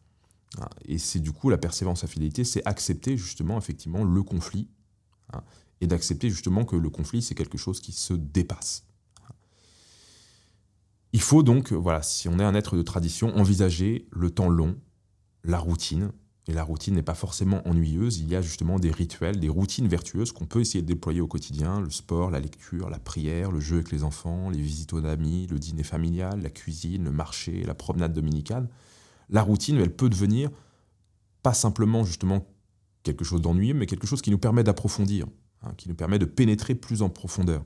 Hein, 0.60 0.68
et 0.84 0.98
c'est 0.98 1.18
du 1.18 1.32
coup 1.32 1.50
la 1.50 1.58
persévérance 1.58 2.04
à 2.04 2.06
fidélité, 2.06 2.44
c'est 2.44 2.64
accepter 2.66 3.16
justement 3.16 3.58
effectivement 3.58 4.04
le 4.04 4.22
conflit 4.22 4.68
hein, 5.32 5.42
et 5.80 5.88
d'accepter 5.88 6.30
justement 6.30 6.64
que 6.64 6.76
le 6.76 6.90
conflit 6.90 7.22
c'est 7.22 7.34
quelque 7.34 7.58
chose 7.58 7.80
qui 7.80 7.90
se 7.90 8.14
dépasse. 8.14 8.84
Il 11.12 11.20
faut 11.20 11.42
donc, 11.44 11.72
voilà, 11.72 12.02
si 12.02 12.28
on 12.28 12.40
est 12.40 12.44
un 12.44 12.56
être 12.56 12.76
de 12.76 12.82
tradition, 12.82 13.36
envisager 13.36 14.08
le 14.10 14.30
temps 14.30 14.48
long, 14.48 14.76
la 15.44 15.58
routine. 15.58 16.10
Et 16.46 16.52
la 16.52 16.62
routine 16.62 16.94
n'est 16.94 17.02
pas 17.02 17.14
forcément 17.14 17.66
ennuyeuse, 17.66 18.18
il 18.18 18.28
y 18.28 18.36
a 18.36 18.42
justement 18.42 18.78
des 18.78 18.90
rituels, 18.90 19.40
des 19.40 19.48
routines 19.48 19.88
vertueuses 19.88 20.30
qu'on 20.30 20.44
peut 20.44 20.60
essayer 20.60 20.82
de 20.82 20.86
déployer 20.86 21.22
au 21.22 21.26
quotidien, 21.26 21.80
le 21.80 21.88
sport, 21.88 22.30
la 22.30 22.38
lecture, 22.38 22.90
la 22.90 22.98
prière, 22.98 23.50
le 23.50 23.60
jeu 23.60 23.76
avec 23.76 23.90
les 23.90 24.04
enfants, 24.04 24.50
les 24.50 24.60
visites 24.60 24.92
aux 24.92 25.02
amis, 25.06 25.46
le 25.50 25.58
dîner 25.58 25.84
familial, 25.84 26.42
la 26.42 26.50
cuisine, 26.50 27.04
le 27.04 27.12
marché, 27.12 27.62
la 27.62 27.74
promenade 27.74 28.12
dominicale. 28.12 28.68
La 29.30 29.40
routine, 29.40 29.78
elle 29.78 29.94
peut 29.94 30.10
devenir 30.10 30.50
pas 31.42 31.54
simplement 31.54 32.04
justement 32.04 32.46
quelque 33.04 33.24
chose 33.24 33.40
d'ennuyeux, 33.40 33.74
mais 33.74 33.86
quelque 33.86 34.06
chose 34.06 34.20
qui 34.20 34.30
nous 34.30 34.38
permet 34.38 34.64
d'approfondir, 34.64 35.26
hein, 35.62 35.72
qui 35.78 35.88
nous 35.88 35.94
permet 35.94 36.18
de 36.18 36.26
pénétrer 36.26 36.74
plus 36.74 37.00
en 37.00 37.08
profondeur. 37.08 37.64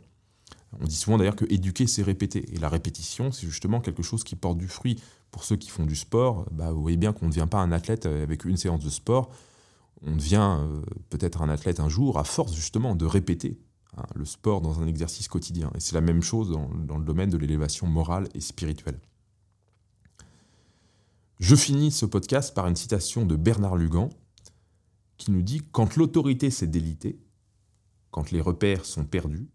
On 0.81 0.85
dit 0.85 0.95
souvent 0.95 1.18
d'ailleurs 1.18 1.37
que 1.37 1.47
éduquer, 1.49 1.87
c'est 1.87 2.03
répéter. 2.03 2.55
Et 2.55 2.59
la 2.59 2.68
répétition, 2.68 3.33
c'est 3.33 3.47
justement 3.47 3.81
quelque 3.81 4.03
chose 4.03 4.22
qui 4.22 4.37
porte 4.37 4.59
du 4.59 4.68
fruit. 4.68 5.01
Pour 5.31 5.45
ceux 5.45 5.57
qui 5.57 5.68
font 5.68 5.85
du 5.85 5.97
sport, 5.97 6.47
bah, 6.51 6.72
vous 6.72 6.81
voyez 6.81 6.97
bien 6.97 7.12
qu'on 7.12 7.26
ne 7.26 7.31
devient 7.31 7.49
pas 7.51 7.59
un 7.59 7.72
athlète 7.72 8.07
avec 8.07 8.45
une 8.45 8.57
séance 8.57 8.85
de 8.85 8.91
sport. 8.91 9.31
On 10.03 10.16
devient 10.16 10.57
euh, 10.59 10.81
peut-être 11.11 11.43
un 11.43 11.49
athlète 11.49 11.81
un 11.81 11.89
jour 11.89 12.18
à 12.18 12.24
force 12.24 12.55
justement 12.55 12.95
de 12.95 13.05
répéter 13.05 13.59
hein, 13.97 14.05
le 14.14 14.24
sport 14.24 14.61
dans 14.61 14.81
un 14.81 14.87
exercice 14.87 15.29
quotidien. 15.29 15.70
Et 15.74 15.81
c'est 15.81 15.95
la 15.95 16.01
même 16.01 16.22
chose 16.22 16.51
dans 16.51 16.99
le 16.99 17.05
domaine 17.05 17.31
de 17.31 17.37
l'élévation 17.37 17.87
morale 17.87 18.29
et 18.35 18.41
spirituelle. 18.41 19.01
Je 21.41 21.55
finis 21.55 21.93
ce 21.93 22.05
podcast 22.05 22.53
par 22.53 22.66
une 22.66 22.74
citation 22.74 23.24
de 23.24 23.37
Bernard 23.37 23.76
Lugan 23.76 24.09
qui 25.18 25.31
nous 25.31 25.43
dit 25.43 25.62
Quand 25.70 25.95
l'autorité 25.95 26.51
s'est 26.51 26.66
délitée, 26.66 27.20
quand 28.11 28.33
les 28.33 28.41
repères 28.41 28.85
sont 28.85 29.05
perdus, 29.05 29.49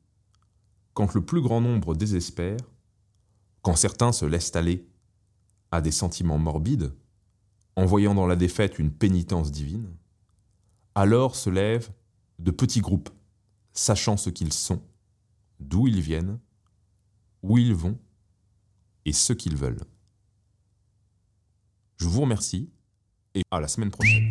quand 0.93 1.13
le 1.13 1.21
plus 1.25 1.41
grand 1.41 1.59
nombre 1.59 1.93
désespère, 1.93 2.57
quand 3.63 3.75
certains 3.75 4.13
se 4.13 4.25
laissent 4.25 4.55
aller 4.55 4.87
à 5.73 5.81
des 5.81 5.89
sentiments 5.89 6.37
morbides, 6.37 6.93
en 7.75 7.87
voyant 7.87 8.13
dans 8.13 8.27
la 8.27 8.35
défaite 8.35 8.77
une 8.77 8.91
pénitence 8.91 9.51
divine, 9.51 9.89
alors 10.93 11.35
se 11.35 11.49
lèvent 11.49 11.89
de 12.37 12.51
petits 12.51 12.79
groupes, 12.79 13.09
sachant 13.73 14.15
ce 14.15 14.29
qu'ils 14.29 14.53
sont, 14.53 14.83
d'où 15.59 15.87
ils 15.87 15.99
viennent, 15.99 16.37
où 17.41 17.57
ils 17.57 17.73
vont 17.73 17.97
et 19.05 19.13
ce 19.13 19.33
qu'ils 19.33 19.57
veulent. 19.57 19.83
Je 21.97 22.05
vous 22.05 22.21
remercie 22.21 22.69
et 23.33 23.41
à 23.49 23.59
la 23.59 23.67
semaine 23.67 23.89
prochaine. 23.89 24.29